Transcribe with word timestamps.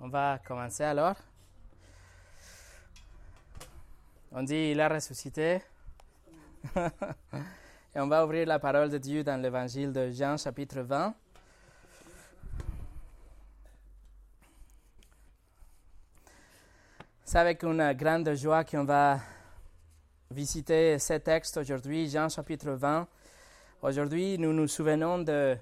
On 0.00 0.08
va 0.08 0.38
commencer 0.44 0.84
alors. 0.84 1.16
On 4.32 4.42
dit 4.42 4.70
il 4.72 4.80
a 4.80 4.88
ressuscité. 4.88 5.62
Et 7.94 8.00
on 8.00 8.08
va 8.08 8.24
ouvrir 8.24 8.46
la 8.46 8.58
parole 8.58 8.90
de 8.90 8.98
Dieu 8.98 9.22
dans 9.22 9.40
l'évangile 9.40 9.92
de 9.92 10.10
Jean 10.10 10.36
chapitre 10.36 10.80
20. 10.80 11.14
C'est 17.24 17.38
avec 17.38 17.62
une 17.62 17.92
grande 17.92 18.34
joie 18.34 18.64
qu'on 18.64 18.84
va 18.84 19.20
visiter 20.30 20.98
ce 20.98 21.14
texte 21.14 21.56
aujourd'hui, 21.56 22.08
Jean 22.08 22.28
chapitre 22.28 22.72
20. 22.72 23.06
Aujourd'hui, 23.82 24.38
nous 24.38 24.52
nous 24.52 24.66
souvenons 24.66 25.18
de 25.18 25.56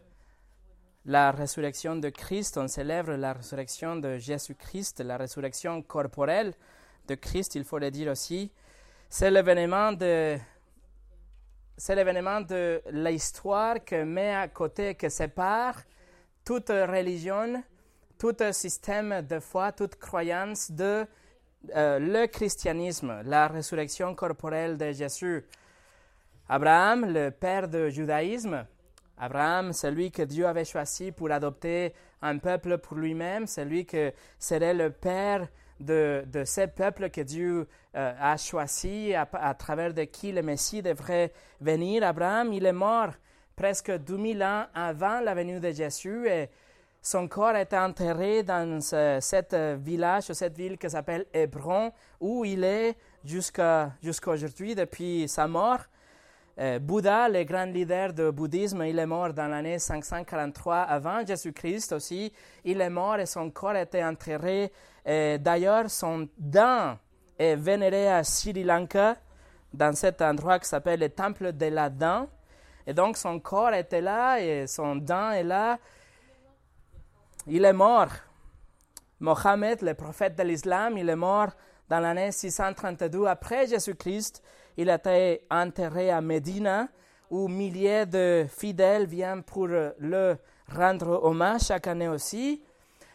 la 1.05 1.33
résurrection 1.33 1.97
de 1.97 2.09
Christ, 2.11 2.57
on 2.59 2.69
célèbre 2.69 3.13
la 3.13 3.33
résurrection 3.33 3.97
de 3.97 4.19
Jésus-Christ, 4.19 5.01
la 5.01 5.17
résurrection 5.17 5.83
corporelle 5.83 6.55
de 7.09 7.15
Christ, 7.17 7.55
il 7.57 7.65
faut 7.65 7.79
le 7.79 7.91
dire 7.91 8.13
aussi. 8.13 8.53
C'est 9.09 9.31
l'événement 9.31 9.93
de 9.93 10.39
c'est 11.77 11.97
l'événement 11.97 12.41
de 12.41 12.81
l'histoire 12.91 13.85
que 13.85 14.05
met 14.05 14.35
à 14.35 14.47
côté, 14.47 14.95
que 14.95 15.09
sépare 15.09 15.83
toute 16.45 16.69
religion, 16.69 17.63
tout 18.19 18.37
système 18.53 19.23
de 19.23 19.41
foi, 19.41 19.73
toute 19.73 19.97
croyance 19.97 20.71
de 20.71 21.05
euh, 21.75 21.99
le 21.99 22.27
christianisme, 22.27 23.23
la 23.25 23.49
résurrection 23.49 24.15
corporelle 24.15 24.77
de 24.77 24.93
Jésus. 24.93 25.45
Abraham, 26.49 27.13
le 27.13 27.31
père 27.31 27.69
du 27.69 27.91
judaïsme, 27.91 28.67
Abraham, 29.23 29.73
celui 29.73 30.11
que 30.11 30.23
Dieu 30.23 30.49
avait 30.49 30.65
choisi 30.65 31.13
pour 31.13 31.31
adopter 31.31 31.95
un 32.23 32.39
peuple 32.39 32.79
pour 32.79 32.97
lui-même, 32.97 33.47
celui 33.47 33.87
que 33.87 34.13
serait 34.37 34.75
le 34.75 34.91
père 34.91 35.47
de, 35.79 36.25
de 36.27 36.45
ce 36.45 36.67
peuple 36.67 37.09
que 37.09 37.21
Dieu 37.21 37.69
euh, 37.95 38.13
a 38.21 38.37
choisi, 38.37 39.15
à, 39.15 39.55
travers 39.55 39.95
de 39.95 40.03
qui 40.03 40.33
le 40.33 40.43
Messie 40.43 40.83
devrait 40.83 41.33
venir. 41.61 42.03
Abraham, 42.03 42.53
il 42.53 42.67
est 42.67 42.73
mort 42.73 43.11
presque 43.55 43.93
2000 43.97 44.43
ans 44.43 44.65
avant 44.75 45.21
la 45.21 45.35
venue 45.37 45.61
de 45.61 45.71
Jésus 45.71 46.27
et 46.27 46.49
son 47.01 47.29
corps 47.29 47.55
est 47.55 47.75
enterré 47.75 48.43
dans 48.43 48.81
ce 48.81 49.19
cette 49.21 49.55
village, 49.55 50.33
cette 50.33 50.57
ville 50.57 50.79
qui 50.79 50.91
s'appelle 50.91 51.27
Hébron, 51.33 51.93
où 52.19 52.45
il 52.45 52.65
est 52.65 52.97
jusqu'à 53.25 53.93
aujourd'hui 54.27 54.75
depuis 54.75 55.29
sa 55.29 55.47
mort. 55.47 55.79
Euh, 56.59 56.79
Bouddha, 56.79 57.29
le 57.29 57.45
grand 57.45 57.65
leader 57.65 58.13
du 58.13 58.31
bouddhisme, 58.31 58.83
il 58.83 58.99
est 58.99 59.07
mort 59.07 59.33
dans 59.33 59.49
l'année 59.49 59.79
543 59.79 60.81
avant 60.81 61.25
Jésus-Christ 61.25 61.93
aussi. 61.93 62.33
Il 62.65 62.81
est 62.81 62.91
mort 62.91 63.19
et 63.19 63.27
son 63.27 63.51
corps 63.51 63.77
été 63.77 64.05
enterré. 64.05 64.71
D'ailleurs, 65.05 65.91
son 65.91 66.29
dent 66.39 66.97
est 67.39 67.57
vénéré 67.57 68.09
à 68.09 68.23
Sri 68.23 68.53
Lanka, 68.63 69.17
dans 69.73 69.95
cet 69.95 70.21
endroit 70.23 70.59
qui 70.59 70.69
s'appelle 70.69 71.01
le 71.01 71.09
temple 71.09 71.53
de 71.53 71.67
la 71.67 71.89
dent. 71.89 72.29
Et 72.87 72.95
donc, 72.95 73.17
son 73.17 73.39
corps 73.41 73.73
était 73.73 74.01
là 74.01 74.41
et 74.41 74.67
son 74.67 74.97
dent 74.97 75.31
est 75.31 75.45
là. 75.45 75.79
Il 77.47 77.65
est 77.65 77.73
mort. 77.73 78.11
Mohammed, 79.21 79.83
le 79.83 79.95
prophète 79.95 80.37
de 80.37 80.43
l'islam, 80.43 80.99
il 80.99 81.09
est 81.09 81.17
mort 81.17 81.49
dans 81.89 82.01
l'année 82.01 82.33
632 82.33 83.27
après 83.27 83.67
Jésus-Christ 83.67 84.43
il 84.77 84.89
été 84.89 85.45
enterré 85.51 86.11
à 86.11 86.21
Médina, 86.21 86.89
où 87.31 87.49
milliers 87.49 88.07
de 88.07 88.47
fidèles 88.49 89.07
viennent 89.07 89.43
pour 89.43 89.67
le 89.67 90.37
rendre 90.69 91.25
hommage 91.25 91.63
chaque 91.63 91.87
année 91.87 92.09
aussi. 92.09 92.63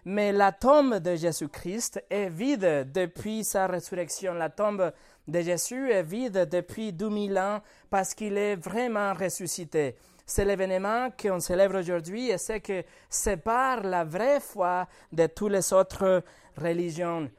Mais 0.06 0.32
la 0.32 0.54
tombe 0.54 1.00
de 1.00 1.16
Jésus-Christ 1.16 2.02
est 2.10 2.30
vide 2.30 2.90
depuis 2.94 3.44
sa 3.44 3.68
résurrection. 3.68 4.34
La 4.34 4.50
tombe 4.50 4.94
de 5.28 5.42
Jésus 5.42 5.92
est 5.92 6.04
vide 6.04 6.48
depuis 6.50 6.94
2000 6.94 7.38
ans 7.38 7.62
parce 7.90 8.14
qu'il 8.14 8.38
est 8.38 8.56
vraiment 8.56 9.14
ressuscité. 9.14 9.98
C'est 10.26 10.46
l'événement 10.46 11.10
qu'on 11.22 11.40
célèbre 11.40 11.80
aujourd'hui 11.80 12.30
et 12.30 12.38
c'est 12.38 12.62
que 12.62 12.84
sépare 13.10 13.84
la 13.84 14.06
vraie 14.06 14.40
foi 14.40 14.88
de 15.12 15.28
toutes 15.28 15.52
les 15.52 15.74
autres 15.74 16.24
religions 16.56 17.30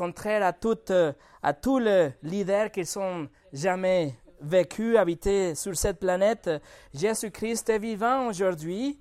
contraire 0.00 0.42
à, 0.42 0.54
toutes, 0.54 0.94
à 1.42 1.52
tous 1.52 1.78
les 1.78 2.12
leaders 2.22 2.70
qui 2.70 2.86
sont 2.86 3.28
jamais 3.52 4.14
vécu, 4.40 4.96
habité 4.96 5.54
sur 5.54 5.76
cette 5.76 6.00
planète, 6.00 6.48
Jésus-Christ 6.94 7.68
est 7.68 7.78
vivant 7.78 8.26
aujourd'hui, 8.28 8.98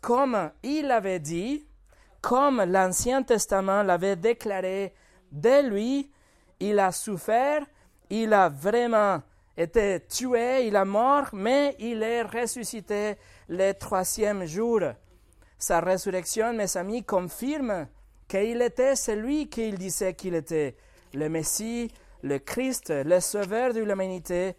comme 0.00 0.52
il 0.62 0.88
avait 0.92 1.18
dit, 1.18 1.66
comme 2.20 2.62
l'Ancien 2.62 3.24
Testament 3.24 3.82
l'avait 3.82 4.14
déclaré 4.14 4.94
de 5.32 5.68
lui, 5.68 6.12
il 6.60 6.78
a 6.78 6.92
souffert, 6.92 7.66
il 8.08 8.32
a 8.32 8.48
vraiment 8.48 9.20
été 9.56 9.98
tué, 10.08 10.68
il 10.68 10.76
a 10.76 10.84
mort, 10.84 11.30
mais 11.32 11.74
il 11.80 12.04
est 12.04 12.22
ressuscité 12.22 13.16
le 13.48 13.72
troisième 13.72 14.44
jour. 14.44 14.80
Sa 15.58 15.80
résurrection, 15.80 16.52
mes 16.52 16.76
amis, 16.76 17.02
confirme 17.02 17.88
qu'il 18.30 18.62
était 18.62 18.94
celui 18.94 19.48
qu'il 19.48 19.76
disait 19.76 20.14
qu'il 20.14 20.36
était, 20.36 20.76
le 21.14 21.28
Messie, 21.28 21.90
le 22.22 22.38
Christ, 22.38 22.90
le 22.90 23.18
Sauveur 23.18 23.74
de 23.74 23.80
l'humanité. 23.80 24.54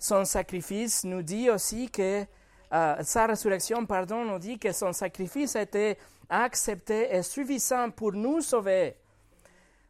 Son 0.00 0.24
sacrifice 0.24 1.04
nous 1.04 1.22
dit 1.22 1.48
aussi 1.48 1.88
que 1.90 2.24
euh, 2.72 2.96
sa 3.02 3.26
résurrection, 3.26 3.86
pardon, 3.86 4.24
nous 4.24 4.40
dit 4.40 4.58
que 4.58 4.72
son 4.72 4.92
sacrifice 4.92 5.54
été 5.54 5.96
accepté 6.28 7.14
et 7.14 7.22
suffisant 7.22 7.90
pour 7.90 8.12
nous 8.14 8.40
sauver. 8.40 8.96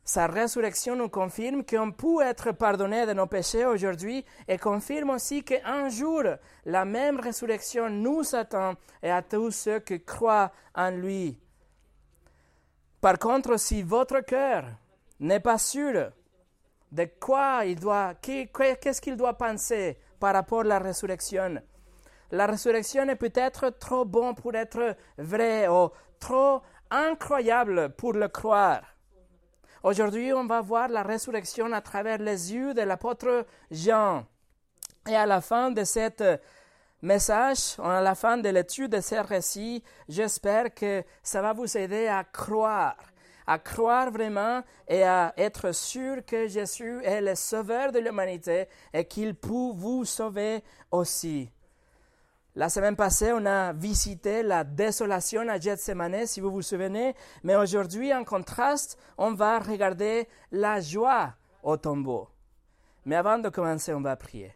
Sa 0.04 0.26
résurrection 0.26 0.94
nous 0.94 1.08
confirme 1.08 1.64
qu'on 1.64 1.92
peut 1.92 2.20
être 2.22 2.52
pardonné 2.52 3.06
de 3.06 3.14
nos 3.14 3.26
péchés 3.26 3.64
aujourd'hui 3.64 4.22
et 4.46 4.58
confirme 4.58 5.08
aussi 5.10 5.42
qu'un 5.42 5.88
jour, 5.88 6.24
la 6.66 6.84
même 6.84 7.20
résurrection 7.20 7.88
nous 7.88 8.34
attend 8.34 8.74
et 9.02 9.10
à 9.10 9.22
tous 9.22 9.50
ceux 9.50 9.78
qui 9.78 10.04
croient 10.04 10.52
en 10.74 10.90
lui. 10.90 11.38
Par 13.04 13.18
contre, 13.18 13.58
si 13.58 13.82
votre 13.82 14.20
cœur 14.20 14.64
n'est 15.20 15.38
pas 15.38 15.58
sûr 15.58 16.10
de 16.90 17.08
quoi 17.20 17.66
il 17.66 17.78
doit, 17.78 18.14
qu'est-ce 18.14 18.98
qu'il 18.98 19.14
doit 19.14 19.36
penser 19.36 19.98
par 20.18 20.32
rapport 20.32 20.62
à 20.62 20.64
la 20.64 20.78
résurrection, 20.78 21.60
la 22.30 22.46
résurrection 22.46 23.06
est 23.10 23.16
peut-être 23.16 23.78
trop 23.78 24.06
bon 24.06 24.32
pour 24.32 24.54
être 24.54 24.96
vrai 25.18 25.68
ou 25.68 25.90
trop 26.18 26.62
incroyable 26.90 27.90
pour 27.90 28.14
le 28.14 28.28
croire. 28.28 28.80
Aujourd'hui, 29.82 30.32
on 30.32 30.46
va 30.46 30.62
voir 30.62 30.88
la 30.88 31.02
résurrection 31.02 31.74
à 31.74 31.82
travers 31.82 32.16
les 32.16 32.54
yeux 32.54 32.72
de 32.72 32.80
l'apôtre 32.80 33.44
Jean. 33.70 34.24
Et 35.06 35.14
à 35.14 35.26
la 35.26 35.42
fin 35.42 35.70
de 35.70 35.84
cette 35.84 36.24
message, 37.04 37.76
à 37.82 38.00
la 38.00 38.14
fin 38.14 38.38
de 38.38 38.48
l'étude 38.48 38.92
de 38.92 39.00
ce 39.00 39.16
récit, 39.16 39.82
j'espère 40.08 40.74
que 40.74 41.04
ça 41.22 41.42
va 41.42 41.52
vous 41.52 41.76
aider 41.76 42.06
à 42.06 42.24
croire, 42.24 42.96
à 43.46 43.58
croire 43.58 44.10
vraiment 44.10 44.62
et 44.88 45.02
à 45.02 45.32
être 45.36 45.72
sûr 45.72 46.24
que 46.24 46.48
Jésus 46.48 47.02
est 47.04 47.20
le 47.20 47.34
sauveur 47.34 47.92
de 47.92 47.98
l'humanité 47.98 48.66
et 48.92 49.04
qu'il 49.04 49.34
peut 49.34 49.72
vous 49.74 50.04
sauver 50.04 50.64
aussi. 50.90 51.50
La 52.56 52.68
semaine 52.68 52.96
passée, 52.96 53.32
on 53.32 53.44
a 53.46 53.72
visité 53.72 54.42
la 54.42 54.64
désolation 54.64 55.46
à 55.48 55.58
Gethsemane, 55.58 56.24
si 56.26 56.40
vous 56.40 56.52
vous 56.52 56.62
souvenez, 56.62 57.14
mais 57.42 57.56
aujourd'hui, 57.56 58.14
en 58.14 58.24
contraste, 58.24 58.96
on 59.18 59.34
va 59.34 59.58
regarder 59.58 60.28
la 60.52 60.80
joie 60.80 61.34
au 61.64 61.76
tombeau. 61.76 62.28
Mais 63.04 63.16
avant 63.16 63.38
de 63.38 63.48
commencer, 63.48 63.92
on 63.92 64.00
va 64.00 64.16
prier. 64.16 64.54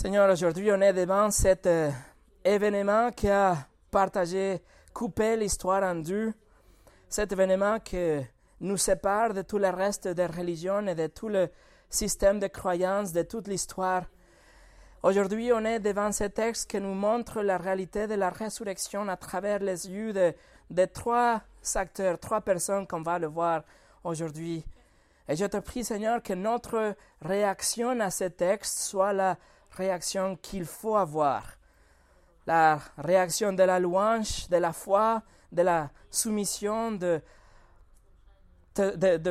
Seigneur, 0.00 0.30
aujourd'hui 0.30 0.70
on 0.70 0.80
est 0.80 0.92
devant 0.92 1.28
cet 1.32 1.66
euh, 1.66 1.90
événement 2.44 3.10
qui 3.10 3.28
a 3.28 3.56
partagé, 3.90 4.62
coupé 4.94 5.36
l'histoire 5.36 5.82
en 5.82 5.96
deux, 5.96 6.32
cet 7.08 7.32
événement 7.32 7.80
qui 7.80 8.20
nous 8.60 8.76
sépare 8.76 9.34
de 9.34 9.42
tout 9.42 9.58
le 9.58 9.70
reste 9.70 10.06
des 10.06 10.26
religions 10.26 10.86
et 10.86 10.94
de 10.94 11.08
tout 11.08 11.28
le 11.28 11.48
système 11.90 12.38
de 12.38 12.46
croyances, 12.46 13.12
de 13.12 13.22
toute 13.22 13.48
l'histoire. 13.48 14.04
Aujourd'hui, 15.02 15.52
on 15.52 15.64
est 15.64 15.80
devant 15.80 16.12
ce 16.12 16.24
texte 16.24 16.70
qui 16.70 16.80
nous 16.80 16.94
montre 16.94 17.42
la 17.42 17.58
réalité 17.58 18.06
de 18.06 18.14
la 18.14 18.30
résurrection 18.30 19.08
à 19.08 19.16
travers 19.16 19.58
les 19.58 19.90
yeux 19.90 20.12
de, 20.12 20.32
de 20.70 20.84
trois 20.84 21.42
acteurs, 21.74 22.20
trois 22.20 22.40
personnes 22.40 22.86
qu'on 22.86 23.02
va 23.02 23.18
le 23.18 23.26
voir 23.26 23.64
aujourd'hui. 24.04 24.64
Et 25.28 25.34
je 25.34 25.46
te 25.46 25.56
prie, 25.56 25.82
Seigneur, 25.82 26.22
que 26.22 26.34
notre 26.34 26.94
réaction 27.20 27.98
à 27.98 28.10
ce 28.10 28.24
texte 28.24 28.78
soit 28.78 29.12
la 29.12 29.36
réaction 29.78 30.36
qu'il 30.36 30.64
faut 30.64 30.96
avoir. 30.96 31.42
La 32.46 32.78
réaction 32.96 33.52
de 33.52 33.62
la 33.62 33.78
louange, 33.78 34.48
de 34.48 34.56
la 34.56 34.72
foi, 34.72 35.22
de 35.52 35.62
la 35.62 35.90
soumission, 36.10 36.92
de, 36.92 37.20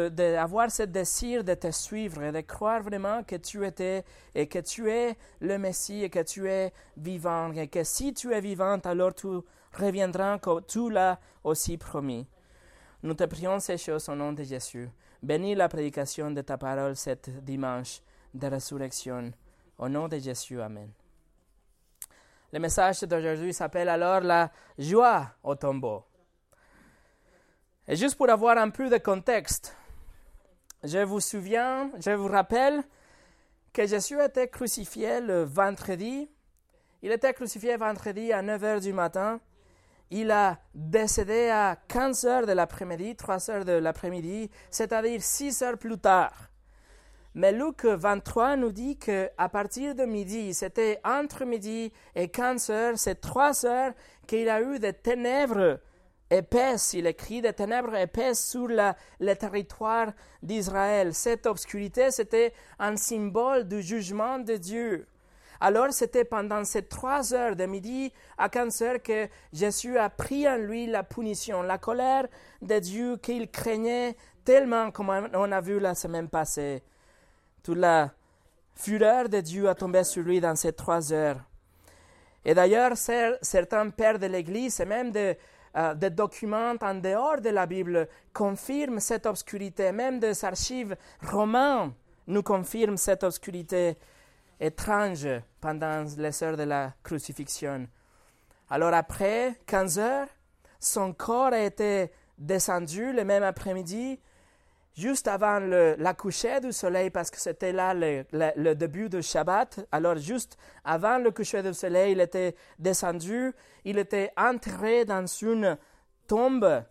d'avoir 0.10 0.72
ce 0.72 0.84
désir 0.84 1.44
de 1.44 1.54
te 1.54 1.72
suivre 1.72 2.24
et 2.24 2.32
de 2.32 2.42
croire 2.42 2.82
vraiment 2.82 3.24
que 3.24 3.36
tu 3.36 3.66
étais 3.66 4.04
et 4.36 4.48
que 4.48 4.60
tu 4.60 4.90
es 4.90 5.16
le 5.40 5.58
Messie 5.58 6.04
et 6.04 6.10
que 6.10 6.24
tu 6.24 6.50
es 6.50 6.74
vivant 6.98 7.52
et 7.54 7.68
que 7.68 7.84
si 7.84 8.14
tu 8.14 8.34
es 8.34 8.42
vivant, 8.42 8.78
alors 8.84 9.14
tu 9.14 9.28
reviendra 9.74 10.38
comme 10.40 10.64
tout 10.64 10.90
l'a 10.90 11.20
aussi 11.44 11.78
promis. 11.78 12.28
Nous 13.04 13.14
te 13.14 13.24
prions 13.26 13.60
ces 13.60 13.78
choses 13.78 14.10
au 14.10 14.16
nom 14.16 14.34
de 14.34 14.44
Jésus. 14.44 14.90
Bénis 15.22 15.56
la 15.56 15.70
prédication 15.70 16.32
de 16.32 16.42
ta 16.42 16.58
parole 16.58 16.96
cet 16.96 17.30
dimanche 17.44 18.02
de 18.34 18.48
résurrection. 18.48 19.32
Au 19.78 19.88
nom 19.88 20.08
de 20.08 20.18
Jésus, 20.18 20.60
Amen. 20.60 20.92
Le 22.52 22.60
message 22.60 23.02
d'aujourd'hui 23.02 23.54
s'appelle 23.54 23.90
alors 23.90 24.22
la 24.22 24.52
joie 24.78 25.28
au 25.44 25.54
tombeau. 25.54 26.04
Et 27.88 27.96
juste 27.96 28.16
pour 28.16 28.30
avoir 28.30 28.58
un 28.58 28.70
peu 28.70 28.90
de 28.90 28.98
contexte, 28.98 29.76
je 30.84 31.00
vous 31.00 31.20
souviens, 31.20 31.92
je 32.00 32.12
vous 32.12 32.28
rappelle 32.28 32.84
que 33.72 33.86
Jésus 33.86 34.20
était 34.20 34.48
crucifié 34.48 35.22
le 35.22 35.44
vendredi. 35.44 36.28
Il 37.04 37.12
était 37.12 37.34
crucifié 37.34 37.78
vendredi 37.78 38.34
à 38.34 38.42
9 38.42 38.62
h 38.62 38.82
du 38.82 38.94
matin. 38.94 39.40
Il 40.10 40.32
a 40.32 40.58
décédé 40.74 41.50
à 41.50 41.78
15 41.88 42.26
h 42.26 42.46
de 42.46 42.54
l'après-midi, 42.54 43.16
3 43.16 43.38
h 43.38 43.64
de 43.64 43.74
l'après-midi, 43.74 44.50
c'est-à-dire 44.72 45.22
6 45.22 45.62
heures 45.62 45.78
plus 45.78 46.00
tard. 46.00 46.50
Mais 47.38 47.52
Luc 47.52 47.86
23 47.86 48.56
nous 48.56 48.72
dit 48.72 48.98
qu'à 48.98 49.50
partir 49.50 49.94
de 49.94 50.06
midi, 50.06 50.56
c'était 50.56 51.00
entre 51.06 51.46
midi 51.46 51.94
et 52.16 52.30
15 52.30 52.70
heures, 52.72 52.98
c'est 52.98 53.22
3 53.22 53.64
heures 53.68 53.94
qu'il 54.26 54.50
a 54.50 54.60
eu 54.60 54.80
des 54.80 54.94
ténèbres 54.94 55.80
épaisse, 56.32 56.94
il 56.94 57.06
écrit 57.06 57.44
des 57.44 57.54
ténèbres 57.54 57.94
épaisses 57.94 58.44
sur 58.44 58.68
le 58.68 59.34
territoire 59.36 60.14
d'Israël. 60.42 61.14
Cette 61.14 61.46
obscurité, 61.46 62.10
c'était 62.10 62.54
un 62.80 62.96
symbole 62.98 63.68
du 63.68 63.84
jugement 63.84 64.40
de 64.40 64.56
Dieu. 64.56 65.06
Alors 65.60 65.94
c'était 65.94 66.26
pendant 66.26 66.64
ces 66.64 66.88
trois 66.88 67.36
heures 67.36 67.56
de 67.56 67.68
midi 67.68 68.12
à 68.40 68.50
15 68.50 68.82
heures 68.82 69.04
que 69.04 69.28
Jésus 69.54 70.00
a 70.00 70.10
pris 70.10 70.50
en 70.50 70.58
lui 70.58 70.88
la 70.88 71.04
punition, 71.04 71.62
la 71.62 71.78
colère 71.78 72.26
de 72.64 72.80
Dieu 72.80 73.18
qu'il 73.18 73.52
craignait 73.52 74.16
tellement, 74.44 74.90
comme 74.90 75.30
on 75.36 75.52
a 75.52 75.62
vu 75.62 75.80
la 75.80 75.94
semaine 75.94 76.30
passée. 76.30 76.82
Toute 77.68 77.80
la 77.80 78.14
fureur 78.76 79.28
de 79.28 79.42
Dieu 79.42 79.68
a 79.68 79.76
tombé 79.76 80.02
sur 80.06 80.24
lui 80.24 80.40
dans 80.40 80.56
ces 80.56 80.72
trois 80.72 81.12
heures. 81.12 81.42
Et 82.46 82.54
d'ailleurs, 82.54 82.96
certains 82.96 83.90
pères 83.90 84.18
de 84.18 84.26
l'Église 84.26 84.80
et 84.80 84.86
même 84.86 85.12
euh, 85.14 85.94
des 85.94 86.10
documents 86.10 86.76
en 86.80 86.96
dehors 86.96 87.42
de 87.42 87.50
la 87.50 87.66
Bible 87.66 88.08
confirment 88.32 89.02
cette 89.02 89.26
obscurité. 89.26 89.92
Même 89.92 90.18
des 90.18 90.46
archives 90.46 90.96
romaines 91.22 91.92
nous 92.28 92.42
confirment 92.42 92.96
cette 92.96 93.26
obscurité 93.26 93.98
étrange 94.62 95.28
pendant 95.60 96.06
les 96.18 96.44
heures 96.44 96.56
de 96.56 96.64
la 96.64 96.94
crucifixion. 97.04 97.86
Alors 98.70 98.94
après 98.94 99.60
15 99.66 100.00
heures, 100.00 100.30
son 100.80 101.12
corps 101.12 101.52
a 101.52 101.60
été 101.60 102.12
descendu 102.38 103.12
le 103.12 103.26
même 103.26 103.44
après-midi 103.44 104.22
juste 104.98 105.28
avant 105.28 105.60
la 105.60 106.14
coucher 106.14 106.60
du 106.60 106.72
soleil, 106.72 107.12
parce 107.12 107.30
que 107.30 107.40
c'était 107.40 107.72
là 107.72 107.94
le, 107.94 108.74
début 108.74 109.10
du 109.10 109.22
Shabbat. 109.22 109.88
Alors, 109.92 110.18
juste 110.18 110.58
avant 110.84 111.20
le 111.20 111.32
coucher 111.32 111.62
du 111.62 111.74
soleil, 111.74 112.14
il 112.14 112.20
était 112.20 112.56
descendu, 112.80 113.54
il 113.86 114.00
était 114.00 114.32
enterré 114.36 115.06
dans 115.06 115.26
une 115.26 115.78
tombe, 116.28 116.84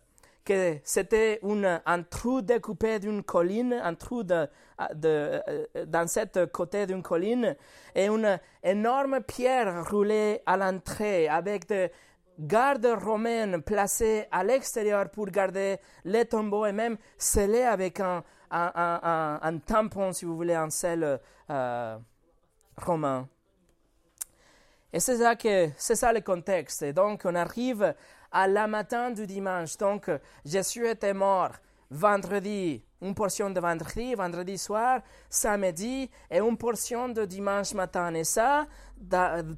que 0.45 0.77
c'était 0.85 1.41
un 1.85 2.03
trou 2.03 2.41
découpé 2.41 2.99
d'une 2.99 3.21
colline, 3.21 3.73
un 3.73 3.95
trou 3.95 4.23
de, 4.23 4.47
dans 5.85 6.07
cette 6.07 6.49
côté 6.53 6.85
d'une 6.85 7.03
colline, 7.03 7.57
et 7.93 8.07
une 8.07 8.39
énorme 8.63 9.19
pierre 9.21 9.85
roulée 9.89 10.41
à 10.45 10.55
l'entrée 10.55 11.27
avec 11.27 11.67
des 11.67 11.91
gardes 12.39 12.85
romaines 12.85 13.61
placés 13.61 14.27
à 14.31 14.43
l'extérieur 14.43 15.09
pour 15.09 15.27
garder 15.27 15.77
les 16.05 16.25
tombeaux 16.25 16.65
et 16.65 16.71
même 16.71 16.97
scellés 17.17 17.63
avec 17.63 17.99
un, 17.99 18.23
un, 18.51 19.57
tampon, 19.65 20.13
si 20.13 20.25
vous 20.25 20.35
voulez, 20.35 20.53
un 20.53 20.69
sel 20.69 21.19
euh, 21.49 21.97
romain. 22.77 23.27
Et 24.93 24.99
c'est 24.99 25.17
ça, 25.17 25.35
que, 25.35 25.69
c'est 25.77 25.95
ça 25.95 26.13
le 26.13 26.21
contexte. 26.21 26.81
Et 26.81 26.93
donc, 26.93 27.23
on 27.25 27.35
arrive 27.35 27.93
à 28.31 28.47
la 28.47 28.67
matin 28.67 29.11
du 29.11 29.27
dimanche. 29.27 29.77
Donc, 29.77 30.09
Jésus 30.45 30.87
était 30.87 31.13
mort 31.13 31.51
vendredi, 31.89 32.83
une 33.01 33.13
portion 33.13 33.49
de 33.49 33.59
vendredi, 33.59 34.15
vendredi 34.15 34.57
soir, 34.57 35.01
samedi 35.29 36.09
et 36.29 36.39
une 36.39 36.57
portion 36.57 37.09
de 37.09 37.25
dimanche 37.25 37.73
matin. 37.73 38.13
Et 38.13 38.23
ça, 38.23 38.65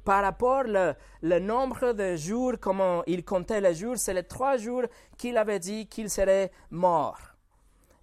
par 0.04 0.22
rapport 0.22 0.64
le 0.64 1.38
nombre 1.38 1.92
de 1.92 2.16
jours, 2.16 2.54
comment 2.60 3.02
il 3.06 3.24
comptait 3.24 3.60
les 3.60 3.74
jours, 3.74 3.96
c'est 3.96 4.14
les 4.14 4.24
trois 4.24 4.56
jours 4.56 4.82
qu'il 5.16 5.36
avait 5.36 5.58
dit 5.58 5.86
qu'il 5.86 6.10
serait 6.10 6.50
mort. 6.70 7.18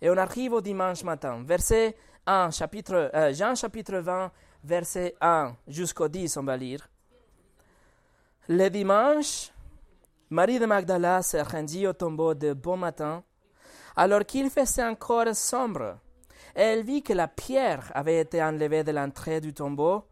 Et 0.01 0.09
on 0.09 0.17
arrive 0.17 0.53
au 0.53 0.61
dimanche 0.61 1.03
matin. 1.03 1.43
Verset 1.43 1.95
1, 2.25 2.51
chapitre, 2.51 3.09
euh, 3.13 3.33
Jean 3.33 3.55
chapitre 3.55 3.97
20, 3.97 4.31
verset 4.63 5.15
1 5.21 5.55
jusqu'au 5.67 6.07
10, 6.07 6.37
on 6.37 6.43
va 6.43 6.57
lire. 6.57 6.87
Le 8.49 8.69
dimanche, 8.69 9.51
Marie 10.29 10.59
de 10.59 10.65
Magdala 10.65 11.21
se 11.21 11.37
rendit 11.37 11.87
au 11.87 11.93
tombeau 11.93 12.33
de 12.33 12.53
bon 12.53 12.77
matin 12.77 13.23
alors 13.97 14.25
qu'il 14.25 14.49
faisait 14.51 14.83
encore 14.83 15.35
sombre. 15.35 15.97
Elle 16.53 16.83
vit 16.83 17.03
que 17.03 17.13
la 17.13 17.27
pierre 17.27 17.91
avait 17.93 18.19
été 18.19 18.41
enlevée 18.41 18.83
de 18.83 18.91
l'entrée 18.91 19.41
du 19.41 19.53
tombeau. 19.53 20.03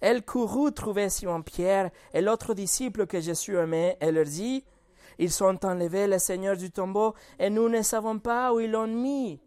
Elle 0.00 0.24
courut 0.24 0.72
trouver 0.72 1.10
Simon-Pierre 1.10 1.90
et 2.14 2.22
l'autre 2.22 2.54
disciple 2.54 3.06
que 3.06 3.20
Jésus 3.20 3.56
aimait 3.56 3.98
et 4.00 4.12
leur 4.12 4.24
dit 4.24 4.64
Ils 5.18 5.30
sont 5.30 5.64
enlevés, 5.64 6.06
les 6.06 6.20
seigneurs 6.20 6.56
du 6.56 6.70
tombeau, 6.70 7.14
et 7.38 7.50
nous 7.50 7.68
ne 7.68 7.82
savons 7.82 8.18
pas 8.18 8.52
où 8.52 8.60
ils 8.60 8.70
l'ont 8.70 8.86
mis. 8.86 9.40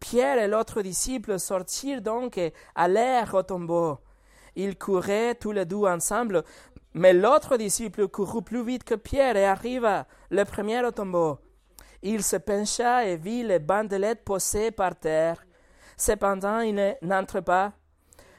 Pierre 0.00 0.38
et 0.38 0.48
l'autre 0.48 0.80
disciple 0.82 1.40
sortirent 1.40 2.02
donc 2.02 2.38
et 2.38 2.54
allèrent 2.76 3.34
au 3.34 3.42
tombeau. 3.42 3.98
Ils 4.54 4.78
couraient 4.78 5.34
tous 5.34 5.52
les 5.52 5.64
deux 5.64 5.86
ensemble, 5.86 6.44
mais 6.94 7.12
l'autre 7.12 7.56
disciple 7.56 8.06
courut 8.08 8.42
plus 8.42 8.64
vite 8.64 8.84
que 8.84 8.94
Pierre 8.94 9.36
et 9.36 9.44
arriva 9.44 10.06
le 10.30 10.44
premier 10.44 10.84
au 10.84 10.90
tombeau. 10.92 11.38
Il 12.02 12.22
se 12.22 12.36
pencha 12.36 13.04
et 13.04 13.16
vit 13.16 13.42
les 13.42 13.58
bandelettes 13.58 14.24
posées 14.24 14.70
par 14.70 14.96
terre. 14.96 15.44
Cependant, 15.96 16.60
il 16.60 16.96
n'entre 17.02 17.40
pas. 17.40 17.72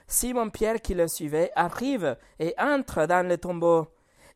Simon-Pierre, 0.07 0.81
qui 0.81 0.93
le 0.93 1.07
suivait, 1.07 1.51
arrive 1.55 2.17
et 2.39 2.55
entre 2.57 3.05
dans 3.05 3.27
le 3.27 3.37
tombeau. 3.37 3.87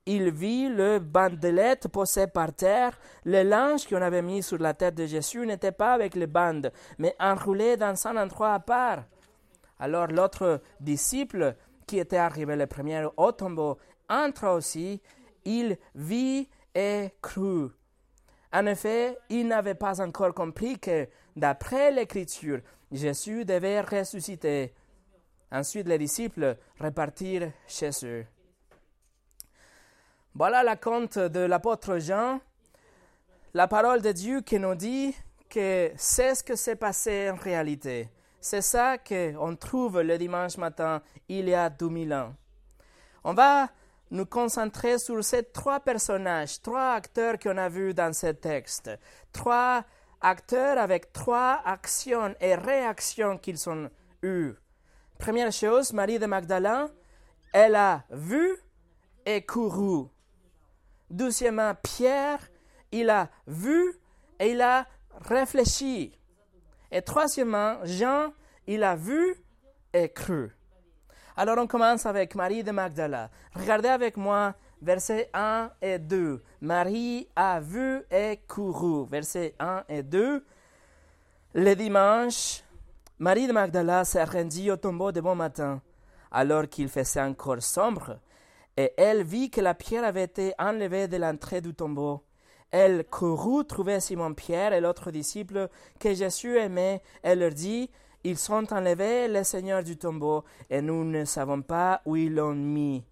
Il 0.05 0.31
vit 0.31 0.67
le 0.67 0.99
bandelette 0.99 1.87
posé 1.87 2.27
par 2.27 2.53
terre. 2.53 2.99
Le 3.23 3.41
linge 3.43 3.87
qu'on 3.87 4.01
avait 4.01 4.21
mis 4.21 4.43
sur 4.43 4.57
la 4.57 4.73
tête 4.73 4.95
de 4.95 5.05
Jésus 5.05 5.45
n'était 5.45 5.71
pas 5.71 5.93
avec 5.93 6.15
les 6.15 6.27
bandes, 6.27 6.73
mais 6.97 7.15
enroulé 7.19 7.77
dans 7.77 7.95
un 8.07 8.17
endroit 8.17 8.53
à 8.53 8.59
part. 8.59 9.05
Alors 9.79 10.07
l'autre 10.07 10.61
disciple, 10.81 11.55
qui 11.87 11.99
était 11.99 12.17
arrivé 12.17 12.55
le 12.55 12.67
premier 12.67 13.07
au 13.15 13.31
tombeau, 13.31 13.77
entra 14.09 14.53
aussi. 14.53 15.01
Il 15.45 15.77
vit 15.95 16.49
et 16.75 17.09
crut. 17.21 17.71
En 18.53 18.67
effet, 18.67 19.17
il 19.29 19.47
n'avait 19.47 19.73
pas 19.73 19.99
encore 19.99 20.33
compris 20.33 20.77
que, 20.77 21.09
d'après 21.35 21.91
l'Écriture, 21.91 22.59
Jésus 22.91 23.45
devait 23.45 23.81
ressusciter. 23.81 24.75
Ensuite, 25.51 25.87
les 25.87 25.97
disciples 25.97 26.55
repartirent 26.79 27.51
chez 27.67 27.89
eux. 28.03 28.25
Voilà 30.35 30.63
la 30.63 30.75
conte 30.75 31.17
de 31.17 31.39
l'apôtre 31.39 31.97
Jean, 31.97 32.39
la 33.55 33.67
parole 33.67 34.01
de 34.01 34.11
Dieu 34.11 34.41
qui 34.41 34.59
nous 34.59 34.75
dit 34.75 35.15
que 35.49 35.91
c'est 35.95 36.35
ce 36.35 36.43
que 36.43 36.55
s'est 36.55 36.75
passé 36.75 37.29
en 37.31 37.35
réalité. 37.35 38.09
C'est 38.39 38.61
ça 38.61 38.97
qu'on 38.97 39.55
trouve 39.55 40.01
le 40.01 40.17
dimanche 40.17 40.57
matin, 40.57 41.01
il 41.27 41.49
y 41.49 41.53
a 41.53 41.69
2000 41.69 42.13
ans. 42.13 42.35
On 43.23 43.33
va 43.33 43.69
nous 44.13 44.27
concentrer 44.27 44.99
sur 44.99 45.23
ces 45.23 45.43
trois 45.43 45.79
personnages, 45.79 46.61
trois 46.61 46.93
acteurs 46.93 47.39
qu'on 47.39 47.57
a 47.57 47.67
vus 47.67 47.95
dans 47.95 48.13
ce 48.13 48.27
texte. 48.27 48.91
Trois 49.31 49.83
acteurs 50.21 50.77
avec 50.77 51.11
trois 51.11 51.61
actions 51.65 52.35
et 52.39 52.53
réactions 52.53 53.39
qu'ils 53.39 53.67
ont 53.67 53.89
eues. 54.21 54.53
Première 55.17 55.51
chose, 55.51 55.91
Marie 55.93 56.19
de 56.19 56.27
Magdala, 56.27 56.89
elle 57.51 57.75
a 57.75 58.03
vu 58.11 58.55
et 59.25 59.43
couru. 59.43 60.05
Deuxièmement, 61.09 61.73
Pierre, 61.81 62.39
il 62.91 63.09
a 63.09 63.29
vu 63.47 63.95
et 64.39 64.51
il 64.51 64.61
a 64.61 64.85
réfléchi. 65.21 66.15
Et 66.91 67.01
troisièmement, 67.01 67.77
Jean, 67.83 68.31
il 68.67 68.83
a 68.83 68.95
vu 68.95 69.35
et 69.91 70.09
cru. 70.09 70.51
Alors 71.35 71.57
on 71.57 71.65
commence 71.65 72.05
avec 72.05 72.35
Marie 72.35 72.63
de 72.63 72.71
Magdala. 72.71 73.31
Regardez 73.55 73.89
avec 73.89 74.17
moi 74.17 74.53
versets 74.83 75.29
1 75.33 75.71
et 75.81 75.97
2. 75.97 76.43
Marie 76.61 77.27
a 77.35 77.59
vu 77.59 78.03
et 78.11 78.39
couru. 78.47 79.07
Versets 79.09 79.55
1 79.59 79.83
et 79.89 80.03
2. 80.03 80.45
Le 81.55 81.73
dimanche, 81.75 82.63
Marie 83.17 83.47
de 83.47 83.53
Magdala 83.53 84.05
s'est 84.05 84.23
rendue 84.23 84.69
au 84.69 84.77
tombeau 84.77 85.11
de 85.11 85.21
bon 85.21 85.33
matin, 85.35 85.81
alors 86.31 86.67
qu'il 86.67 86.89
faisait 86.89 87.21
encore 87.21 87.63
sombre. 87.63 88.19
Et 88.77 88.93
elle 88.97 89.23
vit 89.23 89.49
que 89.49 89.61
la 89.61 89.73
pierre 89.73 90.03
avait 90.03 90.23
été 90.23 90.53
enlevée 90.59 91.07
de 91.07 91.17
l'entrée 91.17 91.61
du 91.61 91.73
tombeau. 91.73 92.23
Elle 92.69 93.05
courut 93.05 93.65
trouver 93.65 93.99
Simon-Pierre 93.99 94.73
et 94.73 94.81
l'autre 94.81 95.11
disciple 95.11 95.69
que 95.99 96.13
Jésus 96.13 96.57
aimait. 96.57 97.01
Elle 97.21 97.39
leur 97.39 97.51
dit, 97.51 97.89
Ils 98.25 98.37
sont 98.37 98.71
enlevés, 98.73 99.27
les 99.27 99.43
seigneurs 99.43 99.83
du 99.83 99.97
tombeau, 99.97 100.43
et 100.69 100.81
nous 100.81 101.03
ne 101.03 101.25
savons 101.25 101.61
pas 101.61 102.01
où 102.05 102.15
ils 102.15 102.33
l'ont 102.33 102.55
mis. 102.55 103.03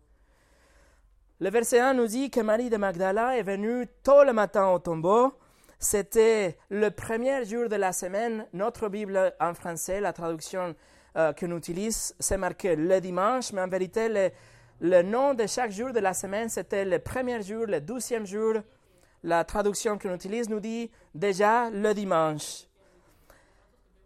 Le 1.41 1.49
verset 1.49 1.79
1 1.79 1.95
nous 1.95 2.07
dit 2.07 2.29
que 2.29 2.39
Marie 2.39 2.69
de 2.69 2.77
Magdala 2.77 3.35
est 3.35 3.43
venue 3.43 3.87
tôt 4.03 4.23
le 4.23 4.31
matin 4.31 4.67
au 4.69 4.79
tombeau. 4.79 5.33
C'était 5.79 6.55
le 6.69 6.91
premier 6.91 7.43
jour 7.45 7.67
de 7.67 7.75
la 7.75 7.91
semaine. 7.91 8.45
Notre 8.53 8.87
Bible 8.89 9.33
en 9.39 9.55
français, 9.55 9.99
la 9.99 10.13
traduction 10.13 10.75
euh, 11.17 11.33
que 11.33 11.47
nous 11.47 11.57
utilisons, 11.57 12.13
c'est 12.19 12.37
marqué 12.37 12.75
le 12.75 13.01
dimanche, 13.01 13.51
mais 13.51 13.61
en 13.61 13.67
vérité, 13.67 14.31
le, 14.79 15.01
nom 15.01 15.33
de 15.33 15.47
chaque 15.47 15.71
jour 15.71 15.91
de 15.91 15.99
la 15.99 16.13
semaine, 16.13 16.47
c'était 16.47 16.85
le 16.85 16.99
premier 16.99 17.41
jour, 17.41 17.65
le 17.65 17.81
douzième 17.81 18.27
jour. 18.27 18.53
La 19.23 19.43
traduction 19.43 19.97
qu'on 19.97 20.13
utilise 20.13 20.47
nous 20.47 20.59
dit 20.59 20.91
déjà 21.13 21.69
le 21.69 21.93
dimanche. 21.93 22.67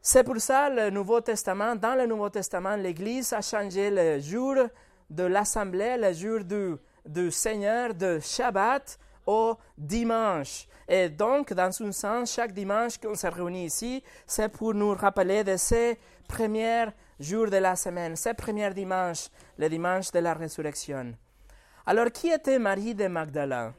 C'est 0.07 0.23
pour 0.23 0.39
ça 0.39 0.69
le 0.69 0.91
Nouveau 0.91 1.19
Testament, 1.19 1.75
dans 1.75 1.95
le 1.95 2.05
Nouveau 2.05 2.29
Testament, 2.29 2.75
l'Église 2.75 3.33
a 3.33 3.41
changé 3.41 3.89
le 3.89 4.19
jour 4.19 4.55
de 5.09 5.23
l'assemblée, 5.23 5.97
le 5.97 6.13
jour 6.13 6.41
du 7.03 7.31
Seigneur 7.31 7.91
de 7.95 8.19
Shabbat 8.19 8.99
au 9.25 9.57
dimanche. 9.75 10.67
Et 10.87 11.09
donc, 11.09 11.53
dans 11.53 11.71
un 11.81 11.91
sens, 11.91 12.31
chaque 12.31 12.53
dimanche 12.53 12.99
qu'on 12.99 13.15
se 13.15 13.25
réunit 13.25 13.65
ici, 13.65 14.03
c'est 14.27 14.49
pour 14.49 14.75
nous 14.75 14.93
rappeler 14.93 15.43
de 15.43 15.57
ces 15.57 15.97
premiers 16.27 16.85
jours 17.19 17.49
de 17.49 17.57
la 17.57 17.75
semaine, 17.75 18.15
ces 18.15 18.35
premiers 18.35 18.75
dimanches, 18.75 19.29
le 19.57 19.67
dimanche 19.67 20.11
de 20.11 20.19
la 20.19 20.35
résurrection. 20.35 21.15
Alors, 21.83 22.11
qui 22.11 22.29
était 22.29 22.59
Marie 22.59 22.93
de 22.93 23.07
Magdala? 23.07 23.73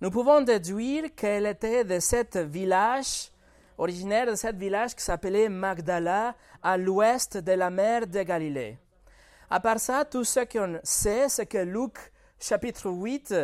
Nous 0.00 0.10
pouvons 0.10 0.40
déduire 0.40 1.14
qu'elle 1.14 1.44
était 1.44 1.84
de 1.84 2.00
ce 2.00 2.38
village, 2.38 3.30
originaire 3.78 4.26
de 4.26 4.34
ce 4.34 4.54
village 4.54 4.94
qui 4.94 5.02
s'appelait 5.02 5.48
Magdala, 5.48 6.34
à 6.62 6.76
l'ouest 6.76 7.36
de 7.38 7.52
la 7.52 7.70
mer 7.70 8.06
de 8.06 8.22
Galilée. 8.22 8.78
À 9.50 9.60
part 9.60 9.78
ça, 9.78 10.04
tout 10.04 10.24
ce 10.24 10.40
qu'on 10.40 10.78
sait, 10.82 11.28
c'est 11.28 11.46
que 11.46 11.58
Luc, 11.58 11.94
chapitre 12.40 12.90
8, 12.90 13.34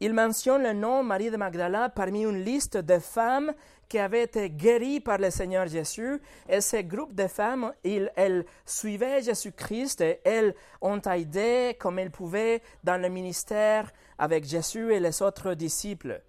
il 0.00 0.12
mentionne 0.12 0.62
le 0.62 0.72
nom 0.72 1.02
Marie 1.02 1.30
de 1.30 1.36
Magdala 1.36 1.88
parmi 1.88 2.22
une 2.22 2.42
liste 2.44 2.76
de 2.76 2.98
femmes 2.98 3.52
qui 3.88 3.98
avaient 3.98 4.24
été 4.24 4.50
guéries 4.50 5.00
par 5.00 5.18
le 5.18 5.30
Seigneur 5.30 5.66
Jésus. 5.66 6.20
Et 6.48 6.60
ce 6.60 6.82
groupe 6.82 7.14
de 7.14 7.26
femmes, 7.26 7.72
elles 7.84 8.44
suivaient 8.64 9.22
Jésus-Christ 9.22 10.00
et 10.00 10.20
elles 10.24 10.54
ont 10.80 11.00
aidé 11.00 11.76
comme 11.78 11.98
elles 11.98 12.10
pouvaient 12.10 12.62
dans 12.84 13.00
le 13.00 13.08
ministère 13.08 13.90
avec 14.18 14.44
Jésus 14.44 14.92
et 14.92 15.00
les 15.00 15.22
autres 15.22 15.54
disciples. 15.54 16.20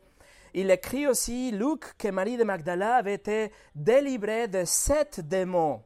Il 0.60 0.72
écrit 0.72 1.06
aussi, 1.06 1.52
Luc, 1.52 1.96
que 2.00 2.08
Marie 2.08 2.36
de 2.36 2.44
Magdala 2.44 2.96
avait 2.96 3.14
été 3.14 3.52
délivrée 3.76 4.48
de 4.48 4.66
sept 4.66 5.20
démons. 5.20 5.84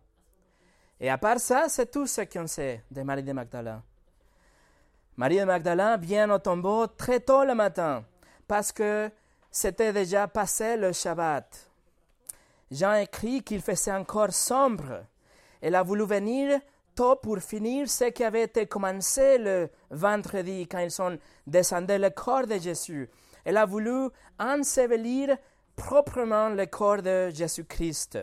Et 0.97 1.09
à 1.09 1.17
part 1.17 1.41
ça, 1.41 1.65
c'est 1.67 1.91
tout 1.91 2.07
ce 2.07 2.21
qu'on 2.21 2.47
sait 2.47 2.81
de 2.89 3.01
Marie 3.01 3.21
de 3.21 3.33
Magdala. 3.33 3.83
Marie 5.17 5.39
de 5.39 5.43
Magdala 5.43 5.97
vient 5.97 6.31
au 6.31 6.39
tombeau 6.39 6.87
très 6.87 7.19
tôt 7.19 7.43
le 7.43 7.53
matin 7.53 8.05
parce 8.47 8.71
que 8.71 9.11
c'était 9.51 9.91
déjà 9.91 10.29
passé 10.29 10.77
le 10.77 10.93
Shabbat. 10.93 11.69
Jean 12.71 12.93
écrit 12.93 13.43
qu'il 13.43 13.61
faisait 13.61 13.91
encore 13.91 14.31
sombre. 14.31 15.03
Elle 15.59 15.75
a 15.75 15.83
voulu 15.83 16.05
venir 16.05 16.61
tôt 16.95 17.17
pour 17.17 17.39
finir 17.39 17.89
ce 17.89 18.05
qui 18.05 18.23
avait 18.23 18.43
été 18.43 18.67
commencé 18.67 19.37
le 19.37 19.69
vendredi 19.89 20.65
quand 20.65 20.79
ils 20.79 20.91
sont 20.91 21.19
descendus 21.45 21.97
le 21.97 22.09
corps 22.09 22.47
de 22.47 22.57
Jésus. 22.57 23.09
Elle 23.45 23.57
a 23.57 23.65
voulu 23.65 24.09
ensevelir 24.39 25.37
proprement 25.75 26.49
le 26.49 26.65
corps 26.65 27.01
de 27.01 27.29
Jésus-Christ. 27.29 28.19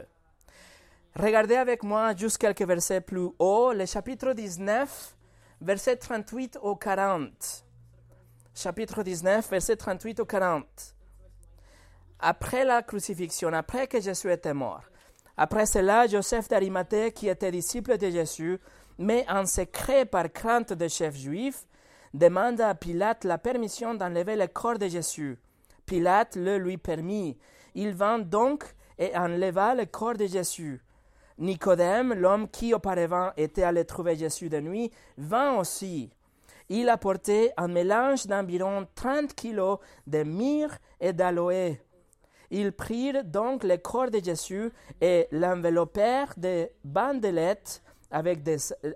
Regardez 1.17 1.57
avec 1.57 1.83
moi 1.83 2.15
juste 2.15 2.39
quelques 2.39 2.63
versets 2.63 3.01
plus 3.01 3.29
haut, 3.39 3.73
le 3.73 3.87
chapitre 3.87 4.33
19, 4.33 5.17
verset 5.61 5.97
38 5.97 6.59
au 6.63 6.77
40. 6.77 7.65
Chapitre 8.55 9.03
19, 9.03 9.49
verset 9.51 9.77
38 9.77 10.21
au 10.21 10.25
40. 10.25 10.65
Après 12.21 12.65
la 12.65 12.83
crucifixion, 12.83 13.53
après 13.53 13.87
que 13.87 14.01
Jésus 14.01 14.31
était 14.31 14.55
mort, 14.55 14.83
après 15.37 15.67
cela, 15.67 16.07
Joseph 16.09 16.49
d'Arimathée, 16.49 17.13
qui 17.13 17.29
était 17.29 17.53
disciple 17.53 17.97
de 17.97 18.11
Jésus, 18.11 18.59
mais 18.99 19.25
en 19.29 19.47
secret 19.47 20.05
par 20.05 20.33
crainte 20.33 20.73
des 20.73 20.89
chefs 20.89 21.17
juifs, 21.17 21.65
demanda 22.15 22.69
à 22.69 22.75
Pilate 22.75 23.25
la 23.25 23.39
permission 23.39 23.95
d'enlever 23.95 24.37
le 24.37 24.47
corps 24.47 24.79
de 24.79 24.89
Jésus. 24.89 25.39
Pilate 25.87 26.37
le 26.37 26.59
lui 26.59 26.77
permit. 26.77 27.39
Il 27.75 27.95
vint 27.95 28.19
donc 28.19 28.65
et 28.99 29.17
enleva 29.17 29.75
le 29.75 29.87
corps 29.87 30.17
de 30.17 30.27
Jésus. 30.27 30.83
Nicodème, 31.39 32.15
l'homme 32.15 32.49
qui 32.49 32.75
auparavant 32.75 33.31
était 33.37 33.63
allé 33.63 33.85
trouver 33.85 34.17
Jésus 34.17 34.49
de 34.49 34.61
nuit, 34.61 34.91
vint 35.17 35.55
aussi. 35.57 36.11
Il 36.69 36.89
apportait 36.89 37.53
un 37.57 37.69
mélange 37.69 38.27
d'environ 38.27 38.87
30 38.95 39.35
kilos 39.35 39.79
de 40.07 40.25
myrrhe 40.25 40.79
et 41.01 41.13
d'aloe. 41.13 41.79
Ils 42.51 42.73
prirent 42.73 43.25
donc 43.25 43.63
le 43.63 43.77
corps 43.77 44.11
de 44.11 44.23
Jésus 44.23 44.71
et 45.01 45.29
l'enveloppèrent 45.31 46.35
de 46.37 46.69
bandelettes 46.85 47.83
avec, 48.11 48.41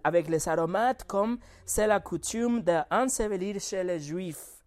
avec 0.05 0.29
les 0.29 0.49
aromates 0.49 1.05
comme 1.05 1.39
c'est 1.65 1.87
la 1.87 2.01
coutume 2.01 2.63
d'ensevelir 2.63 3.61
chez 3.61 3.85
les 3.85 4.01
Juifs. 4.01 4.63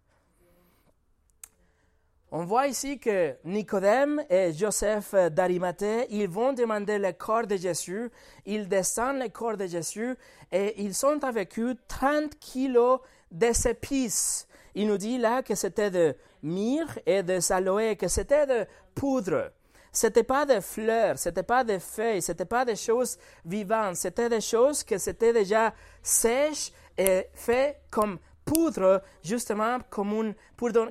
On 2.32 2.44
voit 2.44 2.66
ici 2.66 2.98
que 2.98 3.36
Nicodème 3.44 4.22
et 4.28 4.52
Joseph 4.52 5.14
d'Arimathée, 5.30 6.06
ils 6.10 6.28
vont 6.28 6.52
demander 6.52 6.98
le 6.98 7.12
corps 7.12 7.46
de 7.46 7.56
Jésus, 7.56 8.10
ils 8.44 8.68
descendent 8.68 9.20
le 9.20 9.28
corps 9.28 9.56
de 9.56 9.66
Jésus 9.66 10.16
et 10.50 10.82
ils 10.82 10.94
sont 10.94 11.22
avec 11.22 11.58
eux 11.58 11.76
30 11.86 12.36
kilos 12.40 13.00
d'épices. 13.30 14.48
Il 14.74 14.88
nous 14.88 14.98
dit 14.98 15.18
là 15.18 15.42
que 15.42 15.54
c'était 15.54 15.90
de 15.90 16.16
myrrhe 16.42 16.98
et 17.06 17.22
de 17.22 17.52
aloe, 17.52 17.94
que 17.94 18.08
c'était 18.08 18.46
de 18.46 18.66
poudre. 18.94 19.52
C'était 19.96 20.24
pas 20.24 20.44
de 20.44 20.60
fleurs, 20.60 21.16
c'était 21.16 21.42
pas 21.42 21.64
de 21.64 21.78
feuilles, 21.78 22.20
c'était 22.20 22.44
pas 22.44 22.66
des 22.66 22.76
choses 22.76 23.16
vivantes, 23.46 23.96
c'était 23.96 24.28
des 24.28 24.42
choses 24.42 24.84
que 24.84 24.98
c'était 24.98 25.32
déjà 25.32 25.72
sèches 26.02 26.70
et 26.98 27.28
faites 27.32 27.80
comme 27.90 28.18
poudre 28.44 29.02
justement 29.24 29.78
comme, 29.88 30.34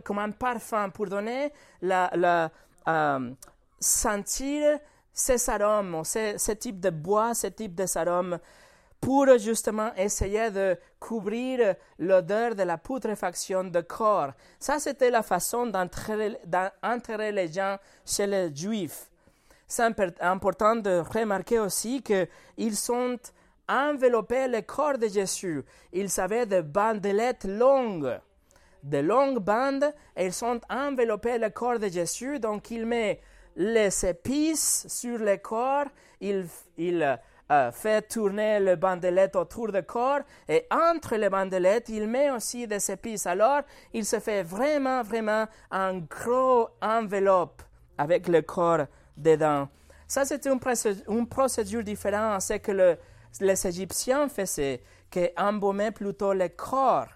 comme 0.03 0.17
un 0.17 0.31
parfum 0.31 0.89
pour 0.89 1.05
donner 1.05 1.53
la, 1.83 2.09
la 2.15 2.51
euh, 2.87 3.29
sentir 3.79 4.79
ces 5.13 5.51
arômes, 5.51 6.03
ce, 6.03 6.51
type 6.53 6.79
de 6.79 6.89
bois, 6.89 7.35
ce 7.35 7.45
type 7.45 7.75
de 7.75 7.85
arômes 7.95 8.39
pour 9.05 9.37
justement 9.37 9.93
essayer 9.95 10.49
de 10.49 10.75
couvrir 10.99 11.75
l'odeur 11.99 12.55
de 12.55 12.63
la 12.63 12.79
putréfaction 12.79 13.63
de 13.65 13.81
corps. 13.81 14.31
Ça, 14.59 14.79
c'était 14.79 15.11
la 15.11 15.21
façon 15.21 15.67
d'enterrer 15.67 17.31
les 17.31 17.47
gens 17.53 17.77
chez 18.03 18.25
les 18.25 18.49
Juifs. 18.55 19.11
C'est 19.67 19.83
important 20.21 20.75
de 20.75 21.03
remarquer 21.07 21.59
aussi 21.59 22.01
qu'ils 22.01 22.75
sont 22.75 23.19
envelopper 23.69 24.47
le 24.47 24.61
corps 24.61 24.97
de 24.97 25.07
Jésus. 25.07 25.63
Ils 25.93 26.19
avaient 26.19 26.47
des 26.47 26.63
bandelettes 26.63 27.45
longues, 27.45 28.19
de 28.81 28.97
longues 28.97 29.37
bandes, 29.37 29.93
et 30.17 30.25
ils 30.25 30.33
sont 30.33 30.59
enveloppés 30.67 31.37
le 31.37 31.51
corps 31.51 31.77
de 31.77 31.89
Jésus. 31.89 32.39
Donc 32.39 32.71
il 32.71 32.87
met 32.87 33.21
les 33.55 34.03
épices 34.03 34.87
sur 34.89 35.19
le 35.19 35.37
corps, 35.37 35.85
il, 36.19 36.47
il 36.77 37.19
fait 37.71 38.07
tourner 38.07 38.59
le 38.59 38.75
bandelette 38.75 39.35
autour 39.35 39.71
du 39.71 39.83
corps, 39.83 40.21
et 40.47 40.65
entre 40.71 41.15
les 41.15 41.29
bandelettes, 41.29 41.89
il 41.89 42.07
met 42.07 42.31
aussi 42.31 42.67
des 42.67 42.91
épices. 42.91 43.27
Alors 43.27 43.61
il 43.93 44.05
se 44.05 44.19
fait 44.19 44.43
vraiment, 44.43 45.03
vraiment 45.03 45.45
un 45.71 45.99
gros 45.99 46.69
enveloppe 46.81 47.61
avec 47.97 48.27
le 48.27 48.41
corps 48.41 48.85
dedans. 49.15 49.67
Ça, 50.07 50.23
c'est 50.25 50.45
une, 50.45 51.27
procédure 51.27 51.83
différente. 51.83 52.41
C'est 52.41 52.59
que 52.59 52.71
le, 52.71 52.97
les 53.41 53.67
Égyptiens 53.67 54.29
faisaient, 54.29 54.81
qui 55.09 55.29
embaumaient 55.37 55.91
plutôt 55.91 56.33
le 56.33 56.49
corps. 56.49 57.07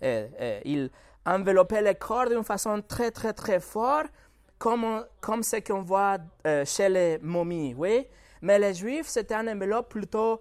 ils 0.00 0.90
enveloppaient 1.26 1.82
le 1.82 1.94
corps 1.94 2.28
d'une 2.28 2.44
façon 2.44 2.82
très, 2.86 3.10
très, 3.10 3.32
très 3.32 3.60
forte, 3.60 4.08
comme, 4.58 5.04
comme 5.20 5.42
ce 5.42 5.56
qu'on 5.56 5.82
voit 5.82 6.18
euh, 6.46 6.64
chez 6.64 6.88
les 6.88 7.18
momies, 7.18 7.74
oui. 7.76 8.06
Mais 8.42 8.58
les 8.58 8.74
Juifs, 8.74 9.08
c'était 9.08 9.34
un 9.34 9.48
enveloppe 9.48 9.90
plutôt 9.90 10.40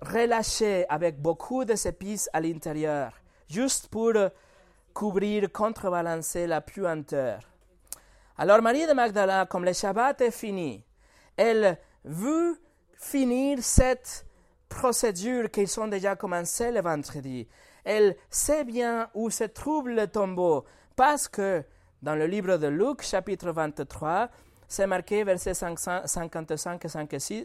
relâché, 0.00 0.84
avec 0.88 1.20
beaucoup 1.20 1.64
d'épices 1.64 2.28
à 2.32 2.40
l'intérieur, 2.40 3.12
juste 3.48 3.88
pour 3.88 4.12
couvrir, 4.92 5.50
contrebalancer 5.52 6.46
la 6.46 6.60
puanteur. 6.60 7.40
Alors 8.36 8.62
Marie 8.62 8.86
de 8.86 8.92
Magdala, 8.92 9.46
comme 9.46 9.64
le 9.64 9.72
Shabbat 9.72 10.20
est 10.20 10.30
fini, 10.30 10.84
elle 11.36 11.78
veut 12.04 12.58
finir 12.96 13.58
cette 13.62 14.26
procédures 14.68 15.50
qui 15.50 15.66
sont 15.66 15.86
déjà 15.86 16.16
commencées 16.16 16.72
le 16.72 16.80
vendredi. 16.80 17.46
elle 17.84 18.16
sait 18.30 18.64
bien 18.64 19.10
où 19.14 19.30
se 19.30 19.44
trouve 19.44 19.88
le 19.88 20.06
tombeau, 20.06 20.64
parce 20.96 21.28
que 21.28 21.62
dans 22.00 22.14
le 22.14 22.26
livre 22.26 22.56
de 22.56 22.68
Luc, 22.68 23.02
chapitre 23.02 23.50
23, 23.50 24.28
c'est 24.72 24.86
marqué, 24.86 25.22
versets 25.22 25.52
55 25.52 26.84
et 26.84 26.88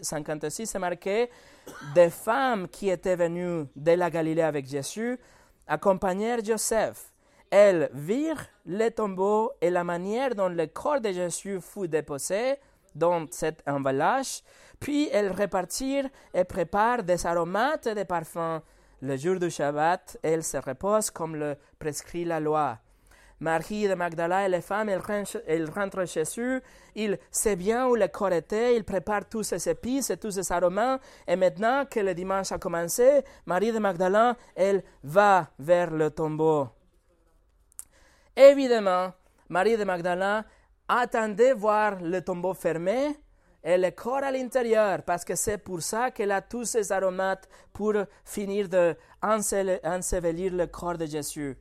56, 0.02 0.66
c'est 0.66 0.80
marqué, 0.80 1.30
des 1.94 2.10
femmes 2.10 2.70
qui 2.70 2.90
étaient 2.90 3.18
venues 3.18 3.66
de 3.76 3.92
la 3.92 4.10
Galilée 4.10 4.44
avec 4.44 4.66
Jésus 4.66 5.20
accompagnèrent 5.68 6.42
Joseph. 6.42 7.12
Elles 7.50 7.90
virent 7.94 8.46
le 8.66 8.90
tombeau 8.90 9.52
et 9.60 9.70
la 9.70 9.84
manière 9.84 10.36
dont 10.36 10.48
le 10.48 10.68
corps 10.68 11.02
de 11.02 11.12
Jésus 11.12 11.60
fut 11.60 11.90
déposé 11.90 12.56
dans 12.96 13.26
cet 13.30 13.62
emballage, 13.68 14.42
puis 14.80 15.10
elles 15.12 15.34
repartirent 15.34 16.10
et 16.34 16.46
préparent 16.46 17.04
des 17.04 17.26
aromates 17.26 17.88
et 17.88 17.96
des 17.96 18.06
parfums. 18.06 18.62
Le 19.02 19.18
jour 19.18 19.38
du 19.38 19.52
Shabbat, 19.52 20.18
elles 20.24 20.46
se 20.46 20.58
reposent 20.58 21.12
comme 21.12 21.36
le 21.36 21.58
prescrit 21.78 22.24
la 22.24 22.40
loi. 22.40 22.80
Marie 23.40 23.88
de 23.88 23.94
Magdala 23.94 24.46
et 24.46 24.50
les 24.50 24.62
femmes, 24.62 24.90
elles 24.90 25.70
rentrent, 25.70 26.06
chez 26.06 26.24
eux, 26.40 26.62
il 26.96 27.20
sait 27.30 27.56
bien 27.56 27.88
où 27.88 27.96
le 27.96 28.08
corps 28.08 28.32
était, 28.32 28.76
il 28.76 28.84
prépare 28.84 29.30
tous 29.30 29.44
ses 29.44 29.70
épices 29.70 30.10
et 30.10 30.18
tous 30.18 30.32
ses 30.32 30.52
aromates, 30.52 31.02
et 31.28 31.36
maintenant 31.36 31.86
que 31.86 32.00
le 32.00 32.16
dimanche 32.16 32.52
a 32.52 32.58
commencé, 32.58 33.24
Marie 33.46 33.72
de 33.72 33.80
Magdala, 33.80 34.36
elle 34.56 34.84
va 35.04 35.52
vers 35.60 35.92
le 35.92 36.10
tombeau. 36.10 36.68
Évidemment, 38.36 39.14
Marie 39.50 39.78
de 39.78 39.84
Magdala 39.84 40.44
attendait 40.88 41.54
voir 41.54 42.02
le 42.02 42.22
tombeau 42.22 42.54
fermé 42.54 43.20
et 43.64 43.78
le 43.78 43.92
corps 43.92 44.24
à 44.24 44.32
l'intérieur, 44.32 45.04
parce 45.04 45.26
que 45.26 45.36
c'est 45.36 45.58
pour 45.58 45.82
ça 45.82 46.10
qu'elle 46.10 46.32
a 46.32 46.42
tous 46.42 46.66
ses 46.66 46.92
aromates 46.92 47.48
pour 47.74 47.94
finir 48.24 48.68
de 48.70 48.96
ensevelir 49.22 50.54
le 50.54 50.68
corps 50.68 50.98
de 50.98 51.06
Jésus. 51.06 51.58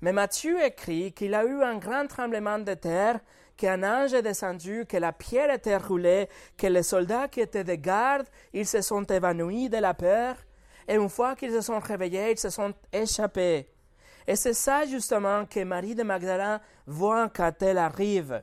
Mais 0.00 0.12
Matthieu 0.12 0.64
écrit 0.64 1.12
qu'il 1.12 1.34
a 1.34 1.44
eu 1.44 1.62
un 1.62 1.76
grand 1.76 2.06
tremblement 2.06 2.58
de 2.58 2.74
terre, 2.74 3.20
qu'un 3.56 3.82
ange 3.82 4.14
est 4.14 4.22
descendu, 4.22 4.86
que 4.88 4.96
la 4.96 5.12
pierre 5.12 5.50
était 5.50 5.76
roulée, 5.76 6.28
que 6.56 6.68
les 6.68 6.84
soldats 6.84 7.26
qui 7.28 7.40
étaient 7.40 7.64
de 7.64 7.74
garde, 7.74 8.28
ils 8.52 8.66
se 8.66 8.80
sont 8.80 9.02
évanouis 9.04 9.68
de 9.68 9.78
la 9.78 9.94
peur, 9.94 10.36
et 10.86 10.94
une 10.94 11.08
fois 11.08 11.34
qu'ils 11.34 11.52
se 11.52 11.60
sont 11.60 11.80
réveillés, 11.80 12.30
ils 12.30 12.38
se 12.38 12.50
sont 12.50 12.72
échappés. 12.92 13.68
Et 14.26 14.36
c'est 14.36 14.54
ça 14.54 14.86
justement 14.86 15.46
que 15.46 15.64
Marie 15.64 15.94
de 15.94 16.02
Magdala 16.02 16.60
voit 16.86 17.28
quand 17.28 17.62
elle 17.62 17.78
arrive. 17.78 18.42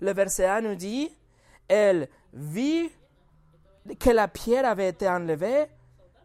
Le 0.00 0.12
verset 0.12 0.46
1 0.46 0.60
nous 0.60 0.74
dit, 0.74 1.10
elle 1.68 2.08
vit 2.32 2.90
que 3.98 4.10
la 4.10 4.28
pierre 4.28 4.66
avait 4.66 4.88
été 4.88 5.08
enlevée 5.08 5.66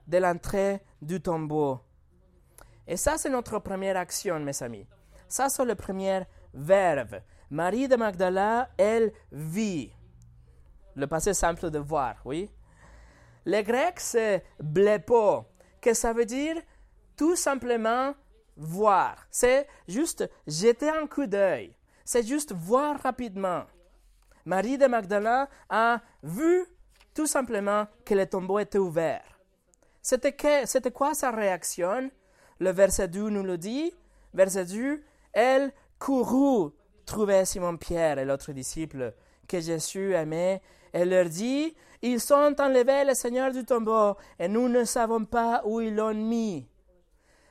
de 0.08 0.18
l'entrée 0.18 0.82
du 1.02 1.22
tombeau. 1.22 1.80
Et 2.88 2.98
ça, 2.98 3.18
c'est 3.18 3.30
notre 3.30 3.60
première 3.60 3.98
action, 3.98 4.40
mes 4.40 4.64
amis. 4.64 4.88
Ça, 5.28 5.50
c'est 5.50 5.66
le 5.66 5.76
premier 5.76 6.22
verbe. 6.54 7.22
Marie 7.50 7.88
de 7.88 7.96
Magdala, 7.96 8.70
elle 8.78 9.12
vit. 9.32 9.92
Le 10.96 11.08
passé 11.08 11.34
simple 11.34 11.70
de 11.70 11.80
voir, 11.80 12.16
oui. 12.26 12.50
Le 13.46 13.62
grec, 13.62 14.00
c'est 14.00 14.44
blepo, 14.60 15.46
que 15.82 15.94
ça 15.94 16.14
veut 16.14 16.26
dire 16.26 16.56
tout 17.16 17.36
simplement 17.36 18.14
voir. 18.56 19.28
C'est 19.30 19.68
juste 19.88 20.30
jeter 20.48 20.90
un 20.90 21.08
coup 21.08 21.28
d'œil. 21.28 21.76
C'est 22.04 22.26
juste 22.26 22.54
voir 22.54 23.02
rapidement. 23.02 23.64
Marie 24.46 24.78
de 24.78 24.88
Magdala 24.88 25.50
a 25.70 26.00
vu 26.24 26.66
tout 27.14 27.28
simplement 27.28 27.88
que 28.06 28.14
le 28.14 28.26
tombeau 28.26 28.60
était 28.60 28.78
ouvert. 28.78 29.40
C'était 30.02 30.92
quoi 30.92 31.14
sa 31.14 31.32
réaction? 31.32 32.10
Le 32.60 32.72
verset 32.72 33.08
2 33.08 33.30
nous 33.30 33.44
le 33.44 33.58
dit. 33.58 33.94
Verset 34.34 34.66
2, 34.66 35.02
elle 35.34 35.72
courut 36.00 36.72
trouver 37.06 37.46
Simon-Pierre 37.46 38.20
et 38.20 38.26
l'autre 38.26 38.52
disciple 38.52 39.14
que 39.48 39.60
Jésus 39.60 40.14
aimait 40.14 40.62
et 40.94 41.06
leur 41.06 41.26
dit, 41.26 41.76
ils 42.02 42.20
sont 42.20 42.56
enlevés 42.60 43.06
le 43.06 43.14
Seigneur 43.14 43.52
du 43.52 43.64
tombeau 43.64 44.16
et 44.40 44.48
nous 44.48 44.68
ne 44.68 44.84
savons 44.84 45.26
pas 45.26 45.62
où 45.66 45.82
ils 45.82 45.96
l'ont 45.96 46.14
mis. 46.14 46.68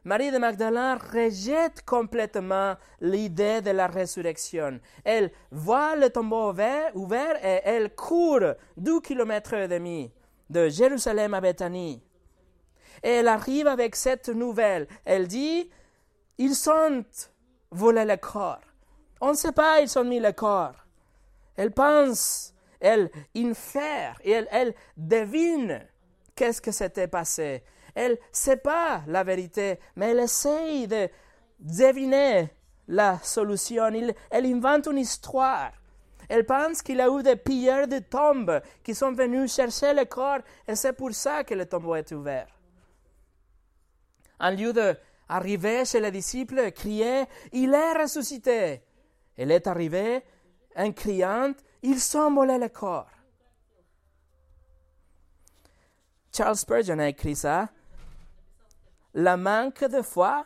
Marie 0.05 0.31
de 0.31 0.38
Magdala 0.38 0.95
rejette 0.95 1.85
complètement 1.85 2.77
l'idée 3.01 3.61
de 3.61 3.73
la 3.73 3.88
résurrection. 3.88 4.79
Elle 5.03 5.33
voit 5.51 5.97
le 5.97 6.11
tombeau 6.11 6.55
ouvert, 6.95 7.45
et 7.45 7.61
elle 7.64 7.92
court 7.92 8.55
deux 8.77 9.01
kilomètres 9.01 9.55
et 9.55 9.66
demi 9.66 10.12
de 10.49 10.69
Jérusalem 10.69 11.35
à 11.35 11.40
Bethanie. 11.40 12.06
Elle 13.09 13.29
arrive 13.29 13.69
avec 13.69 13.95
cette 13.95 14.29
nouvelle. 14.31 14.88
Elle 15.05 15.29
dit, 15.29 15.71
ils 16.38 16.57
sont 16.57 17.05
volés 17.71 18.05
le 18.05 18.16
corps. 18.16 18.59
On 19.21 19.29
ne 19.29 19.37
sait 19.37 19.53
pas, 19.53 19.81
ils 19.81 19.97
ont 19.97 20.03
mis 20.03 20.19
le 20.19 20.33
corps. 20.33 20.75
Elle 21.55 21.71
pense, 21.71 22.53
elle 22.81 23.09
infère, 23.37 24.19
et 24.25 24.33
elle, 24.33 24.49
elle 24.51 24.75
devine 24.97 25.87
qu'est-ce 26.35 26.61
que 26.61 26.73
s'était 26.73 27.07
passé. 27.07 27.62
Elle 27.95 28.12
ne 28.12 28.16
sait 28.33 28.57
pas 28.57 29.03
la 29.07 29.23
vérité, 29.23 29.79
mais 29.95 30.11
elle 30.11 30.19
essaye 30.19 30.88
de 30.88 31.09
deviner 31.61 32.51
la 32.88 33.21
solution. 33.23 33.87
elle 34.31 34.47
invente 34.47 34.87
une 34.87 34.99
histoire. 34.99 35.71
Elle 36.29 36.45
pense 36.45 36.83
qu'il 36.83 36.97
y 36.97 37.01
a 37.01 37.09
eu 37.09 37.23
des 37.23 37.37
pilleurs 37.37 37.87
de 37.87 38.01
tombes 38.01 38.61
qui 38.83 38.97
sont 38.97 39.12
venus 39.12 39.55
chercher 39.55 39.95
le 39.95 40.07
corps 40.07 40.40
et 40.66 40.75
c'est 40.75 40.92
pour 40.92 41.14
ça 41.14 41.45
que 41.45 41.55
le 41.55 41.66
tombeau 41.66 41.95
est 41.95 42.11
ouvert. 42.11 42.49
En 44.40 44.51
lieu 44.51 44.72
d'arriver 44.72 45.85
chez 45.85 46.01
les 46.01 46.11
disciples, 46.11 46.72
crier 46.72 47.25
Il 47.53 47.75
est 47.75 48.03
ressuscité. 48.03 48.83
Elle 49.37 49.51
est 49.51 49.66
arrivée 49.66 50.22
en 50.77 50.92
criant 50.92 51.53
sont 51.94 52.33
volé 52.33 52.59
le 52.59 52.68
corps. 52.68 53.09
Charles 56.33 56.57
Spurgeon 56.57 56.99
a 56.99 57.09
écrit 57.09 57.37
ça. 57.37 57.68
La 59.14 59.37
manque 59.37 59.85
de 59.85 60.03
foi 60.03 60.44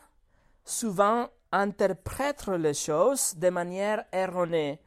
souvent 0.64 1.28
interprète 1.50 2.46
les 2.46 2.74
choses 2.74 3.34
de 3.36 3.50
manière 3.50 4.04
erronée. 4.12 4.80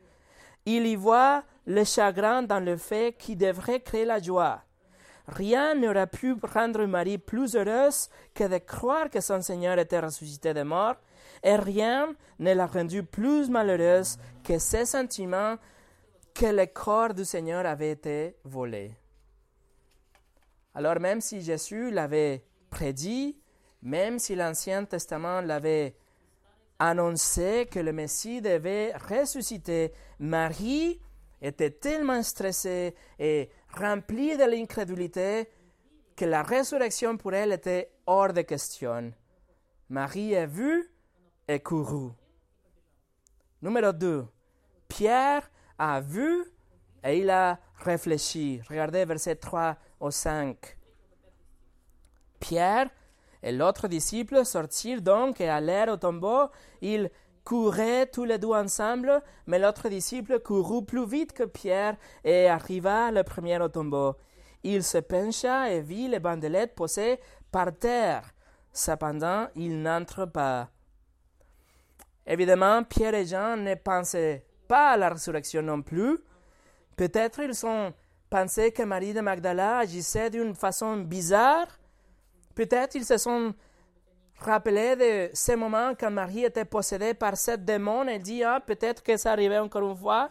Il 0.66 0.86
y 0.86 0.96
voit 0.96 1.44
le 1.66 1.84
chagrin 1.84 2.44
dans 2.44 2.62
le 2.62 2.78
fait 2.78 3.18
qui 3.18 3.36
devrait 3.36 3.82
créer 3.82 4.06
la 4.06 4.22
joie. 4.22 4.64
Rien 5.28 5.76
n'aurait 5.76 6.08
pu 6.08 6.36
rendre 6.42 6.86
Marie 6.86 7.18
plus 7.18 7.56
heureuse 7.56 8.10
que 8.34 8.44
de 8.44 8.58
croire 8.58 9.10
que 9.10 9.22
son 9.22 9.42
Seigneur 9.42 9.80
était 9.80 10.00
ressuscité 10.00 10.54
de 10.54 10.64
mort, 10.64 10.96
et 11.42 11.56
rien 11.56 12.14
ne 12.40 12.54
l'a 12.54 12.68
rendue 12.68 13.04
plus 13.04 13.50
malheureuse 13.50 14.18
que 14.44 14.60
ce 14.60 14.84
sentiment 14.86 15.56
que 16.34 16.48
le 16.48 16.66
corps 16.66 17.14
du 17.14 17.24
Seigneur 17.26 17.66
avait 17.66 17.92
été 17.92 18.36
volé. 18.44 18.92
Alors 20.76 21.00
même 21.00 21.22
si 21.22 21.42
Jésus 21.42 21.92
l'avait 21.92 22.44
prédit, 22.70 23.38
même 23.82 24.20
si 24.20 24.36
l'Ancien 24.36 24.86
Testament 24.86 25.42
l'avait 25.42 25.96
annoncé 26.80 27.68
que 27.72 27.80
le 27.80 27.94
Messie 27.94 28.42
devait 28.42 28.94
ressusciter, 29.10 29.94
Marie 30.20 31.00
était 31.44 31.72
tellement 31.72 32.24
stressée 32.24 32.96
et 33.20 33.50
remplie 33.78 34.38
de 34.38 34.46
l'incrédulité 34.46 35.50
que 36.16 36.26
la 36.26 36.42
résurrection 36.42 37.18
pour 37.18 37.34
elle 37.34 37.52
était 37.52 37.92
hors 38.08 38.34
de 38.34 38.42
question. 38.42 39.14
Marie 39.90 40.36
a 40.36 40.46
vu 40.46 40.90
et 41.48 41.60
couru. 41.60 42.12
Numéro 43.62 43.92
2. 43.92 44.26
Pierre 44.88 45.52
a 45.78 46.00
vu 46.00 46.46
et 47.04 47.20
il 47.20 47.30
a 47.30 47.60
réfléchi. 47.76 48.62
Regardez 48.70 49.06
verset 49.06 49.36
3 49.36 49.76
au 50.00 50.12
5. 50.12 50.58
Pierre 52.40 52.90
et 53.42 53.52
l'autre 53.52 53.90
disciple 53.90 54.46
sortirent 54.46 55.02
donc 55.02 55.42
et 55.42 55.50
allèrent 55.50 55.90
au 55.90 55.98
tombeau. 55.98 56.50
Ils 56.82 57.10
couraient 57.44 58.08
tous 58.08 58.24
les 58.24 58.38
deux 58.38 58.50
ensemble, 58.50 59.22
mais 59.48 59.60
l'autre 59.60 59.90
disciple 59.90 60.40
courut 60.40 60.86
plus 60.86 61.06
vite 61.06 61.34
que 61.34 61.44
Pierre 61.44 61.98
et 62.24 62.48
arriva 62.48 63.12
le 63.12 63.24
premier 63.24 63.60
au 63.60 63.68
tombeau. 63.68 64.16
Il 64.64 64.84
se 64.84 64.98
pencha 64.98 65.70
et 65.72 65.82
vit 65.82 66.08
les 66.08 66.20
bandelettes 66.20 66.76
posées 66.76 67.20
par 67.52 67.78
terre. 67.78 68.34
Cependant, 68.72 69.48
il 69.56 69.82
n'entre 69.82 70.26
pas. 70.26 70.70
Évidemment, 72.26 72.84
Pierre 72.84 73.16
et 73.16 73.26
Jean 73.26 73.58
ne 73.58 73.76
pensaient 73.76 74.46
pas 74.68 74.92
à 74.92 74.98
la 74.98 75.10
résurrection 75.10 75.62
non 75.62 75.82
plus. 75.82 76.18
Peut-être 76.96 77.40
ils 77.42 77.66
ont 77.66 77.94
pensé 78.30 78.72
que 78.72 78.84
Marie 78.84 79.14
de 79.14 79.20
Magdala 79.20 79.80
agissait 79.80 80.30
d'une 80.30 80.56
façon 80.56 80.98
bizarre. 80.98 81.68
Peut-être 82.56 82.96
ils 82.96 83.06
se 83.06 83.18
sont 83.18 83.54
rappelé 84.44 84.96
de 84.96 85.30
ce 85.34 85.54
moment 85.54 85.94
quand 86.00 86.12
Marie 86.12 86.46
était 86.46 86.66
possédée 86.66 87.14
par 87.14 87.38
cette 87.38 87.66
démon 87.66 88.08
et 88.08 88.20
dit 88.20 88.44
ah, 88.44 88.60
peut-être 88.66 89.04
que 89.04 89.18
ça 89.18 89.32
arrivait 89.32 89.60
encore 89.60 89.90
une 89.90 89.98
fois. 89.98 90.30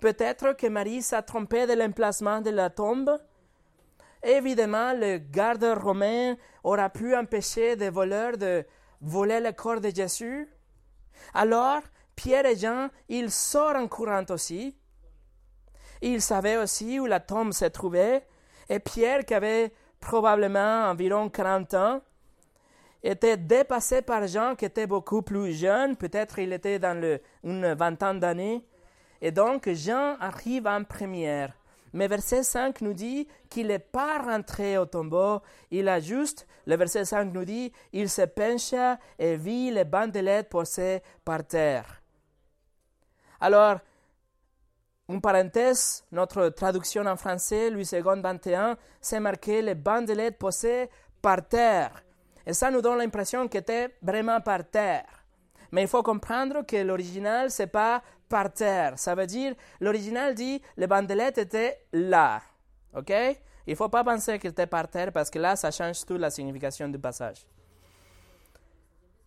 Peut-être 0.00 0.52
que 0.52 0.66
Marie 0.66 1.02
s'est 1.02 1.22
trompée 1.22 1.66
de 1.66 1.72
l'emplacement 1.72 2.40
de 2.40 2.50
la 2.50 2.70
tombe. 2.70 3.16
Évidemment, 4.22 4.92
le 4.92 5.18
garde 5.18 5.64
romain 5.64 6.36
aura 6.62 6.90
pu 6.90 7.14
empêcher 7.14 7.76
des 7.76 7.90
voleurs 7.90 8.36
de 8.36 8.64
voler 9.00 9.40
le 9.40 9.52
corps 9.52 9.80
de 9.80 9.90
Jésus. 9.90 10.48
Alors, 11.34 11.82
Pierre 12.16 12.46
et 12.46 12.56
Jean, 12.56 12.88
ils 13.08 13.30
sortent 13.30 13.76
en 13.76 13.88
courant 13.88 14.24
aussi. 14.30 14.76
Ils 16.00 16.22
savaient 16.22 16.56
aussi 16.56 16.98
où 17.00 17.06
la 17.06 17.20
tombe 17.20 17.52
se 17.52 17.66
trouvait. 17.66 18.26
Et 18.68 18.78
Pierre, 18.78 19.24
qui 19.24 19.34
avait 19.34 19.72
probablement 20.00 20.88
environ 20.90 21.28
40 21.28 21.74
ans, 21.74 22.00
était 23.04 23.36
dépassé 23.36 24.02
par 24.02 24.26
Jean, 24.26 24.54
qui 24.56 24.64
était 24.64 24.86
beaucoup 24.86 25.22
plus 25.22 25.52
jeune. 25.52 25.96
Peut-être 25.96 26.38
il 26.38 26.52
était 26.52 26.78
dans 26.78 26.98
le, 26.98 27.20
une 27.44 27.74
vingtaine 27.74 28.18
d'années. 28.18 28.64
Et 29.20 29.30
donc, 29.30 29.68
Jean 29.70 30.16
arrive 30.20 30.66
en 30.66 30.84
première. 30.84 31.54
Mais 31.92 32.08
verset 32.08 32.42
5 32.42 32.80
nous 32.80 32.92
dit 32.92 33.28
qu'il 33.48 33.68
n'est 33.68 33.78
pas 33.78 34.18
rentré 34.18 34.76
au 34.78 34.84
tombeau, 34.84 35.40
il 35.70 35.88
a 35.88 36.00
juste, 36.00 36.46
le 36.66 36.76
verset 36.76 37.04
5 37.04 37.32
nous 37.32 37.44
dit, 37.44 37.72
il 37.92 38.10
se 38.10 38.22
pencha 38.22 38.98
et 39.16 39.36
vit 39.36 39.70
les 39.70 39.84
bandelettes 39.84 40.48
posées 40.48 41.02
par 41.24 41.46
terre. 41.46 42.02
Alors, 43.40 43.78
une 45.08 45.20
parenthèse, 45.20 46.04
notre 46.10 46.48
traduction 46.48 47.06
en 47.06 47.16
français, 47.16 47.70
Louis 47.70 47.88
II 47.92 48.02
21, 48.02 48.76
c'est 49.00 49.20
marqué 49.20 49.62
les 49.62 49.74
bandelettes 49.74 50.38
posées 50.38 50.90
par 51.22 51.46
terre. 51.46 52.03
Et 52.46 52.52
ça 52.52 52.70
nous 52.70 52.82
donne 52.82 52.98
l'impression 52.98 53.48
qu'il 53.48 53.60
était 53.60 53.94
vraiment 54.02 54.40
par 54.40 54.68
terre. 54.68 55.06
Mais 55.72 55.82
il 55.82 55.88
faut 55.88 56.02
comprendre 56.02 56.62
que 56.66 56.76
l'original, 56.76 57.50
c'est 57.50 57.66
pas 57.66 58.02
par 58.28 58.52
terre. 58.52 58.98
Ça 58.98 59.14
veut 59.14 59.26
dire, 59.26 59.54
l'original 59.80 60.34
dit, 60.34 60.60
les 60.76 60.86
bandelettes 60.86 61.38
étaient 61.38 61.78
là. 61.92 62.40
OK? 62.96 63.12
Il 63.66 63.76
faut 63.76 63.88
pas 63.88 64.04
penser 64.04 64.38
qu'il 64.38 64.50
était 64.50 64.66
par 64.66 64.88
terre 64.88 65.10
parce 65.10 65.30
que 65.30 65.38
là, 65.38 65.56
ça 65.56 65.70
change 65.70 66.04
toute 66.04 66.20
la 66.20 66.30
signification 66.30 66.88
du 66.88 66.98
passage. 66.98 67.46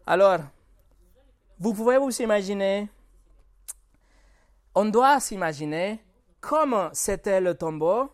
Alors, 0.06 0.40
vous 1.60 1.74
pouvez 1.74 1.98
vous 1.98 2.22
imaginer, 2.22 2.88
on 4.76 4.86
doit 4.86 5.20
s'imaginer 5.20 6.00
comment 6.40 6.90
c'était 6.94 7.42
le 7.42 7.56
tombeau 7.56 8.12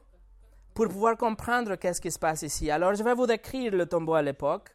pour 0.74 0.88
pouvoir 0.88 1.18
comprendre 1.18 1.76
qu'est-ce 1.76 2.02
qui 2.02 2.10
se 2.10 2.18
passe 2.18 2.42
ici. 2.42 2.72
Alors, 2.72 2.96
je 2.96 3.04
vais 3.04 3.14
vous 3.14 3.28
décrire 3.28 3.74
le 3.74 3.86
tombeau 3.86 4.14
à 4.14 4.22
l'époque. 4.22 4.73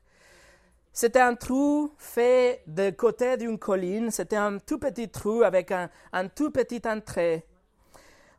C'était 0.93 1.21
un 1.21 1.35
trou 1.35 1.93
fait 1.99 2.63
de 2.67 2.91
côté 2.91 3.37
d'une 3.37 3.59
colline. 3.59 4.11
C'était 4.11 4.37
un 4.37 4.59
tout 4.59 4.79
petit 4.79 5.09
trou 5.09 5.43
avec 5.43 5.71
un, 5.71 5.89
tout 6.35 6.51
petit 6.51 6.83
entrée. 6.87 7.45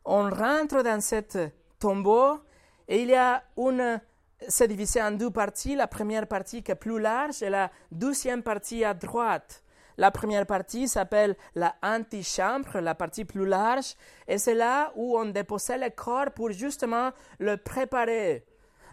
On 0.04 0.28
rentre 0.28 0.82
dans 0.82 1.00
cette 1.00 1.38
tombeau 1.78 2.40
et 2.88 3.02
il 3.02 3.08
y 3.08 3.14
a 3.14 3.42
une. 3.56 4.00
C'est 4.48 4.68
divisé 4.68 5.02
en 5.02 5.10
deux 5.10 5.30
parties. 5.30 5.76
La 5.76 5.86
première 5.86 6.26
partie 6.26 6.62
qui 6.62 6.72
est 6.72 6.74
plus 6.74 6.98
large 6.98 7.42
et 7.42 7.50
la 7.50 7.70
deuxième 7.90 8.42
partie 8.42 8.84
à 8.84 8.94
droite. 8.94 9.62
La 10.00 10.10
première 10.10 10.46
partie 10.46 10.88
s'appelle 10.88 11.36
la 11.54 11.74
antichambre, 11.82 12.80
la 12.80 12.94
partie 12.94 13.26
plus 13.26 13.44
large, 13.44 13.96
et 14.26 14.38
c'est 14.38 14.54
là 14.54 14.92
où 14.96 15.18
on 15.18 15.26
déposait 15.26 15.76
le 15.76 15.90
corps 15.90 16.30
pour 16.34 16.52
justement 16.52 17.10
le 17.38 17.58
préparer, 17.58 18.46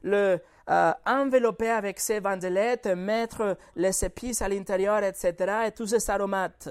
le 0.04 0.42
euh, 0.70 0.92
envelopper 1.06 1.70
avec 1.70 2.00
ces 2.00 2.20
bandelettes, 2.20 2.88
mettre 2.88 3.58
les 3.76 4.04
épices 4.04 4.42
à 4.42 4.50
l'intérieur, 4.50 5.04
etc., 5.04 5.34
et 5.68 5.72
tous 5.72 5.88
ces 5.88 6.10
aromates. 6.10 6.70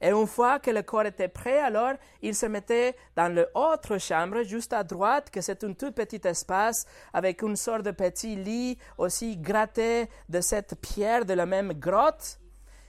Et 0.00 0.10
une 0.10 0.26
fois 0.26 0.58
que 0.58 0.70
le 0.70 0.82
corps 0.82 1.06
était 1.06 1.28
prêt, 1.28 1.58
alors 1.58 1.94
il 2.20 2.34
se 2.34 2.46
mettait 2.46 2.94
dans 3.16 3.34
l'autre 3.34 3.98
chambre, 3.98 4.42
juste 4.42 4.72
à 4.72 4.84
droite, 4.84 5.30
que 5.30 5.40
c'est 5.40 5.64
un 5.64 5.72
tout 5.72 5.92
petit 5.92 6.20
espace 6.24 6.84
avec 7.12 7.42
une 7.42 7.56
sorte 7.56 7.82
de 7.82 7.90
petit 7.90 8.36
lit 8.36 8.78
aussi 8.98 9.36
gratté 9.36 10.08
de 10.28 10.40
cette 10.40 10.74
pierre 10.80 11.24
de 11.24 11.32
la 11.32 11.46
même 11.46 11.72
grotte 11.72 12.38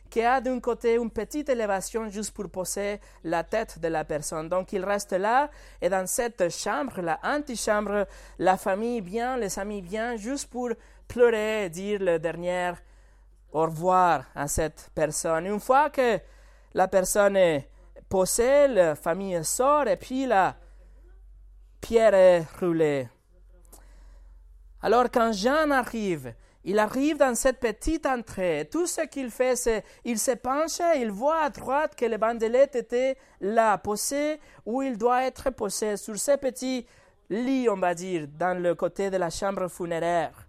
qui 0.09 0.21
a 0.21 0.39
d'un 0.39 0.59
côté 0.59 0.95
une 0.95 1.09
petite 1.09 1.49
élévation 1.49 2.09
juste 2.09 2.31
pour 2.31 2.49
poser 2.49 2.99
la 3.23 3.43
tête 3.43 3.79
de 3.79 3.87
la 3.87 4.03
personne. 4.03 4.49
Donc 4.49 4.71
il 4.73 4.83
reste 4.83 5.13
là 5.13 5.49
et 5.81 5.89
dans 5.89 6.07
cette 6.07 6.49
chambre, 6.49 7.01
la 7.01 7.19
antichambre, 7.23 8.05
la 8.39 8.57
famille 8.57 9.01
vient, 9.01 9.37
les 9.37 9.57
amis 9.59 9.81
viennent 9.81 10.17
juste 10.17 10.49
pour 10.49 10.69
pleurer, 11.07 11.69
dire 11.69 11.99
le 12.01 12.19
dernier 12.19 12.73
au 13.51 13.61
revoir 13.61 14.25
à 14.35 14.47
cette 14.47 14.89
personne. 14.93 15.45
Une 15.45 15.59
fois 15.59 15.89
que 15.89 16.19
la 16.73 16.87
personne 16.87 17.37
est 17.37 17.69
posée, 18.09 18.67
la 18.67 18.95
famille 18.95 19.43
sort 19.43 19.87
et 19.87 19.97
puis 19.97 20.25
la 20.25 20.55
pierre 21.79 22.13
est 22.13 22.45
roulée. 22.59 23.07
Alors 24.81 25.05
quand 25.11 25.31
Jean 25.31 25.71
arrive, 25.71 26.33
il 26.65 26.79
arrive 26.79 27.17
dans 27.17 27.35
cette 27.35 27.59
petite 27.59 28.07
entrée. 28.07 28.67
Tout 28.71 28.87
ce 28.87 29.01
qu'il 29.01 29.29
fait, 29.29 29.55
c'est 29.55 29.83
il 30.03 30.17
se 30.17 30.31
penche, 30.31 30.81
il 30.97 31.11
voit 31.11 31.43
à 31.43 31.49
droite 31.49 31.95
que 31.95 32.05
le 32.05 32.17
bandelette 32.17 32.75
était 32.75 33.17
là, 33.39 33.77
posé 33.77 34.39
où 34.65 34.81
il 34.81 34.97
doit 34.97 35.25
être 35.25 35.51
posé, 35.51 35.95
sur 35.95 36.17
ce 36.17 36.35
petit 36.37 36.87
lit, 37.29 37.69
on 37.69 37.77
va 37.77 37.93
dire, 37.93 38.27
dans 38.27 38.59
le 38.59 38.73
côté 38.73 39.11
de 39.11 39.17
la 39.17 39.29
chambre 39.29 39.67
funéraire. 39.67 40.47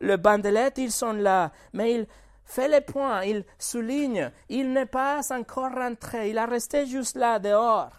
Le 0.00 0.16
bandelette, 0.16 0.78
ils 0.78 0.90
sont 0.90 1.12
là, 1.12 1.52
mais 1.72 1.94
il 1.94 2.06
fait 2.44 2.68
le 2.68 2.80
point, 2.80 3.22
il 3.22 3.44
souligne, 3.56 4.32
il 4.48 4.72
n'est 4.72 4.86
pas 4.86 5.20
encore 5.30 5.72
rentré, 5.72 6.30
il 6.30 6.38
a 6.38 6.46
resté 6.46 6.84
juste 6.84 7.16
là, 7.16 7.38
dehors. 7.38 7.92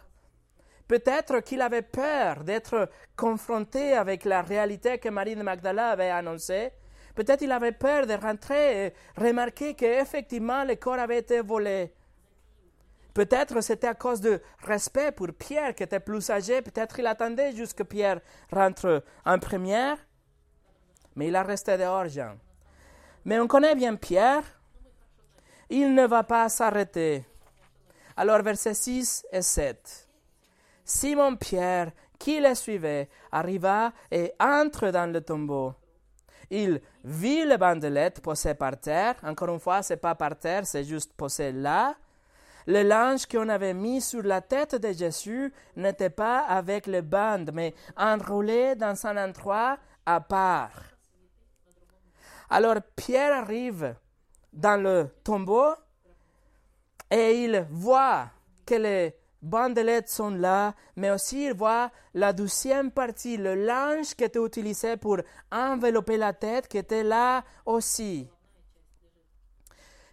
Peut-être 0.89 1.39
qu'il 1.39 1.61
avait 1.61 1.81
peur 1.81 2.43
d'être 2.43 2.89
confronté 3.15 3.93
avec 3.93 4.25
la 4.25 4.41
réalité 4.41 4.97
que 4.97 5.09
Marie 5.09 5.35
de 5.35 5.41
Magdala 5.41 5.91
avait 5.91 6.09
annoncée, 6.09 6.73
Peut-être 7.15 7.41
il 7.41 7.51
avait 7.51 7.71
peur 7.71 8.05
de 8.05 8.13
rentrer 8.13 8.87
et 8.87 8.93
remarquer 9.17 9.73
qu'effectivement 9.73 10.63
le 10.65 10.75
corps 10.75 10.99
avait 10.99 11.19
été 11.19 11.41
volé. 11.41 11.93
Peut-être 13.13 13.61
c'était 13.61 13.87
à 13.87 13.93
cause 13.93 14.19
de 14.19 14.41
respect 14.59 15.13
pour 15.13 15.29
Pierre 15.33 15.73
qui 15.73 15.83
était 15.83 16.01
plus 16.01 16.29
âgé. 16.29 16.61
Peut-être 16.61 16.99
il 16.99 17.07
attendait 17.07 17.55
jusque 17.55 17.85
Pierre 17.85 18.19
rentre 18.51 19.03
en 19.25 19.39
première. 19.39 19.97
Mais 21.15 21.29
il 21.29 21.35
a 21.37 21.43
resté 21.43 21.77
dehors, 21.77 22.09
Jean. 22.09 22.35
Mais 23.23 23.39
on 23.39 23.47
connaît 23.47 23.75
bien 23.75 23.95
Pierre. 23.95 24.43
Il 25.69 25.95
ne 25.95 26.05
va 26.05 26.23
pas 26.23 26.49
s'arrêter. 26.49 27.23
Alors 28.17 28.41
versets 28.41 28.73
6 28.73 29.25
et 29.31 29.41
7. 29.41 30.09
Simon 30.83 31.37
Pierre, 31.37 31.91
qui 32.19 32.41
le 32.41 32.53
suivait, 32.53 33.09
arriva 33.31 33.93
et 34.11 34.33
entre 34.39 34.91
dans 34.91 35.11
le 35.11 35.21
tombeau. 35.21 35.73
Il 36.49 36.81
vit 37.03 37.45
le 37.45 37.57
bandelette 37.57 38.21
posé 38.21 38.53
par 38.53 38.79
terre. 38.79 39.15
Encore 39.23 39.49
une 39.49 39.59
fois, 39.59 39.81
c'est 39.81 39.97
pas 39.97 40.15
par 40.15 40.37
terre, 40.37 40.65
c'est 40.65 40.83
juste 40.83 41.13
posé 41.13 41.51
là. 41.51 41.95
Le 42.67 42.81
linge 42.81 43.27
qu'on 43.27 43.47
avait 43.49 43.75
mis 43.75 44.01
sur 44.01 44.23
la 44.23 44.41
tête 44.41 44.75
de 44.75 44.91
Jésus 44.91 45.53
n'était 45.75 46.09
pas 46.09 46.39
avec 46.39 46.87
le 46.87 47.01
bande, 47.01 47.51
mais 47.53 47.75
enroulé 47.95 48.75
dans 48.75 49.05
un 49.05 49.23
endroit 49.23 49.77
à 50.05 50.19
part. 50.19 50.71
Alors 52.49 52.77
Pierre 52.95 53.33
arrive 53.33 53.95
dans 54.51 54.81
le 54.81 55.09
tombeau 55.23 55.73
et 57.11 57.43
il 57.43 57.67
voit 57.69 58.29
que 58.65 58.75
les 58.75 59.15
bandelettes 59.45 60.09
sont 60.09 60.31
là, 60.31 60.73
mais 60.95 61.11
aussi 61.11 61.45
il 61.45 61.53
voit 61.53 61.91
la 62.13 62.33
deuxième 62.33 62.91
partie, 62.91 63.37
le 63.37 63.55
linge 63.55 64.15
qui 64.15 64.23
était 64.23 64.43
utilisé 64.43 64.97
pour 64.97 65.17
envelopper 65.51 66.17
la 66.17 66.33
tête, 66.33 66.67
qui 66.67 66.77
était 66.77 67.03
là 67.03 67.43
aussi. 67.65 68.27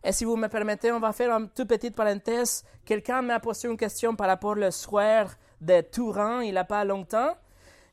Et 0.05 0.13
si 0.13 0.25
vous 0.25 0.37
me 0.37 0.49
permettez, 0.49 0.93
on 0.93 1.01
va 1.01 1.13
faire 1.13 1.31
une 1.31 1.49
toute 1.49 1.69
petite 1.69 1.95
parenthèse. 1.95 2.65
Quelqu'un 2.85 3.23
m'a 3.23 3.41
posé 3.41 3.69
une 3.69 3.77
question 3.77 4.15
par 4.17 4.27
rapport 4.27 4.57
au 4.57 4.71
soir 4.71 5.29
de 5.61 5.81
Touran 5.81 6.41
il 6.41 6.53
n'y 6.53 6.59
a 6.59 6.65
pas 6.65 6.85
longtemps. 6.85 7.35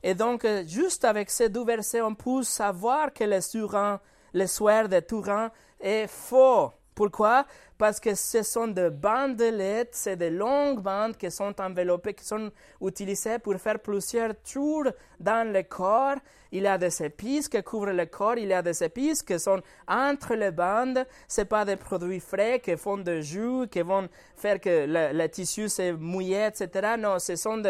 Et 0.02 0.14
donc, 0.14 0.44
euh, 0.44 0.64
juste 0.66 1.04
avec 1.04 1.30
ces 1.30 1.48
deux 1.48 1.64
versets, 1.64 2.00
on 2.00 2.14
peut 2.14 2.42
savoir 2.42 3.12
que 3.12 3.24
le, 3.24 3.40
suran, 3.40 3.98
le 4.32 4.46
soir 4.46 4.88
de 4.88 4.98
Touran 5.00 5.48
est 5.78 6.06
faux. 6.06 6.72
Pourquoi? 7.00 7.46
Parce 7.78 7.98
que 7.98 8.14
ce 8.14 8.42
sont 8.42 8.66
des 8.66 8.90
bandelettes, 8.90 9.94
c'est 9.94 10.16
des 10.16 10.28
longues 10.28 10.80
bandes 10.80 11.16
qui 11.16 11.30
sont 11.30 11.58
enveloppées, 11.58 12.12
qui 12.12 12.26
sont 12.26 12.50
utilisées 12.82 13.38
pour 13.38 13.54
faire 13.54 13.78
plusieurs 13.78 14.34
tours 14.42 14.84
dans 15.18 15.50
le 15.50 15.62
corps. 15.62 16.16
Il 16.52 16.64
y 16.64 16.66
a 16.66 16.76
des 16.76 17.02
épices 17.02 17.48
qui 17.48 17.62
couvrent 17.62 17.92
le 17.92 18.04
corps, 18.04 18.36
il 18.36 18.48
y 18.48 18.52
a 18.52 18.60
des 18.60 18.84
épices 18.84 19.22
qui 19.22 19.38
sont 19.38 19.62
entre 19.88 20.34
les 20.34 20.50
bandes. 20.50 21.06
Ce 21.26 21.40
pas 21.40 21.64
des 21.64 21.76
produits 21.76 22.20
frais 22.20 22.60
qui 22.60 22.76
font 22.76 22.98
de 22.98 23.22
jus, 23.22 23.66
qui 23.70 23.80
vont 23.80 24.06
faire 24.36 24.60
que 24.60 24.84
le, 24.86 25.26
tissu 25.28 25.70
se 25.70 25.92
mouille, 25.92 26.34
etc. 26.34 26.96
Non, 26.98 27.18
ce 27.18 27.34
sont 27.34 27.62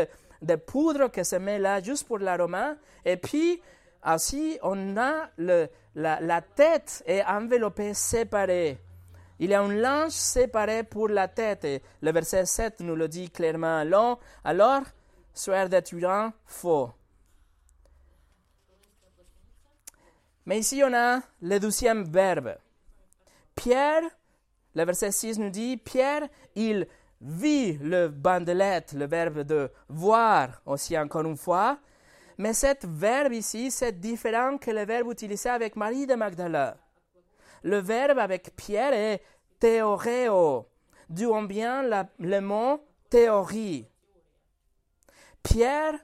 des, 0.43 0.57
poudres 0.57 1.09
qui 1.13 1.25
se 1.25 1.37
mettent 1.37 1.63
là 1.63 1.81
juste 1.81 2.09
pour 2.09 2.19
l'aroma. 2.19 2.75
Et 3.05 3.17
puis, 3.17 3.63
aussi, 4.05 4.59
on 4.65 4.97
a 4.97 5.31
la, 5.39 5.69
la 5.95 6.41
tête 6.43 7.05
est 7.07 7.23
enveloppée 7.23 7.95
séparée. 7.95 8.81
Il 9.41 9.51
y 9.51 9.55
a 9.55 9.63
un 9.63 9.75
linge 9.75 10.13
séparé 10.13 10.85
pour 10.85 11.09
la 11.09 11.27
tête. 11.27 11.65
Et 11.65 11.83
le 12.01 12.13
verset 12.13 12.47
7 12.47 12.81
nous 12.81 12.95
le 12.95 13.09
dit 13.09 13.31
clairement. 13.31 14.19
Alors, 14.45 14.83
soir 15.35 15.69
de 15.69 15.81
Turin, 15.81 16.33
faux. 16.47 16.91
Mais 20.47 20.61
ici, 20.61 20.83
on 20.85 20.95
a 20.95 21.21
le 21.43 21.59
deuxième 21.59 22.05
verbe. 22.05 22.55
Pierre 23.57 24.03
le 24.75 24.85
verset 24.85 25.11
6 25.11 25.39
nous 25.39 25.51
dit, 25.51 25.77
Pierre, 25.77 26.29
il 26.55 26.87
vit 27.21 27.77
le 27.79 28.09
bandelette, 28.09 28.93
le 28.93 29.07
verbe 29.07 29.41
de 29.41 29.71
voir 29.89 30.63
aussi 30.65 30.97
encore 30.97 31.27
une 31.27 31.37
fois, 31.37 31.79
mais 32.39 32.53
cet 32.53 32.85
verbe 32.87 33.33
ici, 33.33 33.71
c'est 33.71 33.99
différent 34.01 34.59
que 34.59 34.71
le 34.71 34.85
verbe 34.85 35.11
utilisé 35.11 35.49
avec 35.49 35.77
Marie 35.77 36.07
de 36.07 36.15
Magdala. 36.15 36.77
Le 37.63 37.79
verbe 37.79 38.19
avec 38.19 38.55
Pierre 38.57 38.93
est 38.93 39.23
théoréo, 39.59 40.67
d'où 41.09 41.47
bien 41.47 41.83
le 42.19 42.41
mot 42.41 42.83
théorie. 43.09 43.87
Pierre, 45.43 45.95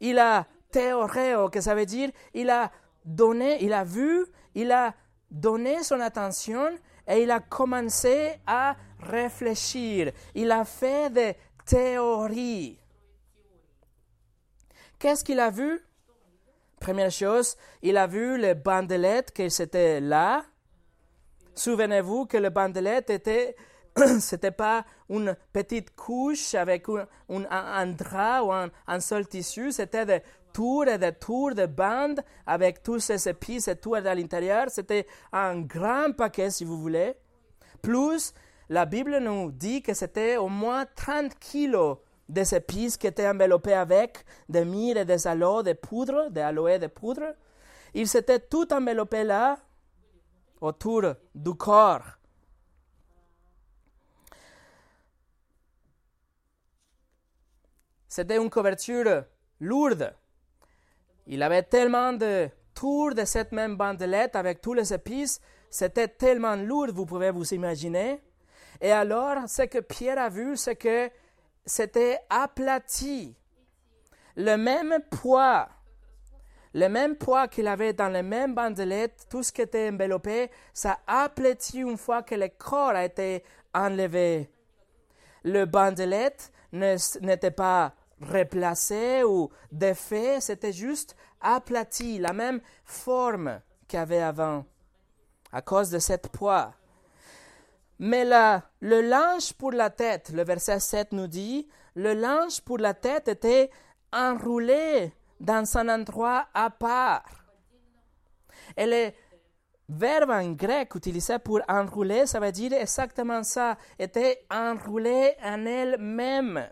il 0.00 0.18
a 0.18 0.46
théoréo, 0.70 1.48
que 1.48 1.60
ça 1.60 1.74
veut 1.74 1.86
dire 1.86 2.10
il 2.34 2.50
a 2.50 2.70
donné, 3.04 3.62
il 3.62 3.72
a 3.72 3.84
vu, 3.84 4.26
il 4.54 4.72
a 4.72 4.94
donné 5.30 5.82
son 5.82 6.00
attention 6.00 6.76
et 7.06 7.22
il 7.22 7.30
a 7.30 7.40
commencé 7.40 8.34
à 8.46 8.76
réfléchir. 9.00 10.12
Il 10.34 10.50
a 10.50 10.64
fait 10.64 11.10
des 11.10 11.36
théories. 11.64 12.78
Qu'est-ce 14.98 15.24
qu'il 15.24 15.40
a 15.40 15.50
vu? 15.50 15.80
Première 16.78 17.10
chose, 17.10 17.56
il 17.82 17.96
a 17.96 18.06
vu 18.06 18.38
le 18.38 18.54
bandelette 18.54 19.32
qui 19.32 19.50
c'était 19.50 20.00
là. 20.00 20.44
Souvenez-vous 21.54 22.26
que 22.26 22.36
le 22.36 22.50
bandelette 22.50 23.10
était 23.10 23.56
c'était 24.20 24.50
pas 24.50 24.84
une 25.08 25.36
petite 25.52 25.94
couche 25.94 26.54
avec 26.54 26.86
un, 27.28 27.86
drap 27.86 28.42
ou 28.44 28.52
un, 28.52 29.00
seul 29.00 29.26
tissu, 29.26 29.72
c'était 29.72 30.06
des 30.06 30.20
tours 30.52 30.86
et 30.86 30.98
des 30.98 31.12
tours 31.12 31.54
de 31.54 31.66
bandes 31.66 32.20
avec 32.46 32.82
tous 32.82 33.00
ces 33.00 33.28
épices 33.28 33.68
et 33.68 33.76
tout 33.76 33.94
à 33.94 34.00
l'intérieur. 34.00 34.66
C'était 34.68 35.06
un 35.32 35.60
grand 35.60 36.12
paquet, 36.16 36.50
si 36.50 36.64
vous 36.64 36.80
voulez. 36.80 37.14
Plus, 37.82 38.32
la 38.68 38.86
Bible 38.86 39.18
nous 39.18 39.50
dit 39.50 39.82
que 39.82 39.94
c'était 39.94 40.36
au 40.36 40.48
moins 40.48 40.84
30 40.94 41.38
kilos 41.38 41.98
des 42.28 42.54
épices 42.54 42.96
qui 42.96 43.08
étaient 43.08 43.28
enveloppées 43.28 43.74
avec 43.74 44.24
des 44.48 44.64
myrrhes 44.64 44.98
et 44.98 45.04
des 45.04 45.26
aloes 45.26 45.62
de 45.62 45.72
poudre, 45.72 46.30
des 46.30 46.40
aloés 46.42 46.78
de 46.78 46.86
poudre. 46.86 47.34
Ils 47.94 48.06
s'étaient 48.06 48.38
tout 48.38 48.72
enveloppés 48.72 49.24
là, 49.24 49.58
autour 50.60 51.14
du 51.34 51.54
corps. 51.54 52.04
C'était 58.08 58.36
une 58.36 58.50
couverture 58.50 59.24
lourde. 59.60 60.14
Il 61.26 61.42
avait 61.42 61.62
tellement 61.62 62.12
de 62.12 62.48
tours 62.74 63.14
de 63.14 63.24
cette 63.24 63.52
même 63.52 63.76
bandelette 63.76 64.34
avec 64.36 64.60
tous 64.60 64.74
les 64.74 64.92
épices, 64.92 65.40
c'était 65.70 66.08
tellement 66.08 66.56
lourd, 66.56 66.88
vous 66.92 67.06
pouvez 67.06 67.30
vous 67.30 67.54
imaginer. 67.54 68.20
Et 68.80 68.90
alors, 68.90 69.48
ce 69.48 69.62
que 69.62 69.78
Pierre 69.78 70.18
a 70.18 70.28
vu, 70.28 70.56
c'est 70.56 70.76
que 70.76 71.10
c'était 71.64 72.18
aplati. 72.28 73.36
Le 74.36 74.56
même 74.56 74.98
poids, 75.10 75.68
le 76.72 76.88
même 76.88 77.16
poids 77.16 77.48
qu'il 77.48 77.66
avait 77.66 77.92
dans 77.92 78.08
les 78.08 78.22
mêmes 78.22 78.54
bandelettes, 78.54 79.26
tout 79.28 79.42
ce 79.42 79.52
qui 79.52 79.62
était 79.62 79.90
enveloppé, 79.90 80.50
ça 80.72 80.98
aplati 81.06 81.78
une 81.80 81.96
fois 81.96 82.22
que 82.22 82.34
le 82.34 82.48
corps 82.48 82.90
a 82.90 83.04
été 83.04 83.42
enlevé. 83.74 84.50
Le 85.42 85.64
bandelette 85.64 86.52
n'était 86.72 87.50
pas 87.50 87.94
replacé 88.20 89.24
ou 89.24 89.50
défait, 89.72 90.40
c'était 90.40 90.72
juste 90.72 91.16
aplati, 91.40 92.18
la 92.18 92.32
même 92.32 92.60
forme 92.84 93.60
qu'il 93.88 93.98
y 93.98 94.02
avait 94.02 94.20
avant, 94.20 94.64
à 95.52 95.62
cause 95.62 95.90
de 95.90 95.98
cette 95.98 96.28
poids. 96.28 96.74
Mais 97.98 98.24
le 98.24 99.00
linge 99.00 99.54
pour 99.54 99.72
la 99.72 99.90
tête, 99.90 100.30
le 100.30 100.44
verset 100.44 100.80
7 100.80 101.12
nous 101.12 101.26
dit, 101.26 101.68
le 101.96 102.14
linge 102.14 102.60
pour 102.60 102.78
la 102.78 102.94
tête 102.94 103.28
était 103.28 103.70
enroulé 104.12 105.12
dans 105.40 105.76
un 105.76 105.88
endroit 105.88 106.46
à 106.54 106.70
part. 106.70 107.24
Et 108.76 108.86
le 108.86 109.10
verbe 109.88 110.30
en 110.30 110.52
grec 110.52 110.94
utilisé 110.94 111.38
pour 111.38 111.60
enrouler, 111.68 112.26
ça 112.26 112.38
veut 112.38 112.52
dire 112.52 112.74
exactement 112.74 113.42
ça, 113.42 113.76
était 113.98 114.44
enroulé 114.50 115.34
en 115.42 115.66
elle-même. 115.66 116.68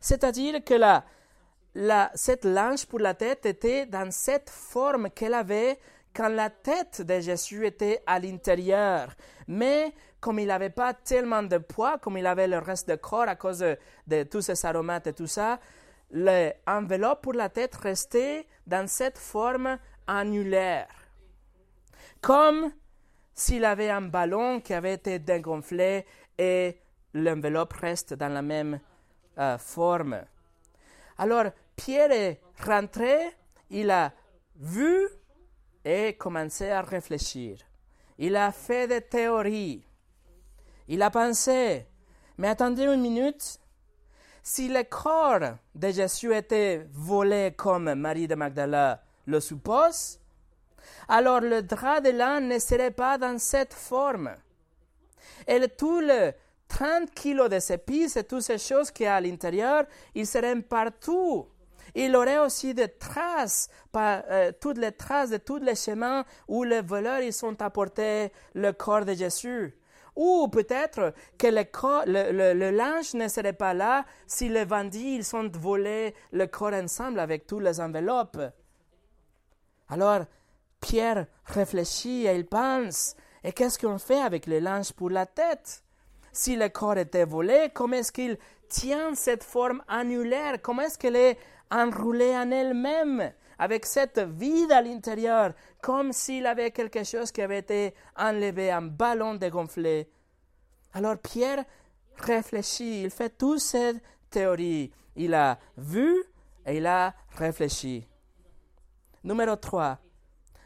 C'est-à-dire 0.00 0.62
que 0.64 0.74
la, 0.74 1.04
la, 1.74 2.10
cette 2.14 2.44
linge 2.44 2.86
pour 2.86 3.00
la 3.00 3.14
tête 3.14 3.46
était 3.46 3.86
dans 3.86 4.10
cette 4.10 4.50
forme 4.50 5.10
qu'elle 5.10 5.34
avait 5.34 5.78
quand 6.14 6.28
la 6.28 6.48
tête 6.48 7.02
de 7.02 7.20
Jésus 7.20 7.66
était 7.66 8.02
à 8.06 8.18
l'intérieur. 8.18 9.14
Mais 9.48 9.92
comme 10.18 10.38
il 10.38 10.46
n'avait 10.46 10.70
pas 10.70 10.94
tellement 10.94 11.42
de 11.42 11.58
poids, 11.58 11.98
comme 11.98 12.16
il 12.16 12.26
avait 12.26 12.48
le 12.48 12.58
reste 12.58 12.90
du 12.90 12.96
corps 12.96 13.28
à 13.28 13.36
cause 13.36 13.64
de, 14.06 14.22
tous 14.24 14.40
ces 14.40 14.64
aromates 14.64 15.08
et 15.08 15.12
tout 15.12 15.26
ça, 15.26 15.60
l'enveloppe 16.10 17.22
pour 17.22 17.32
la 17.32 17.48
tête 17.48 17.74
restait 17.76 18.46
dans 18.66 18.88
cette 18.88 19.18
forme 19.18 19.78
annulaire. 20.06 20.88
Comme 22.20 22.72
s'il 23.34 23.64
avait 23.64 23.90
un 23.90 24.02
ballon 24.02 24.60
qui 24.60 24.72
avait 24.72 24.94
été 24.94 25.18
dégonflé 25.18 26.06
et 26.38 26.80
l'enveloppe 27.12 27.74
reste 27.74 28.14
dans 28.14 28.32
la 28.32 28.42
même 28.42 28.80
euh, 29.38 29.58
forme. 29.58 30.22
Alors, 31.18 31.46
Pierre 31.76 32.12
est 32.12 32.40
rentré, 32.64 33.18
il 33.70 33.90
a 33.90 34.12
vu 34.56 35.08
et 35.84 36.14
commencé 36.14 36.70
à 36.70 36.82
réfléchir. 36.82 37.58
Il 38.18 38.36
a 38.36 38.50
fait 38.52 38.88
des 38.88 39.02
théories. 39.02 39.84
Il 40.88 41.02
a 41.02 41.10
pensé, 41.10 41.86
mais 42.38 42.48
attendez 42.48 42.84
une 42.84 43.00
minute, 43.00 43.60
si 44.46 44.68
le 44.68 44.84
corps 44.84 45.56
de 45.74 45.90
Jésus 45.90 46.32
était 46.32 46.86
volé 46.92 47.52
comme 47.56 47.92
Marie 47.94 48.28
de 48.28 48.36
Magdala 48.36 49.02
le 49.26 49.40
suppose, 49.40 50.20
alors 51.08 51.40
le 51.40 51.62
drap 51.62 52.00
de 52.00 52.10
l'âne 52.10 52.46
ne 52.46 52.60
serait 52.60 52.92
pas 52.92 53.18
dans 53.18 53.40
cette 53.40 53.74
forme. 53.74 54.30
Et 55.48 55.66
tout 55.66 55.98
le 55.98 56.32
30 56.68 57.10
kilos 57.10 57.50
de 57.50 57.72
épices 57.72 58.16
et 58.16 58.22
toutes 58.22 58.42
ces 58.42 58.58
choses 58.58 58.92
qui 58.92 59.02
y 59.02 59.06
a 59.06 59.16
à 59.16 59.20
l'intérieur, 59.20 59.84
ils 60.14 60.28
seraient 60.28 60.62
partout. 60.62 61.48
Il 61.96 62.14
aurait 62.14 62.38
aussi 62.38 62.72
des 62.72 62.88
traces, 62.88 63.68
euh, 63.96 64.52
toutes 64.60 64.78
les 64.78 64.92
traces 64.92 65.30
de 65.30 65.38
tous 65.38 65.58
les 65.58 65.74
chemins 65.74 66.24
où 66.46 66.62
les 66.62 66.82
voleurs 66.82 67.20
ils 67.20 67.32
sont 67.32 67.60
apportés 67.60 68.30
le 68.54 68.70
corps 68.70 69.04
de 69.04 69.14
Jésus. 69.14 69.74
Ou 70.16 70.48
peut-être 70.48 71.12
que 71.38 71.46
le, 71.46 72.70
linge 72.70 73.14
ne 73.14 73.28
serait 73.28 73.52
pas 73.52 73.74
là 73.74 74.04
si 74.26 74.48
les 74.48 74.64
bandits 74.64 75.16
ils 75.16 75.24
sont 75.24 75.48
volés 75.52 76.14
le 76.32 76.46
corps 76.46 76.72
ensemble 76.72 77.20
avec 77.20 77.46
toutes 77.46 77.62
les 77.62 77.80
enveloppes. 77.80 78.40
Alors, 79.88 80.24
Pierre 80.80 81.26
réfléchit 81.44 82.26
et 82.26 82.34
il 82.34 82.46
pense, 82.46 83.14
et 83.44 83.52
qu'est-ce 83.52 83.78
qu'on 83.78 83.98
fait 83.98 84.20
avec 84.20 84.46
le 84.46 84.58
linge 84.58 84.92
pour 84.92 85.10
la 85.10 85.26
tête? 85.26 85.82
Si 86.32 86.56
le 86.56 86.68
corps 86.68 86.98
était 86.98 87.24
volé, 87.24 87.70
comment 87.72 87.96
est-ce 87.96 88.12
qu'il 88.12 88.38
tient 88.68 89.14
cette 89.14 89.44
forme 89.44 89.82
annulaire? 89.86 90.60
Comment 90.62 90.82
est-ce 90.82 90.98
qu'elle 90.98 91.16
est 91.16 91.38
enroulée 91.70 92.36
en 92.36 92.50
elle-même 92.50 93.32
avec 93.58 93.86
cette 93.86 94.18
vide 94.18 94.72
à 94.72 94.82
l'intérieur, 94.82 95.52
comme 95.86 96.12
s'il 96.12 96.46
avait 96.46 96.72
quelque 96.72 97.04
chose 97.04 97.30
qui 97.30 97.40
avait 97.40 97.60
été 97.60 97.94
enlevé, 98.16 98.72
un 98.72 98.82
ballon 98.82 99.34
dégonflé. 99.36 100.10
Alors 100.92 101.16
Pierre 101.16 101.64
réfléchit, 102.16 103.04
il 103.04 103.10
fait 103.10 103.30
toute 103.38 103.60
cette 103.60 104.02
théorie. 104.28 104.90
Il 105.14 105.32
a 105.32 105.60
vu 105.76 106.24
et 106.66 106.78
il 106.78 106.86
a 106.86 107.14
réfléchi. 107.36 108.04
Numéro 109.22 109.54
3. 109.54 109.96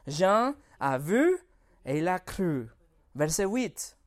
Jean 0.06 0.54
a 0.80 0.96
vu 0.96 1.37
et 1.85 1.98
il 1.98 2.09
a 2.09 2.18
cru. 2.18 2.70
Verset 3.14 3.44
8. 3.44 3.98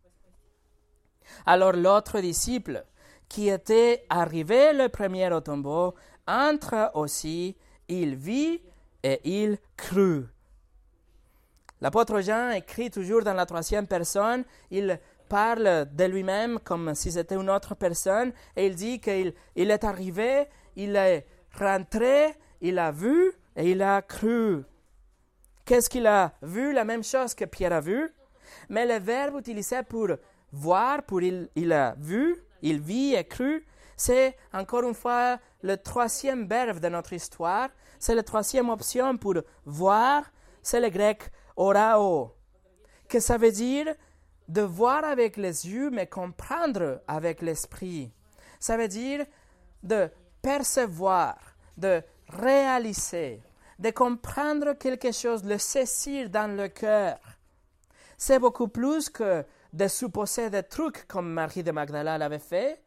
Alors 1.45 1.73
l'autre 1.73 2.21
disciple, 2.21 2.84
qui 3.30 3.49
était 3.49 4.04
arrivé 4.10 4.73
le 4.73 4.89
premier 4.89 5.32
au 5.32 5.41
tombeau, 5.41 5.93
entra 6.26 6.95
aussi, 6.95 7.56
il 7.88 8.15
vit 8.15 8.63
et 9.04 9.21
il 9.23 9.60
crut. 9.78 10.33
L'apôtre 11.84 12.22
Jean 12.22 12.52
écrit 12.52 12.89
toujours 12.89 13.24
dans 13.24 13.34
la 13.34 13.46
troisième 13.46 13.88
personne, 13.88 14.46
il 14.72 14.98
parle 15.28 15.86
de 15.93 16.06
lui-même 16.06 16.60
comme 16.60 16.96
si 16.96 17.12
c'était 17.12 17.36
une 17.36 17.50
autre 17.50 17.76
personne, 17.76 18.32
et 18.56 18.67
il 18.67 18.76
dit 18.76 19.02
qu'il 19.02 19.34
il 19.54 19.69
est 19.69 19.84
arrivé, 19.84 20.48
il 20.78 20.96
est 20.96 21.28
rentré, 21.60 22.36
il 22.62 22.80
a 22.80 22.89
vu 22.89 23.34
et 23.58 23.72
il 23.72 23.82
a 23.82 24.02
cru. 24.02 24.63
Qu'est-ce 25.65 25.89
qu'il 25.89 26.08
a 26.08 26.32
vu? 26.41 26.72
La 26.72 26.86
même 26.86 27.04
chose 27.04 27.34
que 27.34 27.43
Pierre 27.43 27.74
a 27.74 27.82
vu, 27.82 28.10
mais 28.69 28.86
le 28.86 29.04
verbe 29.04 29.39
utilisé 29.39 29.84
pour 29.84 30.08
voir 30.54 31.04
pour 31.04 31.22
il, 31.22 31.50
il 31.54 31.74
a 31.74 31.96
vu, 32.00 32.38
il 32.62 32.80
vit 32.80 33.13
et 33.13 33.26
cru, 33.26 33.65
c'est 33.98 34.38
encore 34.54 34.88
une 34.88 34.96
fois 34.96 35.38
le 35.62 35.76
troisième 35.76 36.48
verbe 36.48 36.80
de 36.80 36.88
notre 36.88 37.12
histoire. 37.12 37.67
C'est 38.00 38.15
la 38.15 38.24
troisième 38.24 38.69
option 38.69 39.17
pour 39.17 39.36
voir, 39.65 40.24
c'est 40.62 40.80
le 40.80 40.88
grec 40.88 41.30
orao, 41.56 42.34
que 43.08 43.20
ça 43.20 43.38
veut 43.38 43.52
dire 43.52 43.94
de 44.48 44.62
voir 44.62 45.04
avec 45.04 45.38
les 45.38 45.68
yeux, 45.68 45.89
mais 45.89 46.08
comprendre 46.08 47.02
avec 47.08 47.42
l'esprit. 47.42 48.12
Ça 48.60 48.78
veut 48.78 48.88
dire 48.88 49.26
de 49.82 50.10
percevoir, 50.42 51.38
de 51.78 52.02
réaliser, 52.30 53.42
de 53.80 53.89
comprendre 53.92 54.74
quelque 54.74 55.12
chose, 55.12 55.44
le 55.44 55.58
saisir 55.58 56.30
dans 56.30 56.56
le 56.56 56.68
cœur. 56.68 57.18
C'est 58.18 58.39
beaucoup 58.39 58.68
plus 58.68 59.10
que 59.10 59.46
de 59.74 59.88
supposer 59.88 60.50
des 60.50 60.63
trucs 60.63 61.08
comme 61.08 61.32
Marie 61.32 61.63
de 61.63 61.72
Magdala 61.72 62.18
l'avait 62.18 62.39
fait. 62.39 62.82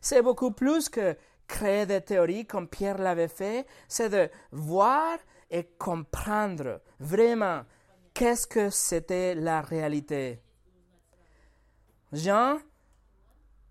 C'est 0.00 0.22
beaucoup 0.22 0.50
plus 0.50 0.88
que 0.88 1.16
créer 1.48 1.86
des 1.86 2.00
théories 2.00 2.46
comme 2.46 2.68
Pierre 2.68 2.98
l'avait 2.98 3.28
fait. 3.28 3.66
C'est 3.88 4.10
de 4.10 4.28
voir 4.52 5.18
et 5.50 5.64
comprendre 5.78 6.80
vraiment 7.00 7.62
qu'est-ce 8.16 8.46
que 8.46 8.70
c'était 8.70 9.34
la 9.34 9.60
réalité? 9.60 10.40
Jean 12.12 12.56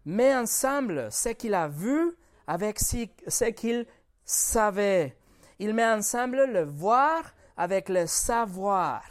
met 0.05 0.36
ensemble 0.36 1.12
ce 1.12 1.29
qu'il 1.29 1.55
a 1.55 1.67
vu 1.67 2.15
avec 2.45 2.79
ce 2.79 3.49
qu'il 3.49 3.88
savait. 4.23 5.17
Il 5.58 5.73
met 5.73 5.88
ensemble 5.88 6.45
le 6.45 6.63
voir 6.63 7.34
avec 7.58 7.89
le 7.89 8.05
savoir. 8.05 9.01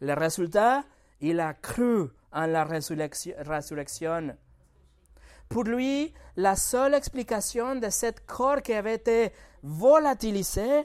Le 0.00 0.12
résultat, 0.12 0.84
il 1.22 1.40
a 1.40 1.54
cru 1.54 2.10
en 2.30 2.46
la 2.46 2.64
résurrection. 2.64 4.36
Pour 5.48 5.64
lui, 5.64 6.12
la 6.36 6.56
seule 6.56 6.92
explication 6.92 7.76
de 7.76 7.88
ce 7.88 8.10
corps 8.26 8.60
qui 8.60 8.74
avait 8.74 8.96
été 8.96 9.32
volatilisé, 9.62 10.84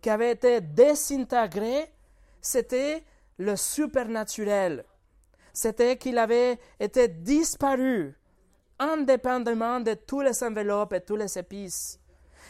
qui 0.00 0.10
avait 0.10 0.30
été 0.30 0.60
désintégré, 0.60 1.92
c'était 2.40 3.04
le 3.38 3.56
supernaturel. 3.56 4.84
C'était 5.52 5.96
qu'il 5.96 6.18
avait 6.18 6.58
été 6.78 7.08
disparu, 7.08 8.14
indépendamment 8.78 9.80
de 9.80 9.94
tous 9.94 10.20
les 10.20 10.42
enveloppes 10.44 10.92
et 10.92 11.00
tous 11.00 11.16
les 11.16 11.38
épices. 11.38 11.98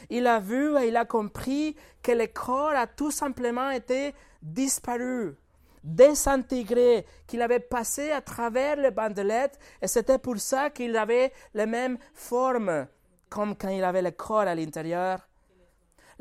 Il 0.08 0.26
a 0.26 0.38
vu 0.38 0.76
et 0.78 0.88
il 0.88 0.96
a 0.96 1.04
compris 1.04 1.76
que 2.02 2.12
le 2.12 2.26
corps 2.26 2.70
a 2.70 2.86
tout 2.86 3.10
simplement 3.10 3.70
été 3.70 4.14
disparu, 4.42 5.36
désintégré, 5.84 7.06
qu'il 7.26 7.42
avait 7.42 7.60
passé 7.60 8.10
à 8.10 8.20
travers 8.20 8.76
les 8.76 8.90
bandelettes 8.90 9.58
et 9.82 9.88
c'était 9.88 10.18
pour 10.18 10.38
ça 10.38 10.70
qu'il 10.70 10.96
avait 10.96 11.32
les 11.54 11.66
mêmes 11.66 11.98
formes 12.14 12.86
comme 13.30 13.56
quand 13.56 13.68
il 13.68 13.84
avait 13.84 14.02
le 14.02 14.10
corps 14.10 14.40
à 14.40 14.54
l'intérieur. 14.54 15.29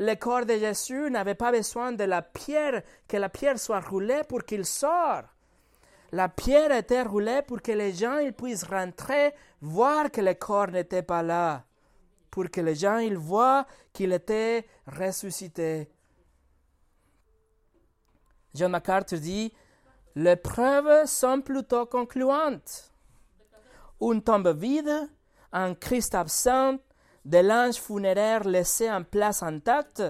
Le 0.02 0.16
corps 0.16 0.46
de 0.46 0.58
Jésus 0.58 1.12
n'avait 1.12 1.36
pas 1.36 1.52
besoin 1.52 1.92
de 1.92 2.06
la 2.06 2.22
pierre, 2.22 2.84
que 3.06 3.18
la 3.18 3.28
pierre 3.28 3.60
soit 3.60 3.82
roulée 3.82 4.22
pour 4.30 4.46
qu'il 4.46 4.66
sorte. 4.66 5.26
La 6.14 6.30
pierre 6.30 6.72
était 6.72 7.02
roulée 7.02 7.42
pour 7.46 7.62
que 7.62 7.74
les 7.74 7.92
gens 7.92 8.18
ils 8.18 8.32
puissent 8.32 8.64
rentrer, 8.64 9.34
voir 9.60 10.10
que 10.10 10.22
le 10.22 10.36
corps 10.36 10.70
n'était 10.70 11.04
pas 11.04 11.22
là, 11.22 11.66
pour 12.32 12.50
que 12.50 12.62
les 12.62 12.76
gens 12.76 13.00
ils 13.00 13.18
voient 13.18 13.68
qu'il 13.92 14.14
était 14.14 14.66
ressuscité. 14.88 15.92
John 18.56 18.72
MacArthur 18.72 19.20
dit 19.20 19.54
Les 20.16 20.38
preuves 20.38 21.08
sont 21.08 21.42
plutôt 21.42 21.86
concluantes. 21.86 22.94
Une 24.00 24.24
tombe 24.24 24.58
vide, 24.58 25.10
un 25.52 25.76
Christ 25.76 26.16
absent, 26.16 26.78
des 27.26 27.42
linges 27.44 27.76
funéraires 27.76 28.44
laissés 28.44 28.90
en 28.90 29.04
place 29.04 29.44
intacte, 29.44 30.04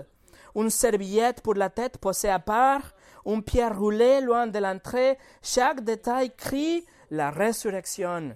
une 0.56 0.70
serviette 0.70 1.42
pour 1.42 1.56
la 1.56 1.70
tête 1.70 1.98
posée 1.98 2.30
à 2.30 2.40
part, 2.40 2.82
une 3.26 3.44
pierre 3.44 3.78
roulée 3.78 4.22
loin 4.22 4.48
de 4.48 4.60
l'entrée, 4.60 5.18
chaque 5.42 5.82
détail 5.82 6.36
crie 6.36 6.86
la 7.12 7.32
résurrection. 7.32 8.36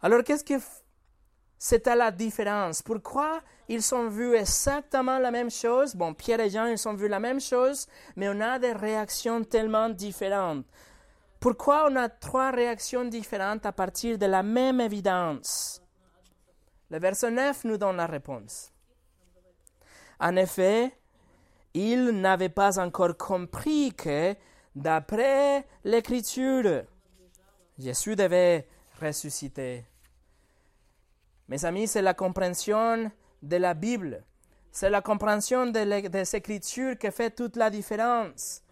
Alors 0.00 0.22
qu'est-ce 0.22 0.44
que 0.44 0.54
c'est 1.58 1.88
à 1.88 1.96
la 1.96 2.10
différence? 2.10 2.82
Pourquoi 2.82 3.40
ils 3.68 3.94
ont 3.94 4.08
vu 4.08 4.34
exactement 4.34 5.18
la 5.18 5.30
même 5.30 5.50
chose? 5.50 5.94
Bon, 5.94 6.14
Pierre 6.14 6.40
et 6.40 6.50
Jean, 6.50 6.66
ils 6.66 6.88
ont 6.88 6.94
vu 6.94 7.08
la 7.08 7.18
même 7.18 7.40
chose, 7.40 7.86
mais 8.16 8.28
on 8.28 8.40
a 8.40 8.58
des 8.58 8.72
réactions 8.72 9.42
tellement 9.42 9.88
différentes. 9.88 10.64
Pourquoi 11.40 11.88
on 11.90 11.96
a 11.96 12.08
trois 12.08 12.50
réactions 12.50 13.04
différentes 13.04 13.66
à 13.66 13.72
partir 13.72 14.18
de 14.18 14.26
la 14.26 14.42
même 14.42 14.80
évidence? 14.80 15.82
Le 16.90 16.98
verset 16.98 17.30
9 17.30 17.64
nous 17.64 17.76
donne 17.76 17.96
la 17.96 18.06
réponse. 18.06 18.72
En 20.20 20.36
effet, 20.36 20.92
ils 21.74 22.10
n'avaient 22.10 22.48
pas 22.48 22.78
encore 22.78 23.16
compris 23.16 23.92
que, 23.94 24.34
d'après 24.74 25.66
l'Écriture, 25.84 26.84
Jésus 27.78 28.16
devait 28.16 28.66
ressusciter. 29.00 29.84
Mes 31.48 31.64
amis, 31.64 31.86
c'est 31.86 32.02
la 32.02 32.14
compréhension 32.14 33.10
de 33.42 33.56
la 33.56 33.74
Bible. 33.74 34.24
C'est 34.72 34.90
la 34.90 35.00
compréhension 35.00 35.66
des 35.66 36.36
Écritures 36.36 36.98
qui 36.98 37.10
fait 37.10 37.30
toute 37.30 37.56
la 37.56 37.70
différence. 37.70 38.62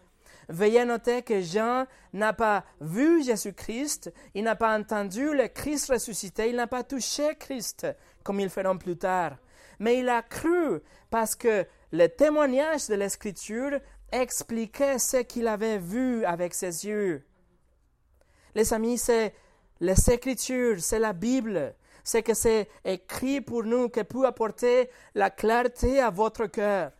Veuillez 0.49 0.85
noter 0.85 1.23
que 1.23 1.41
Jean 1.41 1.85
n'a 2.13 2.31
pas 2.31 2.63
vu 2.79 3.23
Jésus-Christ, 3.23 4.13
il 4.33 4.43
n'a 4.43 4.55
pas 4.55 4.77
entendu 4.77 5.33
le 5.33 5.47
Christ 5.47 5.91
ressuscité, 5.91 6.49
il 6.49 6.55
n'a 6.55 6.67
pas 6.67 6.83
touché 6.83 7.35
Christ, 7.37 7.85
comme 8.23 8.39
ils 8.39 8.49
feront 8.49 8.77
plus 8.77 8.97
tard. 8.97 9.37
Mais 9.79 9.99
il 9.99 10.09
a 10.09 10.21
cru 10.21 10.79
parce 11.09 11.35
que 11.35 11.65
le 11.91 12.07
témoignage 12.07 12.87
de 12.87 12.95
l'Écriture 12.95 13.79
expliquait 14.11 14.99
ce 14.99 15.17
qu'il 15.17 15.47
avait 15.47 15.79
vu 15.79 16.23
avec 16.23 16.53
ses 16.53 16.85
yeux. 16.85 17.25
Les 18.55 18.73
amis, 18.73 18.97
c'est 18.97 19.33
les 19.79 20.09
Écritures, 20.09 20.79
c'est 20.79 20.99
la 20.99 21.13
Bible, 21.13 21.75
c'est 22.03 22.23
que 22.23 22.33
c'est 22.33 22.69
écrit 22.85 23.41
pour 23.41 23.63
nous, 23.63 23.89
qui 23.89 24.03
peut 24.03 24.25
apporter 24.25 24.89
la 25.13 25.29
clarté 25.29 25.99
à 25.99 26.09
votre 26.09 26.45
cœur. 26.47 26.91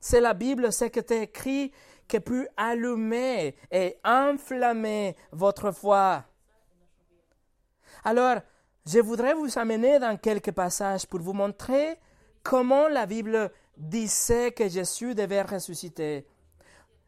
C'est 0.00 0.20
la 0.20 0.34
Bible, 0.34 0.72
c'est 0.72 0.90
que 0.90 1.00
c'est 1.06 1.24
écrit, 1.24 1.72
qui 2.08 2.20
peut 2.20 2.46
allumer 2.56 3.54
et 3.70 3.96
enflammer 4.04 5.16
votre 5.32 5.72
foi. 5.72 6.24
Alors, 8.04 8.38
je 8.86 8.98
voudrais 8.98 9.34
vous 9.34 9.58
amener 9.58 9.98
dans 9.98 10.16
quelques 10.16 10.52
passages 10.52 11.06
pour 11.06 11.20
vous 11.20 11.32
montrer 11.32 11.98
comment 12.42 12.88
la 12.88 13.06
Bible 13.06 13.50
disait 13.76 14.52
que 14.52 14.68
Jésus 14.68 15.14
devait 15.14 15.42
ressusciter. 15.42 16.26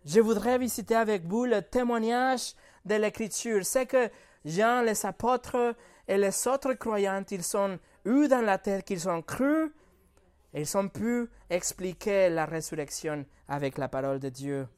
Je 0.04 0.20
voudrais 0.20 0.58
visiter 0.58 0.94
avec 0.94 1.24
vous 1.24 1.44
le 1.44 1.62
témoignage 1.62 2.54
de 2.84 2.94
l'Écriture. 2.94 3.64
C'est 3.64 3.86
que 3.86 4.08
Jean, 4.44 4.82
les 4.82 5.04
apôtres, 5.04 5.74
et 6.08 6.16
les 6.16 6.46
autres 6.46 6.74
croyants, 6.74 7.24
ils 7.30 7.42
sont 7.42 7.78
eu 8.04 8.28
dans 8.28 8.40
la 8.40 8.58
tête 8.58 8.84
qu'ils 8.84 9.08
ont 9.08 9.22
cru, 9.22 9.72
ils 10.54 10.76
ont 10.76 10.88
pu 10.88 11.28
expliquer 11.50 12.30
la 12.30 12.46
résurrection 12.46 13.26
avec 13.48 13.76
la 13.78 13.88
parole 13.88 14.20
de 14.20 14.28
Dieu. 14.28 14.68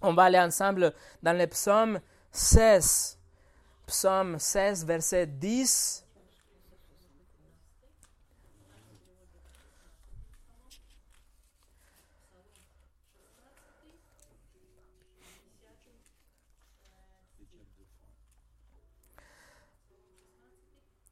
On 0.00 0.14
va 0.14 0.24
aller 0.24 0.38
ensemble 0.38 0.92
dans 1.22 1.36
le 1.36 1.46
psaume 1.46 2.00
16. 2.30 3.18
Psaume 3.86 4.38
16, 4.38 4.84
verset 4.84 5.26
10 5.26 6.06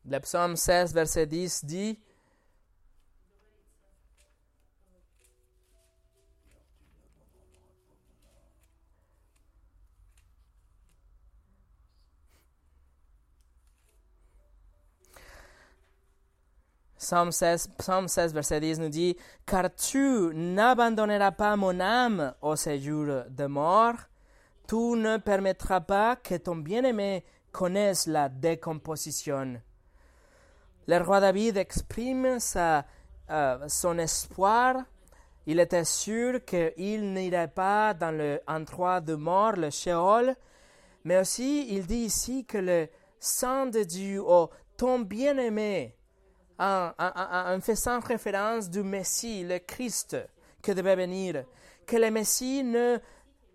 Le 0.06 0.20
psaume 0.20 0.54
16, 0.54 0.92
verset 0.92 1.26
10 1.26 1.64
dit 1.64 1.98
Psaume 17.04 17.32
16, 17.32 17.68
Psaume 17.76 18.08
16, 18.08 18.32
verset 18.32 18.60
10 18.60 18.78
nous 18.80 18.88
dit 18.88 19.14
Car 19.44 19.68
tu 19.74 20.30
n'abandonneras 20.32 21.32
pas 21.32 21.54
mon 21.54 21.78
âme 21.78 22.32
au 22.40 22.56
séjour 22.56 23.24
de 23.28 23.44
mort, 23.44 23.96
tu 24.66 24.74
ne 24.74 25.18
permettras 25.18 25.82
pas 25.82 26.16
que 26.16 26.36
ton 26.36 26.56
bien-aimé 26.56 27.22
connaisse 27.52 28.06
la 28.06 28.30
décomposition. 28.30 29.60
Le 30.86 30.98
roi 31.02 31.20
David 31.20 31.58
exprime 31.58 32.40
sa, 32.40 32.86
euh, 33.28 33.58
son 33.68 33.98
espoir. 33.98 34.76
Il 35.44 35.60
était 35.60 35.84
sûr 35.84 36.42
qu'il 36.46 37.12
n'irait 37.12 37.48
pas 37.48 37.92
dans 37.92 38.16
le 38.16 38.40
endroit 38.48 39.02
de 39.02 39.14
mort, 39.14 39.56
le 39.56 39.68
Sheol, 39.68 40.34
mais 41.04 41.18
aussi 41.20 41.66
il 41.68 41.86
dit 41.86 42.06
ici 42.06 42.46
que 42.46 42.56
le 42.56 42.88
sang 43.20 43.66
de 43.66 43.82
Dieu, 43.82 44.22
oh, 44.26 44.48
ton 44.78 45.00
bien-aimé, 45.00 45.94
en, 46.58 47.58
faisant 47.60 48.00
référence 48.00 48.70
du 48.70 48.82
Messie, 48.82 49.44
le 49.44 49.58
Christ, 49.58 50.16
qui 50.62 50.74
devait 50.74 50.96
venir, 50.96 51.44
que 51.86 51.96
le 51.96 52.10
Messie 52.10 52.62
ne 52.62 52.98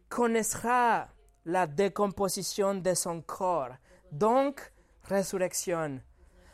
connaîtra 0.09 1.07
la 1.45 1.67
décomposition 1.67 2.75
de 2.75 2.93
son 2.93 3.21
corps. 3.21 3.71
Donc, 4.11 4.71
résurrection. 5.03 6.01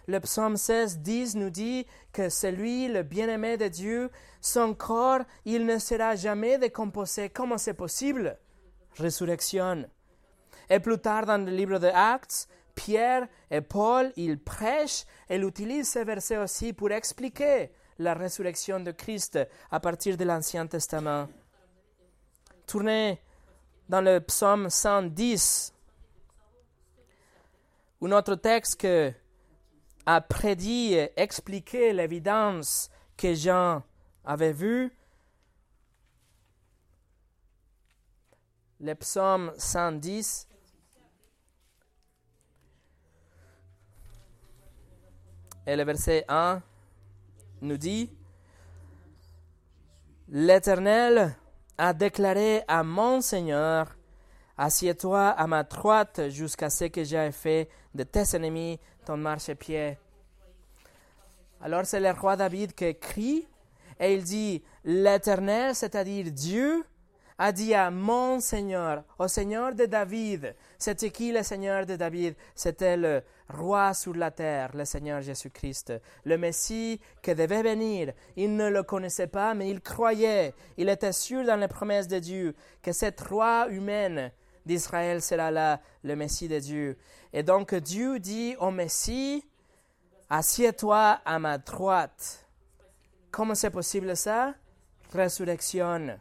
Le 0.08 0.20
psaume 0.20 0.56
16, 0.56 1.00
10 1.00 1.36
nous 1.36 1.50
dit 1.50 1.88
que 2.14 2.30
celui, 2.30 2.88
le 2.88 3.02
bien-aimé 3.02 3.58
de 3.58 3.68
Dieu, 3.68 4.12
son 4.40 4.76
corps, 4.76 5.22
il 5.46 5.66
ne 5.66 5.80
sera 5.80 6.16
jamais 6.16 6.60
décomposé. 6.60 7.30
Comment 7.30 7.58
c'est 7.58 7.74
possible? 7.74 8.38
Résurrection. 8.98 9.86
Et 10.70 10.80
plus 10.80 11.00
tard 11.00 11.26
dans 11.26 11.44
le 11.44 11.52
livre 11.52 11.80
de 11.80 11.88
Actes, 11.88 12.48
Pierre 12.76 13.28
et 13.50 13.62
Paul, 13.62 14.12
ils 14.16 14.38
prêchent 14.38 15.06
et 15.30 15.38
utilisent 15.38 15.92
ce 15.92 16.00
verset 16.00 16.38
aussi 16.38 16.74
pour 16.74 16.92
expliquer 16.92 17.72
la 17.98 18.14
résurrection 18.14 18.80
de 18.80 18.92
Christ 18.92 19.40
à 19.72 19.80
partir 19.80 20.18
de 20.18 20.26
l'Ancien 20.26 20.68
Testament. 20.68 21.28
Tournez 22.68 23.22
dans 23.88 24.02
le 24.02 24.20
psaume 24.20 24.70
110, 24.70 25.74
un 28.02 28.12
autre 28.12 28.36
texte 28.36 28.82
que 28.82 29.14
a 30.06 30.22
prédit 30.22 30.94
et 30.94 31.12
expliqué 31.20 31.92
l'évidence 31.92 32.90
que 33.18 33.34
Jean 33.34 33.82
avait 34.24 34.54
vue. 34.54 34.96
Le 38.80 38.94
psaume 38.94 39.52
110. 39.58 40.48
Et 45.68 45.76
le 45.76 45.84
verset 45.84 46.26
1 46.28 46.62
nous 47.62 47.78
dit, 47.78 48.10
L'Éternel 50.30 51.36
a 51.78 51.94
déclaré 51.94 52.64
à 52.68 52.84
mon 52.84 53.22
Seigneur, 53.22 53.96
Assieds-toi 54.58 55.30
à 55.30 55.48
ma 55.48 55.64
droite 55.64 56.30
jusqu'à 56.30 56.70
ce 56.70 56.86
que 56.86 57.04
j'ai 57.04 57.32
fait 57.32 57.70
de 57.94 58.04
tes 58.04 58.36
ennemis 58.36 58.80
ton 59.06 59.18
marchepied. 59.18 59.98
Alors 61.62 61.86
c'est 61.86 62.00
le 62.00 62.12
roi 62.12 62.38
David 62.38 62.74
qui 62.74 62.96
crie 62.96 63.48
et 64.00 64.14
il 64.14 64.24
dit, 64.24 64.64
l'Éternel, 64.84 65.76
c'est-à-dire 65.76 66.32
Dieu, 66.32 66.86
a 67.38 67.52
dit 67.52 67.74
à 67.74 67.92
mon 67.92 68.40
Seigneur, 68.40 69.04
au 69.20 69.28
Seigneur 69.28 69.76
de 69.76 69.86
David. 69.86 70.56
C'était 70.78 71.10
qui 71.10 71.32
le 71.32 71.44
Seigneur 71.44 71.86
de 71.86 71.96
David? 71.96 72.36
C'était 72.56 72.96
le 72.96 73.24
roi 73.50 73.94
sur 73.94 74.16
la 74.16 74.32
terre, 74.32 74.72
le 74.74 74.86
Seigneur 74.86 75.22
Jésus-Christ, 75.22 75.94
le 76.24 76.38
Messie 76.38 77.00
qui 77.22 77.36
devait 77.36 77.62
venir. 77.62 78.14
Il 78.36 78.56
ne 78.56 78.70
le 78.70 78.84
connaissait 78.84 79.28
pas, 79.28 79.54
mais 79.54 79.70
il 79.70 79.82
croyait. 79.82 80.54
Il 80.78 80.90
était 80.90 81.12
sûr 81.12 81.46
dans 81.46 81.58
les 81.58 81.68
promesses 81.68 82.08
de 82.08 82.20
Dieu 82.20 82.56
que 82.82 82.94
cette 82.94 83.20
roi 83.22 83.68
humaine 83.70 84.32
d'Israël 84.66 85.22
sera 85.22 85.52
là, 85.52 85.80
le 86.04 86.16
Messie 86.16 86.48
de 86.48 86.60
Dieu. 86.60 86.98
Et 87.34 87.44
donc 87.44 87.76
Dieu 87.76 88.20
dit 88.20 88.56
au 88.60 88.72
Messie, 88.72 89.46
assieds-toi 90.30 91.20
à 91.26 91.38
ma 91.38 91.58
droite. 91.58 92.48
Comment 93.30 93.56
c'est 93.56 93.70
possible 93.70 94.16
ça? 94.16 94.56
Résurrection. 95.14 96.18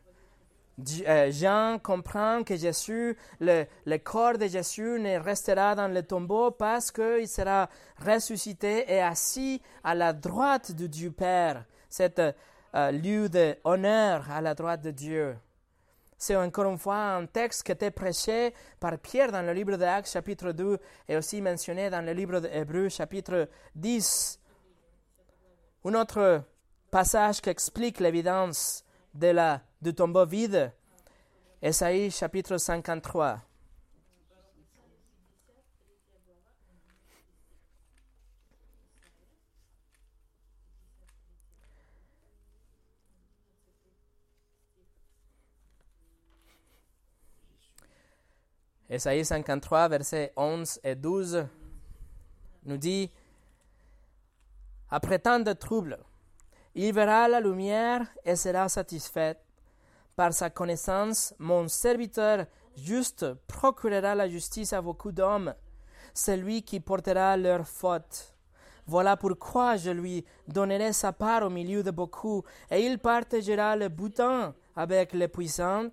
Euh, 1.06 1.30
Jean 1.30 1.78
comprend 1.78 2.42
que 2.42 2.56
Jésus, 2.56 3.16
le, 3.40 3.96
corps 3.98 4.38
de 4.38 4.46
Jésus 4.46 4.98
ne 4.98 5.18
restera 5.18 5.74
dans 5.74 5.88
le 5.88 6.02
tombeau 6.02 6.50
parce 6.50 6.90
qu'il 6.90 7.28
sera 7.28 7.68
ressuscité 8.04 8.92
et 8.92 9.00
assis 9.00 9.62
à 9.84 9.94
la 9.94 10.12
droite 10.12 10.72
de 10.72 10.86
Dieu 10.86 11.12
Père, 11.12 11.64
cet 11.88 12.18
euh, 12.18 12.90
lieu 12.90 13.28
d'honneur 13.28 14.28
à 14.30 14.40
la 14.40 14.54
droite 14.54 14.82
de 14.82 14.90
Dieu. 14.90 15.36
C'est 16.18 16.36
encore 16.36 16.66
une 16.66 16.78
fois 16.78 16.96
un 16.96 17.26
texte 17.26 17.64
qui 17.64 17.72
était 17.72 17.90
prêché 17.90 18.54
par 18.80 18.98
Pierre 18.98 19.30
dans 19.30 19.42
le 19.42 19.52
livre 19.52 19.76
d'Actes 19.76 20.10
chapitre 20.10 20.52
2 20.52 20.78
et 21.08 21.16
aussi 21.16 21.40
mentionné 21.40 21.90
dans 21.90 22.04
le 22.04 22.12
livre 22.12 22.40
d'Hébreux 22.40 22.88
chapitre 22.88 23.48
10. 23.76 24.40
Un 25.84 25.94
autre 25.94 26.42
passage 26.90 27.40
qui 27.40 27.50
explique 27.50 28.00
l'évidence 28.00 28.83
de 29.14 29.28
la 29.28 29.62
du 29.80 29.94
tombeau 29.94 30.26
vide. 30.26 30.72
Esaïe 31.62 32.10
chapitre 32.10 32.58
53. 32.58 33.40
Esaïe 48.90 49.24
53, 49.24 49.88
versets 49.88 50.32
11 50.36 50.80
et 50.84 50.94
12 50.94 51.46
nous 52.64 52.76
dit, 52.76 53.10
Après 54.88 55.18
tant 55.18 55.40
de 55.40 55.52
troubles, 55.52 55.98
il 56.74 56.92
verra 56.92 57.28
la 57.28 57.40
lumière 57.40 58.06
et 58.24 58.36
sera 58.36 58.68
satisfait. 58.68 59.36
Par 60.16 60.32
sa 60.32 60.50
connaissance, 60.50 61.34
mon 61.38 61.68
serviteur 61.68 62.46
juste 62.76 63.34
procurera 63.46 64.14
la 64.14 64.28
justice 64.28 64.72
à 64.72 64.82
beaucoup 64.82 65.12
d'hommes, 65.12 65.54
celui 66.12 66.62
qui 66.62 66.80
portera 66.80 67.36
leurs 67.36 67.66
fautes. 67.66 68.34
Voilà 68.86 69.16
pourquoi 69.16 69.76
je 69.76 69.90
lui 69.90 70.24
donnerai 70.46 70.92
sa 70.92 71.12
part 71.12 71.42
au 71.44 71.50
milieu 71.50 71.82
de 71.82 71.90
beaucoup, 71.90 72.44
et 72.70 72.84
il 72.84 72.98
partagera 72.98 73.76
le 73.76 73.88
bouton 73.88 74.52
avec 74.76 75.12
les 75.14 75.28
puissants, 75.28 75.88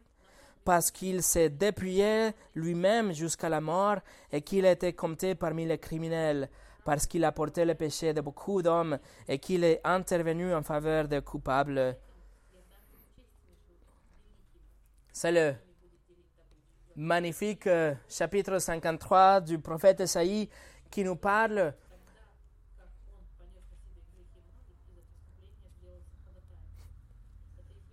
parce 0.66 0.92
qu'il 0.92 1.24
s'est 1.24 1.50
dépouillé 1.50 2.32
lui-même 2.54 3.14
jusqu'à 3.14 3.50
la 3.50 3.62
mort, 3.62 3.98
et 4.32 4.42
qu'il 4.42 4.66
était 4.66 4.94
compté 4.94 5.36
parmi 5.36 5.66
les 5.66 5.78
criminels, 5.78 6.50
parce 6.84 7.06
qu'il 7.08 7.24
a 7.26 7.32
porté 7.32 7.66
le 7.66 7.76
péché 7.76 8.14
de 8.14 8.22
beaucoup 8.22 8.62
d'hommes, 8.62 9.00
et 9.28 9.40
qu'il 9.40 9.64
est 9.64 9.82
intervenu 9.84 10.54
en 10.54 10.64
faveur 10.64 11.08
des 11.08 11.22
coupables. 11.22 11.98
C'est 15.14 15.32
le 15.32 15.56
magnifique 16.96 17.68
euh, 17.68 17.94
chapitre 18.10 18.60
53 18.60 19.42
du 19.42 19.60
prophète 19.60 20.02
Esaïe 20.02 20.50
qui 20.90 21.04
nous 21.04 21.16
parle 21.16 21.74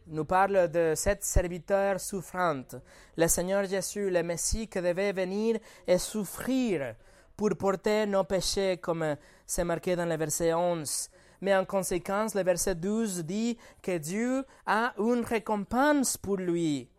nous 0.09 0.25
parle 0.25 0.71
de 0.71 0.95
cette 0.97 1.23
serviteur 1.23 2.01
souffrante, 2.01 2.77
le 3.17 3.29
Seigneur 3.29 3.65
Jésus, 3.65 4.11
le 4.11 4.23
Messie 4.23 4.69
qui 4.69 4.81
devait 4.81 5.13
venir 5.13 5.59
et 5.87 5.99
souffrir 5.99 6.95
pour 7.39 7.57
porter 7.57 8.05
nos 8.05 8.25
péchés, 8.25 8.79
comme 8.79 9.17
c'est 9.47 9.63
marqué 9.63 9.95
dans 9.95 10.05
le 10.07 10.17
verset 10.17 10.53
11. 10.53 11.09
Mais 11.41 11.55
en 11.55 11.65
conséquence, 11.65 12.35
le 12.35 12.43
verset 12.43 12.75
12 12.75 13.25
dit 13.25 13.57
que 13.81 13.97
Dieu 13.97 14.45
a 14.67 14.93
une 14.99 15.25
récompense 15.25 16.17
pour 16.17 16.37
lui. 16.37 16.91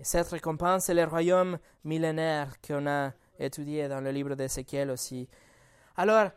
Et 0.00 0.04
cette 0.04 0.26
récompense, 0.26 0.86
c'est 0.86 0.94
le 0.94 1.04
royaume 1.04 1.58
millénaire 1.84 2.60
qu'on 2.60 2.88
a 2.88 3.12
étudié 3.38 3.86
dans 3.86 4.00
le 4.00 4.10
livre 4.10 4.34
d'Ézéchiel 4.34 4.90
aussi. 4.90 5.28
Alors, 5.96 6.30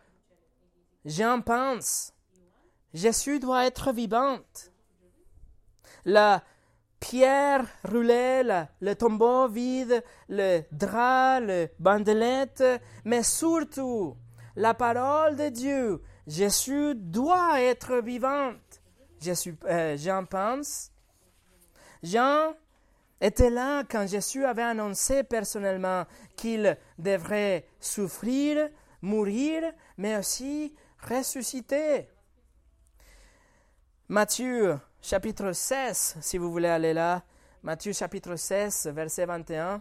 j'en 1.03 1.41
pense, 1.41 2.13
Jésus 2.93 3.39
doit 3.39 3.65
être 3.65 3.91
vivante. 3.91 4.71
La 6.05 6.43
pierre 6.99 7.65
roulée, 7.83 8.43
le 8.81 8.93
tombeau 8.93 9.47
vide, 9.47 10.03
le 10.29 10.61
drap, 10.71 11.39
le 11.41 11.69
bandelette, 11.79 12.63
mais 13.03 13.23
surtout 13.23 14.15
la 14.55 14.73
parole 14.73 15.35
de 15.35 15.49
Dieu. 15.49 16.01
Jésus 16.27 16.95
doit 16.95 17.61
être 17.61 17.97
vivante. 17.97 18.81
Euh, 19.65 19.97
Jean 19.97 20.25
pense. 20.25 20.91
Jean 22.03 22.53
était 23.21 23.49
là 23.49 23.83
quand 23.89 24.07
Jésus 24.07 24.45
avait 24.45 24.61
annoncé 24.63 25.23
personnellement 25.23 26.05
qu'il 26.35 26.77
devrait 26.97 27.65
souffrir, 27.79 28.69
mourir, 29.01 29.63
mais 29.97 30.17
aussi 30.17 30.75
ressusciter. 31.07 32.09
Matthieu 34.07 34.79
chapitre 35.05 35.51
16, 35.51 36.17
si 36.19 36.39
vous 36.39 36.51
voulez 36.51 36.67
aller 36.67 36.91
là, 36.91 37.23
Matthieu 37.61 37.93
chapitre 37.93 38.35
16, 38.35 38.87
verset 38.87 39.27
21. 39.27 39.79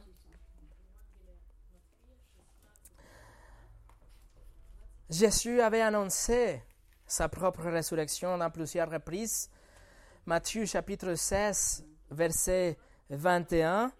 Jésus 5.08 5.62
avait 5.62 5.80
annoncé 5.80 6.62
sa 7.06 7.30
propre 7.30 7.62
résurrection 7.62 8.36
dans 8.36 8.50
plusieurs 8.50 8.90
reprises. 8.90 9.48
Matthieu 10.26 10.66
chapitre 10.66 11.14
16, 11.14 11.86
verset 12.10 12.76
21, 13.08 13.92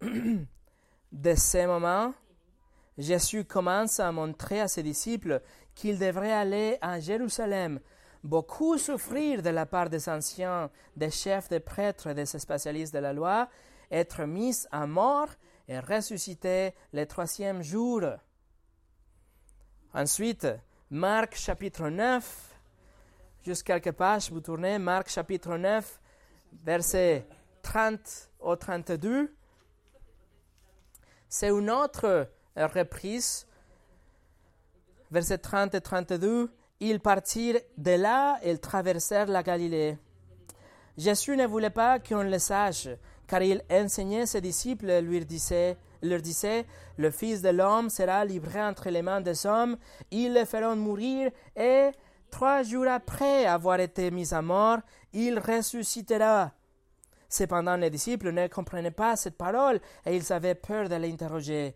de 0.02 1.34
ce 1.34 1.66
moment, 1.66 2.14
Jésus 2.96 3.44
commence 3.44 3.98
à 3.98 4.12
montrer 4.12 4.60
à 4.60 4.68
ses 4.68 4.84
disciples 4.84 5.42
qu'ils 5.74 5.98
devraient 5.98 6.32
aller 6.32 6.78
à 6.80 7.00
Jérusalem, 7.00 7.80
beaucoup 8.26 8.76
souffrir 8.76 9.40
de 9.42 9.50
la 9.50 9.66
part 9.66 9.88
des 9.88 10.08
anciens, 10.08 10.70
des 10.96 11.10
chefs 11.10 11.48
des 11.48 11.60
prêtres 11.60 12.12
des 12.12 12.26
spécialistes 12.26 12.92
de 12.92 12.98
la 12.98 13.12
loi, 13.12 13.48
être 13.90 14.24
mis 14.24 14.66
à 14.70 14.86
mort 14.86 15.28
et 15.68 15.78
ressuscité 15.78 16.74
le 16.92 17.04
troisième 17.06 17.62
jour. 17.62 18.02
Ensuite, 19.94 20.46
Marc 20.90 21.36
chapitre 21.36 21.88
9, 21.88 22.58
juste 23.44 23.62
quelques 23.62 23.92
pages, 23.92 24.30
vous 24.30 24.40
tournez, 24.40 24.78
Marc 24.78 25.08
chapitre 25.08 25.56
9, 25.56 26.00
verset 26.64 27.26
30 27.62 28.30
au 28.40 28.56
32. 28.56 29.34
C'est 31.28 31.50
une 31.50 31.70
autre 31.70 32.28
reprise. 32.56 33.46
Verset 35.10 35.38
30 35.38 35.74
et 35.74 35.80
32. 35.80 36.50
Ils 36.80 37.00
partirent 37.00 37.60
de 37.78 37.92
là 37.92 38.38
et 38.42 38.58
traversèrent 38.58 39.26
la 39.26 39.42
Galilée. 39.42 39.98
Jésus 40.98 41.36
ne 41.36 41.46
voulait 41.46 41.70
pas 41.70 41.98
qu'on 41.98 42.22
le 42.22 42.38
sache, 42.38 42.88
car 43.26 43.42
il 43.42 43.62
enseignait 43.70 44.26
ses 44.26 44.40
disciples, 44.40 45.00
lui 45.00 45.24
disait, 45.24 45.76
leur 46.02 46.20
disait, 46.20 46.66
le 46.96 47.10
Fils 47.10 47.42
de 47.42 47.48
l'homme 47.48 47.90
sera 47.90 48.24
livré 48.24 48.62
entre 48.62 48.90
les 48.90 49.02
mains 49.02 49.20
des 49.20 49.46
hommes, 49.46 49.76
ils 50.10 50.32
le 50.32 50.44
feront 50.44 50.76
mourir, 50.76 51.30
et 51.54 51.90
trois 52.30 52.62
jours 52.62 52.88
après 52.88 53.46
avoir 53.46 53.80
été 53.80 54.10
mis 54.10 54.32
à 54.32 54.42
mort, 54.42 54.78
il 55.12 55.38
ressuscitera. 55.38 56.52
Cependant, 57.28 57.76
les 57.76 57.90
disciples 57.90 58.30
ne 58.32 58.46
comprenaient 58.46 58.90
pas 58.90 59.16
cette 59.16 59.36
parole 59.36 59.80
et 60.04 60.16
ils 60.16 60.32
avaient 60.32 60.54
peur 60.54 60.88
de 60.88 60.94
l'interroger. 60.94 61.74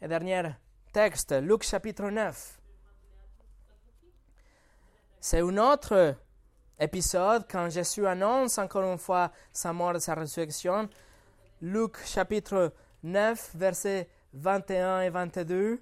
Et 0.00 0.08
dernier 0.08 0.42
texte, 0.92 1.32
Luc 1.32 1.64
chapitre 1.64 2.08
9. 2.08 2.60
C'est 5.26 5.40
un 5.40 5.56
autre 5.56 6.16
épisode 6.78 7.46
quand 7.50 7.70
Jésus 7.70 8.06
annonce 8.06 8.58
encore 8.58 8.82
une 8.92 8.98
fois 8.98 9.32
sa 9.54 9.72
mort 9.72 9.96
et 9.96 10.00
sa 10.00 10.14
résurrection. 10.14 10.86
Luc 11.62 11.96
chapitre 12.04 12.74
9, 13.02 13.52
versets 13.54 14.10
21 14.34 15.00
et 15.00 15.08
22. 15.08 15.80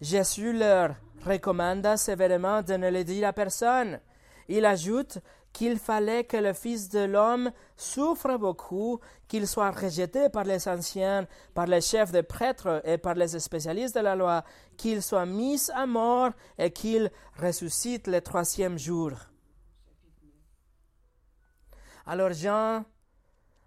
Jésus 0.00 0.52
leur 0.52 0.94
recommanda 1.24 1.96
sévèrement 1.96 2.62
de 2.62 2.74
ne 2.74 2.90
le 2.92 3.02
dire 3.02 3.26
à 3.26 3.32
personne. 3.32 3.98
Il 4.46 4.64
ajoute 4.64 5.18
qu'il 5.56 5.78
fallait 5.78 6.24
que 6.24 6.36
le 6.36 6.52
Fils 6.52 6.90
de 6.90 6.98
l'homme 6.98 7.50
souffre 7.78 8.36
beaucoup, 8.36 9.00
qu'il 9.26 9.48
soit 9.48 9.70
rejeté 9.70 10.28
par 10.28 10.44
les 10.44 10.68
anciens, 10.68 11.26
par 11.54 11.66
les 11.66 11.80
chefs 11.80 12.12
des 12.12 12.22
prêtres 12.22 12.82
et 12.84 12.98
par 12.98 13.14
les 13.14 13.28
spécialistes 13.40 13.94
de 13.94 14.00
la 14.00 14.14
loi, 14.14 14.44
qu'il 14.76 15.02
soit 15.02 15.24
mis 15.24 15.70
à 15.74 15.86
mort 15.86 16.32
et 16.58 16.70
qu'il 16.70 17.10
ressuscite 17.40 18.06
le 18.06 18.20
troisième 18.20 18.78
jour. 18.78 19.12
Alors 22.04 22.34
Jean 22.34 22.84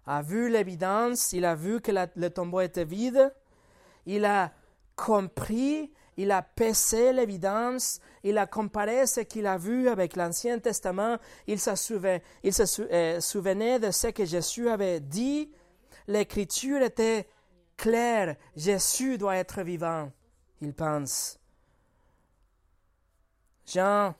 a 0.06 0.22
vu 0.22 0.48
l'évidence, 0.48 1.32
il 1.32 1.44
a 1.44 1.56
vu 1.56 1.80
que 1.80 1.90
le 1.90 2.30
tombeau 2.30 2.60
était 2.60 2.84
vide, 2.84 3.34
il 4.06 4.24
a 4.26 4.52
compris 4.94 5.92
il 6.20 6.30
a 6.32 6.42
pesé 6.42 7.14
l'évidence, 7.14 7.98
il 8.22 8.36
a 8.36 8.46
comparé 8.46 9.06
ce 9.06 9.20
qu'il 9.20 9.46
a 9.46 9.56
vu 9.56 9.88
avec 9.88 10.16
l'Ancien 10.16 10.58
Testament, 10.58 11.16
il 11.46 11.58
se, 11.58 11.74
souvenait, 11.74 12.22
il 12.42 12.52
se 12.52 12.82
euh, 12.82 13.20
souvenait 13.20 13.78
de 13.78 13.90
ce 13.90 14.08
que 14.08 14.26
Jésus 14.26 14.68
avait 14.68 15.00
dit. 15.00 15.50
L'écriture 16.06 16.82
était 16.82 17.26
claire, 17.78 18.36
Jésus 18.54 19.16
doit 19.16 19.36
être 19.36 19.62
vivant, 19.62 20.12
il 20.60 20.74
pense. 20.74 21.38
Jean 23.64 24.14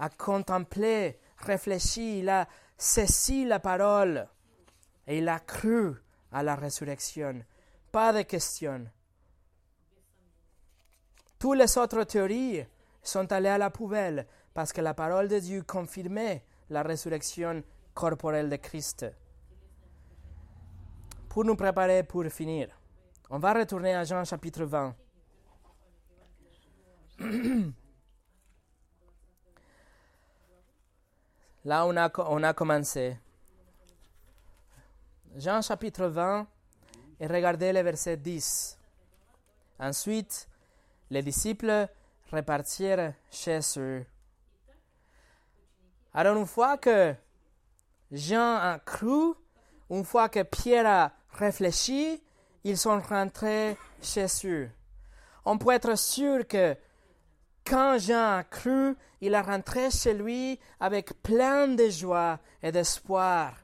a 0.00 0.08
contemplé, 0.08 1.20
réfléchi, 1.36 2.18
il 2.18 2.28
a 2.30 2.48
saisi 2.76 3.44
la 3.44 3.60
parole 3.60 4.26
et 5.06 5.18
il 5.18 5.28
a 5.28 5.38
cru 5.38 5.94
à 6.32 6.42
la 6.42 6.56
résurrection. 6.56 7.44
Pas 7.92 8.12
de 8.12 8.22
questions. 8.22 8.90
Toutes 11.38 11.58
les 11.58 11.78
autres 11.78 12.04
théories 12.04 12.66
sont 13.02 13.30
allées 13.32 13.48
à 13.48 13.58
la 13.58 13.70
poubelle 13.70 14.26
parce 14.52 14.72
que 14.72 14.80
la 14.80 14.94
parole 14.94 15.28
de 15.28 15.38
Dieu 15.38 15.62
confirmait 15.62 16.44
la 16.70 16.82
résurrection 16.82 17.62
corporelle 17.94 18.50
de 18.50 18.56
Christ. 18.56 19.06
Pour 21.28 21.44
nous 21.44 21.54
préparer 21.54 22.02
pour 22.02 22.24
finir, 22.26 22.68
on 23.30 23.38
va 23.38 23.52
retourner 23.52 23.94
à 23.94 24.04
Jean 24.04 24.24
chapitre 24.24 24.64
20. 24.64 24.94
Là, 31.64 31.86
on 31.86 31.96
a, 31.96 32.10
on 32.30 32.42
a 32.42 32.54
commencé. 32.54 33.18
Jean 35.36 35.60
chapitre 35.60 36.06
20, 36.06 36.46
et 37.20 37.26
regardez 37.26 37.72
le 37.72 37.82
verset 37.82 38.16
10. 38.16 38.78
Ensuite, 39.78 40.47
les 41.10 41.22
disciples 41.22 41.88
repartirent 42.32 43.14
chez 43.30 43.60
eux. 43.76 44.04
Alors 46.12 46.36
une 46.36 46.46
fois 46.46 46.78
que 46.78 47.14
Jean 48.10 48.56
a 48.56 48.78
cru, 48.84 49.34
une 49.90 50.04
fois 50.04 50.28
que 50.28 50.42
Pierre 50.42 50.86
a 50.86 51.12
réfléchi, 51.32 52.22
ils 52.64 52.78
sont 52.78 53.00
rentrés 53.00 53.76
chez 54.02 54.26
eux. 54.44 54.70
On 55.44 55.58
peut 55.58 55.72
être 55.72 55.96
sûr 55.96 56.46
que 56.46 56.76
quand 57.64 57.98
Jean 57.98 58.38
a 58.38 58.44
cru, 58.44 58.96
il 59.20 59.34
a 59.34 59.42
rentré 59.42 59.90
chez 59.90 60.14
lui 60.14 60.58
avec 60.80 61.22
plein 61.22 61.68
de 61.68 61.88
joie 61.88 62.38
et 62.62 62.72
d'espoir. 62.72 63.54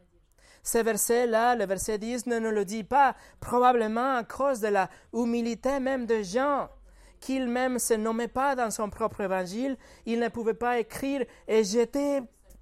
Ce 0.63 0.79
verset-là, 0.79 1.57
le 1.57 1.67
verset 1.67 1.99
10, 1.99 2.27
ne 2.27 2.39
nous 2.39 2.51
le 2.51 2.65
dit 2.65 2.85
pas, 2.85 3.15
probablement 3.41 4.17
à 4.17 4.25
cause 4.25 4.61
de 4.61 4.69
la 4.69 4.89
humilité 5.13 5.79
même 5.81 6.07
de 6.07 6.23
Jean 6.23 6.71
qu'il 7.25 7.49
même 7.49 7.79
se 7.79 7.95
nommait 7.95 8.29
pas 8.29 8.55
dans 8.55 8.71
son 8.71 8.91
propre 8.91 9.23
évangile, 9.23 9.79
il 10.05 10.21
ne 10.21 10.29
pouvait 10.29 10.53
pas 10.53 10.79
écrire 10.79 11.25
et 11.49 11.65
j'étais 11.65 12.21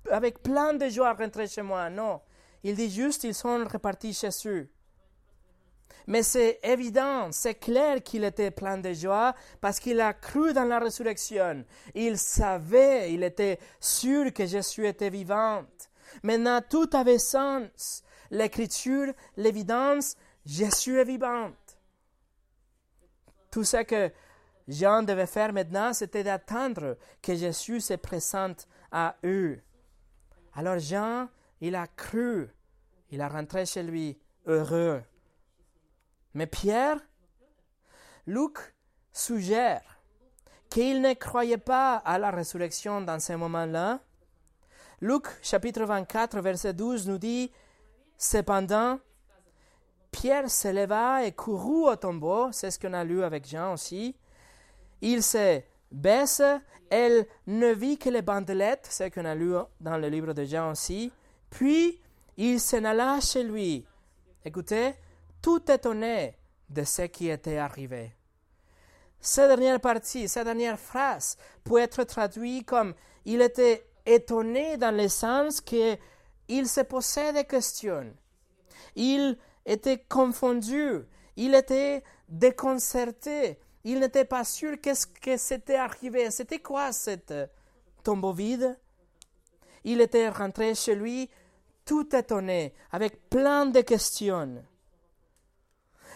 avec 0.08 0.40
plein 0.40 0.72
de 0.72 0.88
joie 0.88 1.14
rentré 1.14 1.48
chez 1.48 1.62
moi. 1.62 1.90
Non, 1.90 2.20
il 2.62 2.76
dit 2.76 2.88
juste 2.88 3.24
ils 3.24 3.34
sont 3.34 3.64
repartis 3.64 4.14
chez 4.14 4.28
eux. 4.46 4.68
Mais 6.06 6.22
c'est 6.22 6.60
évident, 6.62 7.32
c'est 7.32 7.56
clair 7.56 8.04
qu'il 8.04 8.22
était 8.22 8.52
plein 8.52 8.78
de 8.78 8.92
joie 8.92 9.34
parce 9.60 9.80
qu'il 9.80 10.00
a 10.00 10.12
cru 10.12 10.52
dans 10.52 10.64
la 10.64 10.78
résurrection. 10.78 11.64
Il 11.96 12.16
savait, 12.16 13.12
il 13.12 13.24
était 13.24 13.58
sûr 13.80 14.32
que 14.32 14.46
Jésus 14.46 14.86
était 14.86 15.10
vivante. 15.10 15.90
Maintenant, 16.22 16.60
tout 16.68 16.90
avait 16.92 17.18
sens. 17.18 18.04
L'écriture, 18.30 19.12
l'évidence, 19.36 20.16
Jésus 20.46 21.00
est 21.00 21.04
vivante. 21.04 21.54
Tout 23.50 23.64
ce 23.64 23.82
que 23.82 24.10
Jean 24.68 25.02
devait 25.02 25.26
faire 25.26 25.52
maintenant, 25.52 25.92
c'était 25.92 26.24
d'attendre 26.24 26.96
que 27.20 27.34
Jésus 27.34 27.80
se 27.80 27.94
présente 27.94 28.66
à 28.90 29.16
eux. 29.24 29.60
Alors 30.54 30.78
Jean, 30.78 31.28
il 31.60 31.74
a 31.74 31.86
cru, 31.86 32.48
il 33.10 33.20
a 33.20 33.28
rentré 33.28 33.66
chez 33.66 33.82
lui 33.82 34.18
heureux. 34.46 35.02
Mais 36.34 36.46
Pierre, 36.46 36.98
Luc 38.26 38.58
suggère 39.12 39.82
qu'il 40.70 41.02
ne 41.02 41.12
croyait 41.14 41.58
pas 41.58 41.96
à 41.96 42.18
la 42.18 42.30
résurrection 42.30 43.00
dans 43.00 43.20
ce 43.20 43.34
moment-là. 43.34 44.00
Luc 45.00 45.26
chapitre 45.42 45.84
24 45.84 46.40
verset 46.40 46.72
12 46.72 47.08
nous 47.08 47.18
dit, 47.18 47.50
Cependant, 48.16 49.00
Pierre 50.12 50.48
se 50.48 50.68
leva 50.68 51.24
et 51.24 51.32
courut 51.32 51.90
au 51.90 51.96
tombeau, 51.96 52.52
c'est 52.52 52.70
ce 52.70 52.78
qu'on 52.78 52.92
a 52.92 53.02
lu 53.02 53.22
avec 53.24 53.46
Jean 53.48 53.72
aussi, 53.72 54.16
il 55.02 55.22
se 55.22 55.60
baisse, 55.90 56.42
elle 56.88 57.26
ne 57.46 57.72
vit 57.72 57.98
que 57.98 58.08
les 58.08 58.22
bandelettes, 58.22 58.88
ce 58.90 59.08
qu'on 59.10 59.24
a 59.24 59.34
lu 59.34 59.54
dans 59.80 59.98
le 59.98 60.08
livre 60.08 60.32
de 60.32 60.44
Jean 60.44 60.70
aussi, 60.70 61.12
puis 61.50 62.00
il 62.36 62.60
s'en 62.60 62.84
alla 62.84 63.20
chez 63.20 63.42
lui. 63.42 63.84
Écoutez, 64.44 64.94
tout 65.42 65.70
étonné 65.70 66.34
de 66.68 66.84
ce 66.84 67.02
qui 67.02 67.28
était 67.28 67.58
arrivé. 67.58 68.12
Cette 69.20 69.48
dernière 69.48 69.80
partie, 69.80 70.28
cette 70.28 70.46
dernière 70.46 70.78
phrase 70.78 71.36
peut 71.62 71.78
être 71.78 72.02
traduite 72.04 72.66
comme 72.66 72.94
il 73.24 73.40
était 73.40 73.86
étonné 74.04 74.76
dans 74.76 74.96
le 74.96 75.08
sens 75.08 75.60
qu'il 75.60 75.98
se 76.48 76.80
posait 76.80 77.32
des 77.32 77.44
questions. 77.44 78.12
Il 78.96 79.38
était 79.64 79.98
confondu, 79.98 81.02
il 81.36 81.54
était 81.54 82.02
déconcerté, 82.28 83.58
il 83.84 84.00
n'était 84.00 84.24
pas 84.24 84.44
sûr 84.44 84.80
qu'est-ce 84.80 85.06
que 85.06 85.36
c'était 85.36 85.76
arrivé. 85.76 86.30
C'était 86.30 86.60
quoi 86.60 86.92
cette 86.92 87.34
tombeau 88.02 88.32
vide? 88.32 88.78
Il 89.84 90.00
était 90.00 90.28
rentré 90.28 90.74
chez 90.74 90.94
lui 90.94 91.28
tout 91.84 92.14
étonné, 92.14 92.74
avec 92.92 93.28
plein 93.28 93.66
de 93.66 93.80
questions. 93.80 94.62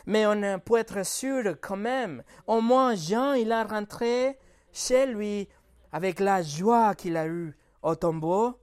Mais 0.07 0.25
on 0.27 0.61
peut 0.61 0.79
être 0.79 1.05
sûr 1.05 1.57
quand 1.61 1.77
même, 1.77 2.23
au 2.47 2.61
moins 2.61 2.95
Jean, 2.95 3.33
il 3.33 3.51
a 3.51 3.64
rentré 3.64 4.39
chez 4.73 5.07
lui 5.07 5.49
avec 5.91 6.21
la 6.21 6.43
joie 6.43 6.95
qu'il 6.95 7.17
a 7.17 7.27
eue 7.27 7.57
au 7.83 7.97
tombeau. 7.97 8.55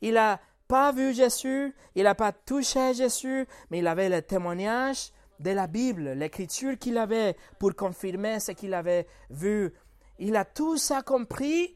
Il 0.00 0.16
a 0.16 0.40
pas 0.66 0.92
vu 0.92 1.12
Jésus, 1.12 1.74
il 1.94 2.04
n'a 2.04 2.14
pas 2.14 2.32
touché 2.32 2.94
Jésus, 2.94 3.46
mais 3.70 3.80
il 3.80 3.86
avait 3.86 4.08
le 4.08 4.22
témoignage 4.22 5.12
de 5.42 5.50
la 5.50 5.66
Bible, 5.66 6.12
l'écriture 6.12 6.78
qu'il 6.78 6.96
avait 6.96 7.36
pour 7.58 7.74
confirmer 7.74 8.38
ce 8.40 8.52
qu'il 8.52 8.74
avait 8.74 9.06
vu. 9.28 9.72
Il 10.18 10.36
a 10.36 10.44
tout 10.44 10.76
ça 10.76 11.02
compris 11.02 11.74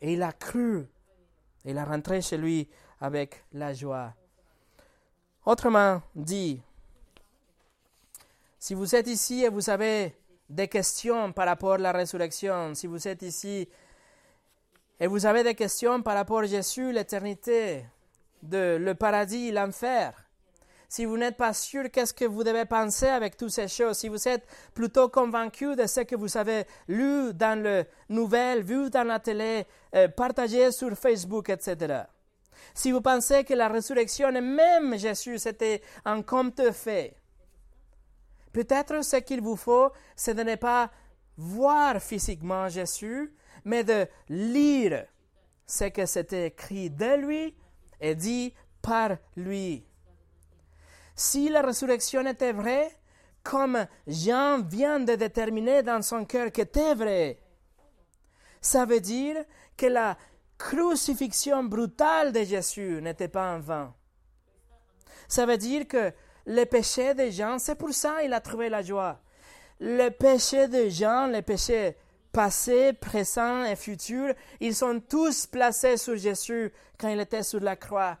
et 0.00 0.12
il 0.12 0.22
a 0.22 0.32
cru. 0.32 0.86
Il 1.64 1.76
a 1.76 1.84
rentré 1.84 2.22
chez 2.22 2.38
lui 2.38 2.68
avec 3.00 3.44
la 3.52 3.74
joie. 3.74 4.14
Autrement 5.44 6.02
dit, 6.14 6.62
si 8.58 8.74
vous 8.74 8.94
êtes 8.94 9.08
ici 9.08 9.42
et 9.42 9.48
vous 9.48 9.70
avez 9.70 10.14
des 10.48 10.68
questions 10.68 11.32
par 11.32 11.46
rapport 11.46 11.74
à 11.74 11.78
la 11.78 11.92
résurrection, 11.92 12.74
si 12.74 12.86
vous 12.86 13.08
êtes 13.08 13.22
ici 13.22 13.68
et 15.00 15.06
vous 15.06 15.26
avez 15.26 15.42
des 15.42 15.54
questions 15.54 16.02
par 16.02 16.14
rapport 16.14 16.40
à 16.40 16.46
Jésus, 16.46 16.92
l'éternité, 16.92 17.86
le 18.42 18.92
paradis, 18.92 19.50
l'enfer, 19.50 20.29
si 20.90 21.04
vous 21.04 21.16
n'êtes 21.16 21.36
pas 21.36 21.52
sûr 21.52 21.88
qu'est-ce 21.88 22.12
que 22.12 22.24
vous 22.24 22.42
devez 22.42 22.64
penser 22.64 23.06
avec 23.06 23.36
toutes 23.36 23.50
ces 23.50 23.68
choses, 23.68 23.96
si 23.96 24.08
vous 24.08 24.26
êtes 24.26 24.44
plutôt 24.74 25.08
convaincu 25.08 25.76
de 25.76 25.86
ce 25.86 26.00
que 26.00 26.16
vous 26.16 26.36
avez 26.36 26.64
lu 26.88 27.32
dans 27.32 27.62
les 27.62 27.84
nouvelles, 28.08 28.64
vu 28.64 28.90
dans 28.90 29.04
la 29.04 29.20
télé, 29.20 29.68
euh, 29.94 30.08
partagé 30.08 30.72
sur 30.72 30.90
Facebook, 30.98 31.48
etc. 31.48 32.02
Si 32.74 32.90
vous 32.90 33.00
pensez 33.00 33.44
que 33.44 33.54
la 33.54 33.68
résurrection 33.68 34.30
et 34.30 34.40
même 34.40 34.98
Jésus, 34.98 35.38
c'était 35.38 35.80
un 36.04 36.22
conte 36.22 36.72
fait, 36.72 37.14
peut-être 38.52 39.04
ce 39.04 39.16
qu'il 39.18 39.42
vous 39.42 39.56
faut, 39.56 39.92
c'est 40.16 40.34
de 40.34 40.42
ne 40.42 40.56
pas 40.56 40.90
voir 41.36 42.02
physiquement 42.02 42.68
Jésus, 42.68 43.32
mais 43.64 43.84
de 43.84 44.08
lire 44.28 45.06
ce 45.68 45.84
que 45.84 46.04
c'était 46.04 46.48
écrit 46.48 46.90
de 46.90 47.14
lui 47.14 47.54
et 48.00 48.16
dit 48.16 48.52
par 48.82 49.18
lui. 49.36 49.86
Si 51.14 51.48
la 51.48 51.62
résurrection 51.62 52.26
était 52.26 52.52
vraie, 52.52 52.90
comme 53.42 53.86
Jean 54.06 54.62
vient 54.62 55.00
de 55.00 55.14
déterminer 55.14 55.82
dans 55.82 56.02
son 56.02 56.24
cœur 56.24 56.52
que 56.52 56.62
c'était 56.62 56.94
vrai, 56.94 57.38
ça 58.60 58.84
veut 58.84 59.00
dire 59.00 59.36
que 59.76 59.86
la 59.86 60.16
crucifixion 60.58 61.64
brutale 61.64 62.32
de 62.32 62.44
Jésus 62.44 63.00
n'était 63.00 63.28
pas 63.28 63.54
en 63.54 63.60
vain. 63.60 63.94
Ça 65.26 65.46
veut 65.46 65.56
dire 65.56 65.88
que 65.88 66.12
le 66.46 66.64
péché 66.64 67.14
de 67.14 67.30
Jean, 67.30 67.58
c'est 67.58 67.76
pour 67.76 67.94
ça 67.94 68.20
qu'il 68.20 68.32
a 68.32 68.40
trouvé 68.40 68.68
la 68.68 68.82
joie. 68.82 69.20
Le 69.78 70.10
péché 70.10 70.68
de 70.68 70.88
Jean, 70.88 71.28
les 71.28 71.42
péchés 71.42 71.96
passé, 72.32 72.92
présent 72.92 73.64
et 73.64 73.76
futur, 73.76 74.34
ils 74.60 74.74
sont 74.74 75.00
tous 75.00 75.46
placés 75.46 75.96
sur 75.96 76.16
Jésus 76.16 76.72
quand 76.98 77.08
il 77.08 77.20
était 77.20 77.42
sur 77.42 77.60
la 77.60 77.76
croix. 77.76 78.18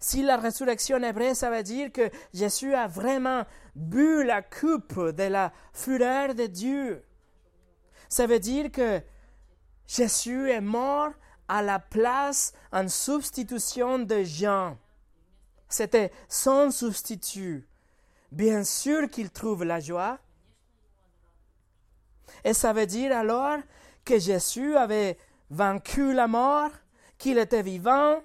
Si 0.00 0.22
la 0.22 0.36
résurrection 0.36 0.98
est 1.02 1.12
vraie, 1.12 1.34
ça 1.34 1.50
veut 1.50 1.62
dire 1.62 1.92
que 1.92 2.10
Jésus 2.32 2.74
a 2.74 2.86
vraiment 2.86 3.44
bu 3.74 4.24
la 4.24 4.42
coupe 4.42 5.10
de 5.10 5.24
la 5.24 5.52
fureur 5.72 6.34
de 6.34 6.46
Dieu. 6.46 7.04
Ça 8.08 8.26
veut 8.26 8.38
dire 8.38 8.70
que 8.70 9.00
Jésus 9.86 10.50
est 10.50 10.60
mort 10.60 11.10
à 11.48 11.62
la 11.62 11.78
place 11.78 12.52
en 12.72 12.88
substitution 12.88 13.98
de 13.98 14.22
Jean. 14.22 14.78
C'était 15.68 16.12
son 16.28 16.70
substitut. 16.70 17.68
Bien 18.30 18.64
sûr 18.64 19.08
qu'il 19.10 19.30
trouve 19.30 19.64
la 19.64 19.80
joie. 19.80 20.18
Et 22.44 22.54
ça 22.54 22.72
veut 22.72 22.86
dire 22.86 23.16
alors 23.16 23.58
que 24.04 24.18
Jésus 24.18 24.76
avait 24.76 25.18
vaincu 25.50 26.12
la 26.12 26.26
mort, 26.26 26.70
qu'il 27.18 27.38
était 27.38 27.62
vivant. 27.62 28.22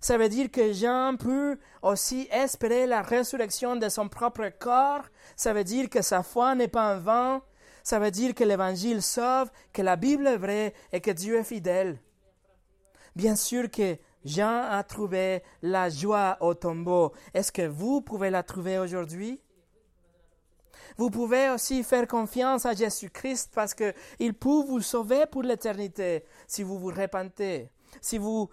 Ça 0.00 0.16
veut 0.16 0.28
dire 0.28 0.50
que 0.50 0.72
Jean 0.72 1.16
peut 1.16 1.58
aussi 1.82 2.28
espérer 2.30 2.86
la 2.86 3.02
résurrection 3.02 3.76
de 3.76 3.88
son 3.88 4.08
propre 4.08 4.48
corps. 4.58 5.04
Ça 5.36 5.52
veut 5.52 5.64
dire 5.64 5.90
que 5.90 6.02
sa 6.02 6.22
foi 6.22 6.54
n'est 6.54 6.68
pas 6.68 6.96
en 6.96 7.00
vain. 7.00 7.42
Ça 7.82 7.98
veut 7.98 8.10
dire 8.10 8.34
que 8.34 8.44
l'Évangile 8.44 9.02
sauve, 9.02 9.50
que 9.72 9.82
la 9.82 9.96
Bible 9.96 10.26
est 10.26 10.36
vraie 10.36 10.74
et 10.92 11.00
que 11.00 11.10
Dieu 11.10 11.38
est 11.38 11.44
fidèle. 11.44 11.98
Bien 13.16 13.34
sûr 13.34 13.70
que 13.70 13.96
Jean 14.24 14.62
a 14.70 14.82
trouvé 14.82 15.42
la 15.62 15.88
joie 15.88 16.36
au 16.40 16.54
tombeau. 16.54 17.12
Est-ce 17.34 17.50
que 17.50 17.66
vous 17.66 18.00
pouvez 18.00 18.30
la 18.30 18.42
trouver 18.42 18.78
aujourd'hui? 18.78 19.40
Vous 20.96 21.10
pouvez 21.10 21.50
aussi 21.50 21.82
faire 21.82 22.06
confiance 22.06 22.66
à 22.66 22.74
Jésus-Christ 22.74 23.50
parce 23.54 23.74
qu'il 23.74 24.34
peut 24.34 24.64
vous 24.66 24.80
sauver 24.80 25.26
pour 25.26 25.42
l'éternité 25.42 26.24
si 26.46 26.62
vous 26.62 26.78
vous 26.78 26.88
repentez, 26.88 27.70
si 28.00 28.18
vous 28.18 28.48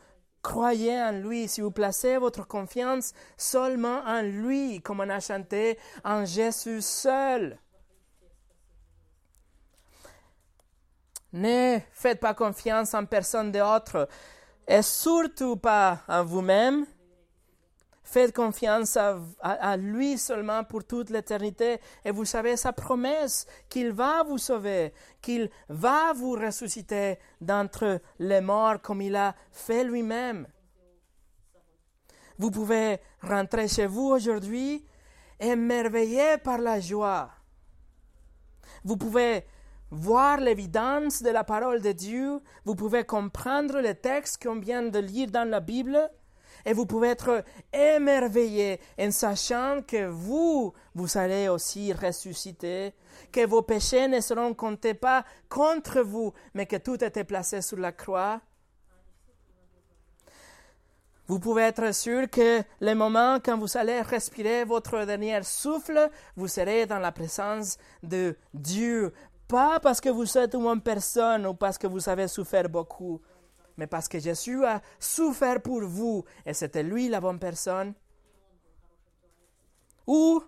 croyez 0.46 1.02
en 1.02 1.12
lui, 1.12 1.48
si 1.48 1.62
vous 1.62 1.72
placez 1.72 2.18
votre 2.18 2.48
confiance 2.48 3.14
seulement 3.36 4.02
en 4.06 4.22
lui, 4.22 4.80
comme 4.80 5.00
on 5.00 5.10
a 5.10 5.20
chanté, 5.20 5.80
en 6.04 6.24
Jésus 6.24 6.82
seul. 6.82 7.58
Ne 11.34 11.80
faites 11.91 12.20
pas 12.20 12.36
confiance 12.36 12.93
en 12.93 13.06
personne 13.06 13.52
d'autre 13.52 14.08
et 14.68 14.84
surtout 14.84 15.58
pas 15.58 16.02
en 16.08 16.24
vous-même. 16.24 16.86
Faites 18.08 18.36
confiance 18.36 18.97
à, 19.41 19.78
lui 19.78 20.20
seulement 20.20 20.64
pour 20.64 20.86
toute 20.86 21.10
l'éternité 21.10 21.80
et 22.06 22.12
vous 22.12 22.24
savez 22.24 22.56
sa 22.56 22.72
promesse 22.72 23.47
qu'il 23.68 23.93
va 23.93 24.22
vous 24.22 24.38
sauver, 24.38 24.93
qu'il 25.24 25.49
va 25.70 26.14
vous 26.14 26.34
ressusciter 26.34 27.18
d'entre 27.41 27.99
les 28.20 28.41
morts 28.41 28.80
comme 28.80 29.01
il 29.01 29.16
a 29.16 29.34
fait 29.51 29.84
lui-même. 29.84 30.47
Vous 32.38 32.51
pouvez 32.51 32.99
rentrer 33.24 33.68
chez 33.68 33.88
vous 33.88 34.10
aujourd'hui 34.10 34.86
émerveillé 35.39 36.38
par 36.38 36.60
la 36.60 36.80
joie. 36.80 37.32
Vous 38.84 38.97
pouvez 38.97 39.45
voir 39.89 40.38
l'évidence 40.39 41.24
de 41.24 41.32
la 41.32 41.43
parole 41.43 41.82
de 41.82 41.91
Dieu, 41.91 42.39
vous 42.66 42.76
pouvez 42.76 43.03
comprendre 43.03 43.80
les 43.80 43.95
textes 43.95 44.43
qu'on 44.43 44.60
vient 44.60 44.84
de 44.84 44.99
lire 44.99 45.32
dans 45.32 45.49
la 45.49 45.60
Bible, 45.60 46.08
et 46.66 46.74
vous 46.74 46.86
pouvez 46.86 47.09
être 47.09 47.43
émerveillé 47.72 48.80
en 48.99 49.11
sachant 49.11 49.82
que 49.88 50.07
vous, 50.07 50.74
vous 50.95 51.18
allez 51.18 51.47
aussi 51.47 51.93
ressusciter, 51.93 52.93
que 53.32 53.45
vos 53.45 53.61
péchés 53.61 54.07
ne 54.07 54.20
seront 54.20 54.53
comptés 54.53 54.95
pas 54.95 55.24
contre 55.47 56.01
vous, 56.01 56.34
mais 56.53 56.66
que 56.66 56.78
tout 56.78 57.03
était 57.03 57.24
placé 57.24 57.61
sur 57.61 57.78
la 57.78 57.91
croix. 57.91 58.41
Vous 61.28 61.39
pouvez 61.39 61.63
être 61.63 61.91
sûr 61.93 62.30
que 62.30 62.61
le 62.82 62.93
moment 62.93 63.39
quand 63.43 63.57
vous 63.57 63.78
allez 63.78 64.01
respirer 64.01 64.63
votre 64.63 65.05
dernier 65.05 65.41
souffle, 65.41 66.09
vous 66.36 66.47
serez 66.47 66.86
dans 66.86 66.99
la 66.99 67.11
présence 67.11 67.78
de 68.03 68.38
Dieu. 68.53 69.11
Pas 69.47 69.80
parce 69.80 70.01
que 70.01 70.09
vous 70.09 70.38
êtes 70.38 70.53
une 70.53 70.63
bonne 70.63 70.82
personne 70.82 71.47
ou 71.47 71.55
parce 71.55 71.80
que 71.80 71.88
vous 71.88 72.09
avez 72.09 72.28
souffert 72.28 72.70
beaucoup, 72.70 73.22
mais 73.78 73.88
parce 73.88 74.07
que 74.07 74.19
Jésus 74.19 74.63
a 74.65 74.82
souffert 74.99 75.61
pour 75.61 75.82
vous 75.82 76.23
et 76.45 76.53
c'était 76.53 76.84
lui 76.84 77.09
la 77.09 77.19
bonne 77.19 77.39
personne. 77.39 77.93
Ou 80.07 80.41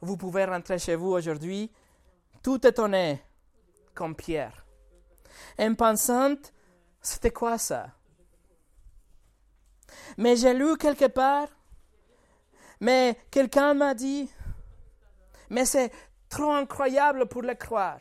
vous 0.00 0.16
pouvez 0.16 0.44
rentrer 0.44 0.78
chez 0.78 0.96
vous 0.96 1.10
aujourd'hui 1.10 1.72
tout 2.42 2.64
étonné 2.66 3.22
comme 3.94 4.14
Pierre. 4.14 4.66
En 5.58 5.74
pensant, 5.74 6.36
c'était 7.00 7.32
quoi 7.32 7.58
ça? 7.58 7.88
Mais 10.18 10.36
j'ai 10.36 10.54
lu 10.54 10.76
quelque 10.76 11.06
part, 11.06 11.48
mais 12.80 13.18
quelqu'un 13.30 13.74
m'a 13.74 13.94
dit, 13.94 14.30
mais 15.48 15.64
c'est 15.64 15.90
trop 16.28 16.52
incroyable 16.52 17.26
pour 17.26 17.42
le 17.42 17.54
croire. 17.54 18.00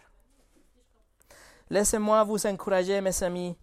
Laissez-moi 1.70 2.24
vous 2.24 2.46
encourager, 2.46 3.00
mes 3.02 3.24
amis. 3.24 3.58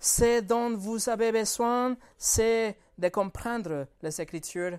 Ce 0.00 0.40
dont 0.40 0.76
vous 0.76 1.08
avez 1.08 1.32
besoin, 1.32 1.96
c'est 2.16 2.78
de 2.96 3.08
comprendre 3.08 3.86
les 4.02 4.20
Écritures. 4.20 4.78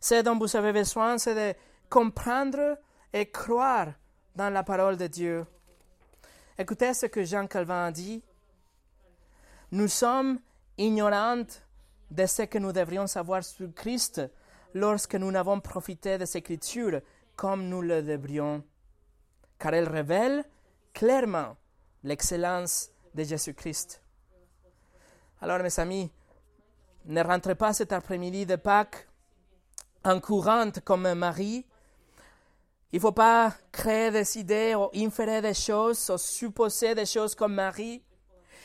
Ce 0.00 0.22
dont 0.22 0.38
vous 0.38 0.56
avez 0.56 0.72
besoin, 0.72 1.18
c'est 1.18 1.34
de 1.34 1.58
comprendre 1.88 2.78
et 3.12 3.30
croire 3.30 3.92
dans 4.36 4.50
la 4.50 4.62
parole 4.62 4.96
de 4.96 5.08
Dieu. 5.08 5.44
Écoutez 6.56 6.94
ce 6.94 7.06
que 7.06 7.24
Jean 7.24 7.46
Calvin 7.46 7.86
a 7.86 7.90
dit. 7.90 8.22
Nous 9.72 9.88
sommes 9.88 10.40
ignorants 10.78 11.46
de 12.10 12.26
ce 12.26 12.42
que 12.42 12.58
nous 12.58 12.72
devrions 12.72 13.06
savoir 13.06 13.42
sur 13.44 13.72
Christ 13.74 14.22
lorsque 14.74 15.14
nous 15.16 15.30
n'avons 15.30 15.60
profité 15.60 16.18
des 16.18 16.36
Écritures 16.36 17.00
comme 17.36 17.68
nous 17.68 17.82
le 17.82 18.02
devrions, 18.02 18.62
car 19.58 19.74
elles 19.74 19.88
révèlent 19.88 20.44
clairement 20.92 21.56
l'excellence 22.04 22.90
de 23.14 23.24
Jésus-Christ. 23.24 24.02
Alors, 25.40 25.58
mes 25.60 25.80
amis, 25.80 26.10
ne 27.06 27.22
rentrez 27.22 27.54
pas 27.54 27.72
cet 27.72 27.92
après-midi 27.92 28.46
de 28.46 28.56
Pâques 28.56 29.08
en 30.04 30.20
courante 30.20 30.80
comme 30.80 31.12
Marie. 31.14 31.64
Il 32.92 32.96
ne 32.96 33.00
faut 33.00 33.12
pas 33.12 33.54
créer 33.72 34.10
des 34.10 34.38
idées 34.38 34.74
ou 34.74 34.90
inférer 34.94 35.40
des 35.40 35.54
choses 35.54 36.10
ou 36.10 36.18
supposer 36.18 36.94
des 36.94 37.06
choses 37.06 37.34
comme 37.34 37.54
Marie. 37.54 38.02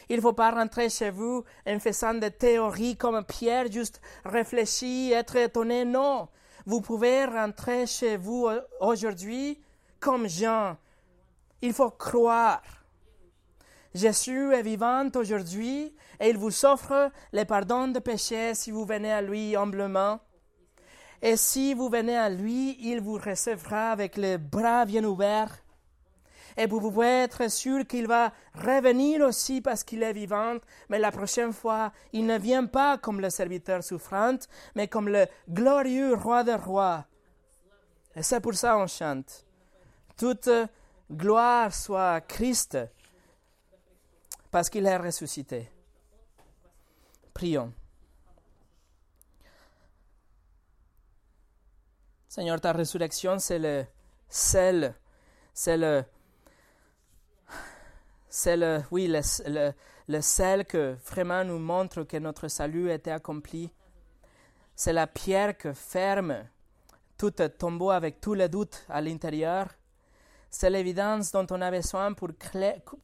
Il 0.10 0.18
ne 0.18 0.22
faut 0.22 0.34
pas 0.34 0.52
rentrer 0.52 0.90
chez 0.90 1.10
vous 1.10 1.44
en 1.66 1.80
faisant 1.80 2.14
des 2.14 2.32
théories 2.32 2.98
comme 2.98 3.24
Pierre, 3.24 3.72
juste 3.72 4.02
réfléchir, 4.24 5.18
être 5.18 5.36
étonné. 5.36 5.86
Non, 5.86 6.28
vous 6.66 6.82
pouvez 6.82 7.26
rentrer 7.26 7.88
chez 7.88 8.18
vous 8.18 8.48
aujourd'hui 8.80 9.62
comme 10.00 10.28
Jean. 10.28 10.78
Il 11.62 11.74
faut 11.74 11.92
croire. 11.92 12.62
Jésus 13.96 14.54
est 14.54 14.62
vivant 14.62 15.08
aujourd'hui 15.16 15.96
et 16.20 16.30
il 16.30 16.38
vous 16.38 16.66
offre 16.66 17.10
le 17.32 17.44
pardon 17.46 17.88
de 17.88 18.00
péché 18.00 18.54
si 18.54 18.70
vous 18.70 18.86
venez 18.86 19.12
à 19.12 19.22
lui 19.22 19.56
humblement. 19.56 20.20
Et 21.22 21.38
si 21.38 21.74
vous 21.74 21.88
venez 21.90 22.18
à 22.18 22.30
lui, 22.30 22.78
il 22.82 23.00
vous 23.00 23.18
recevra 23.18 23.92
avec 23.92 24.18
les 24.18 24.38
bras 24.38 24.84
bien 24.84 25.06
ouverts 25.06 25.64
et 26.58 26.68
vous 26.68 26.80
pouvez 26.80 27.24
être 27.24 27.50
sûr 27.50 27.86
qu'il 27.88 28.08
va 28.08 28.32
revenir 28.54 29.22
aussi 29.22 29.62
parce 29.62 29.84
qu'il 29.84 30.04
est 30.04 30.14
vivant, 30.14 30.56
mais 30.90 31.00
la 31.00 31.12
prochaine 31.12 31.54
fois, 31.54 31.92
il 32.14 32.26
ne 32.26 32.38
vient 32.38 32.66
pas 32.66 32.98
comme 32.98 33.20
le 33.20 33.30
serviteur 33.30 33.84
souffrant, 33.84 34.38
mais 34.76 34.88
comme 34.88 35.10
le 35.10 35.26
glorieux 35.50 36.16
roi 36.16 36.44
des 36.44 36.56
rois. 36.56 37.06
Et 38.16 38.24
c'est 38.24 38.40
pour 38.40 38.56
ça 38.56 38.74
qu'on 38.74 38.88
chante. 38.88 39.46
Toute 40.18 40.50
gloire 41.12 41.74
soit 41.74 42.14
à 42.14 42.22
Christ, 42.22 42.78
parce 44.56 44.70
qu'il 44.70 44.86
est 44.86 44.96
ressuscité. 44.96 45.70
Prions. 47.34 47.74
Seigneur, 52.30 52.62
ta 52.62 52.72
résurrection, 52.72 53.38
c'est 53.38 53.60
le 53.60 53.86
sel, 54.30 54.96
c'est 55.54 55.76
le 55.76 56.06
c'est 58.30 58.56
le, 58.56 58.82
oui, 58.92 59.08
le, 59.10 59.74
le, 60.08 60.22
sel 60.22 60.64
que 60.64 60.96
vraiment 61.06 61.44
nous 61.44 61.60
montre 61.60 62.04
que 62.04 62.16
notre 62.16 62.48
salut 62.48 62.90
été 62.90 63.12
accompli. 63.12 63.70
C'est 64.74 64.94
la 64.94 65.08
pierre 65.08 65.58
que 65.58 65.74
ferme 65.74 66.46
tout 67.18 67.32
tombeau 67.32 67.90
avec 67.90 68.22
tous 68.22 68.36
les 68.36 68.48
doutes 68.48 68.86
à 68.88 69.02
l'intérieur. 69.02 69.68
C'est 70.50 70.70
l'évidence 70.70 71.34
dont 71.34 71.46
on 71.52 71.60
a 71.60 71.70
besoin 71.70 72.14
pour, 72.14 72.30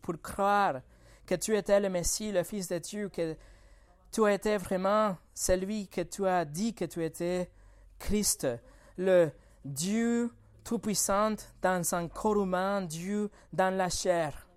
pour 0.01 0.21
croire 0.21 0.79
que 1.25 1.35
tu 1.35 1.55
étais 1.55 1.79
le 1.79 1.89
Messie, 1.89 2.31
le 2.31 2.43
Fils 2.43 2.67
de 2.67 2.77
Dieu, 2.79 3.09
que 3.09 3.35
tu 4.11 4.29
étais 4.29 4.57
vraiment 4.57 5.17
celui 5.33 5.87
que 5.87 6.01
tu 6.01 6.27
as 6.27 6.45
dit 6.45 6.73
que 6.73 6.85
tu 6.85 7.03
étais, 7.03 7.49
Christ, 7.99 8.47
le 8.97 9.31
Dieu 9.63 10.31
tout-puissant 10.63 11.35
dans 11.61 11.95
un 11.95 12.07
corps 12.07 12.41
humain, 12.43 12.81
Dieu 12.81 13.29
dans 13.53 13.75
la 13.75 13.89
chair 13.89 14.47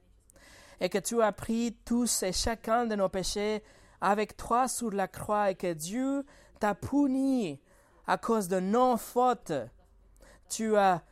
et 0.81 0.89
que 0.89 0.99
tu 0.99 1.23
as 1.23 1.33
pris 1.33 1.77
tous 1.85 2.23
et 2.23 2.33
chacun 2.33 2.87
de 2.87 2.95
nos 2.95 3.09
péchés 3.09 3.63
avec 4.01 4.37
toi 4.37 4.69
sur 4.69 4.91
la 4.91 5.09
croix 5.09 5.51
et 5.51 5.55
que 5.55 5.73
Dieu 5.73 6.25
t'a 6.61 6.75
puni 6.75 7.61
à 8.07 8.19
cause 8.19 8.49
de 8.49 8.61
nos 8.61 8.97
fautes. 8.97 9.53
Tu 10.49 10.77
as 10.77 11.03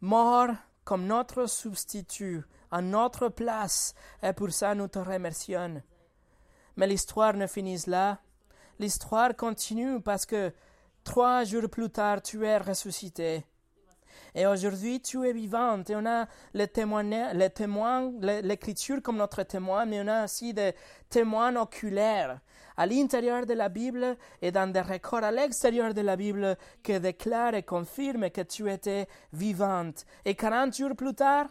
mort 0.00 0.50
comme 0.84 1.06
notre 1.06 1.46
substitut 1.46 2.42
à 2.70 2.80
notre 2.80 3.28
place 3.28 3.94
et 4.22 4.32
pour 4.32 4.50
ça 4.52 4.74
nous 4.74 4.88
te 4.88 4.98
remercions. 4.98 5.82
Mais 6.76 6.86
l'histoire 6.86 7.34
ne 7.34 7.46
finit 7.46 7.82
là. 7.86 8.18
L'histoire 8.78 9.36
continue 9.36 10.00
parce 10.00 10.26
que 10.26 10.52
trois 11.04 11.44
jours 11.44 11.68
plus 11.68 11.90
tard 11.90 12.22
tu 12.22 12.46
es 12.46 12.58
ressuscité. 12.58 13.44
Et 14.34 14.46
aujourd'hui, 14.46 15.00
tu 15.00 15.26
es 15.26 15.32
vivante 15.32 15.90
et 15.90 15.96
on 15.96 16.06
a 16.06 16.26
les 16.54 16.68
témoins, 16.68 17.02
les 17.02 18.42
l'écriture 18.42 19.02
comme 19.02 19.16
notre 19.16 19.42
témoin, 19.42 19.86
mais 19.86 20.00
on 20.00 20.08
a 20.08 20.24
aussi 20.24 20.54
des 20.54 20.72
témoins 21.08 21.56
oculaires 21.56 22.40
à 22.76 22.86
l'intérieur 22.86 23.44
de 23.44 23.54
la 23.54 23.68
Bible 23.68 24.16
et 24.40 24.52
dans 24.52 24.70
des 24.72 24.80
records 24.80 25.24
à 25.24 25.30
l'extérieur 25.30 25.92
de 25.92 26.00
la 26.00 26.16
Bible 26.16 26.56
qui 26.82 26.98
déclarent 26.98 27.54
et 27.54 27.62
confirment 27.62 28.30
que 28.30 28.40
tu 28.40 28.70
étais 28.70 29.06
vivante. 29.32 30.06
Et 30.24 30.34
40 30.34 30.76
jours 30.76 30.96
plus 30.96 31.14
tard, 31.14 31.48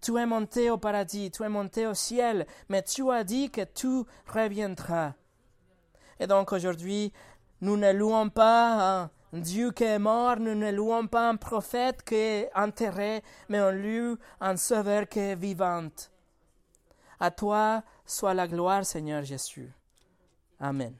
tu 0.00 0.16
es 0.18 0.26
monté 0.26 0.70
au 0.70 0.78
paradis, 0.78 1.30
tu 1.30 1.42
es 1.42 1.48
monté 1.48 1.86
au 1.86 1.94
ciel, 1.94 2.46
mais 2.68 2.82
tu 2.82 3.10
as 3.10 3.24
dit 3.24 3.50
que 3.50 3.62
tu 3.62 4.04
reviendras. 4.26 5.14
Et 6.20 6.26
donc 6.26 6.52
aujourd'hui, 6.52 7.12
nous 7.60 7.76
ne 7.76 7.92
louons 7.92 8.28
pas 8.28 9.10
Dieu 9.32 9.72
qui 9.72 9.84
est 9.84 9.98
mort, 9.98 10.38
nous 10.38 10.54
ne 10.54 10.70
louons 10.70 11.06
pas 11.06 11.28
un 11.28 11.36
prophète 11.36 12.02
qui 12.02 12.14
est 12.14 12.50
enterré, 12.54 13.22
mais 13.48 13.60
on 13.60 13.72
loue 13.72 14.18
un 14.40 14.56
sauveur 14.56 15.08
qui 15.08 15.18
est 15.18 15.34
vivant. 15.34 15.88
À 17.20 17.30
toi 17.30 17.82
soit 18.06 18.34
la 18.34 18.48
gloire, 18.48 18.86
Seigneur 18.86 19.22
Jésus. 19.24 19.70
Amen. 20.60 20.94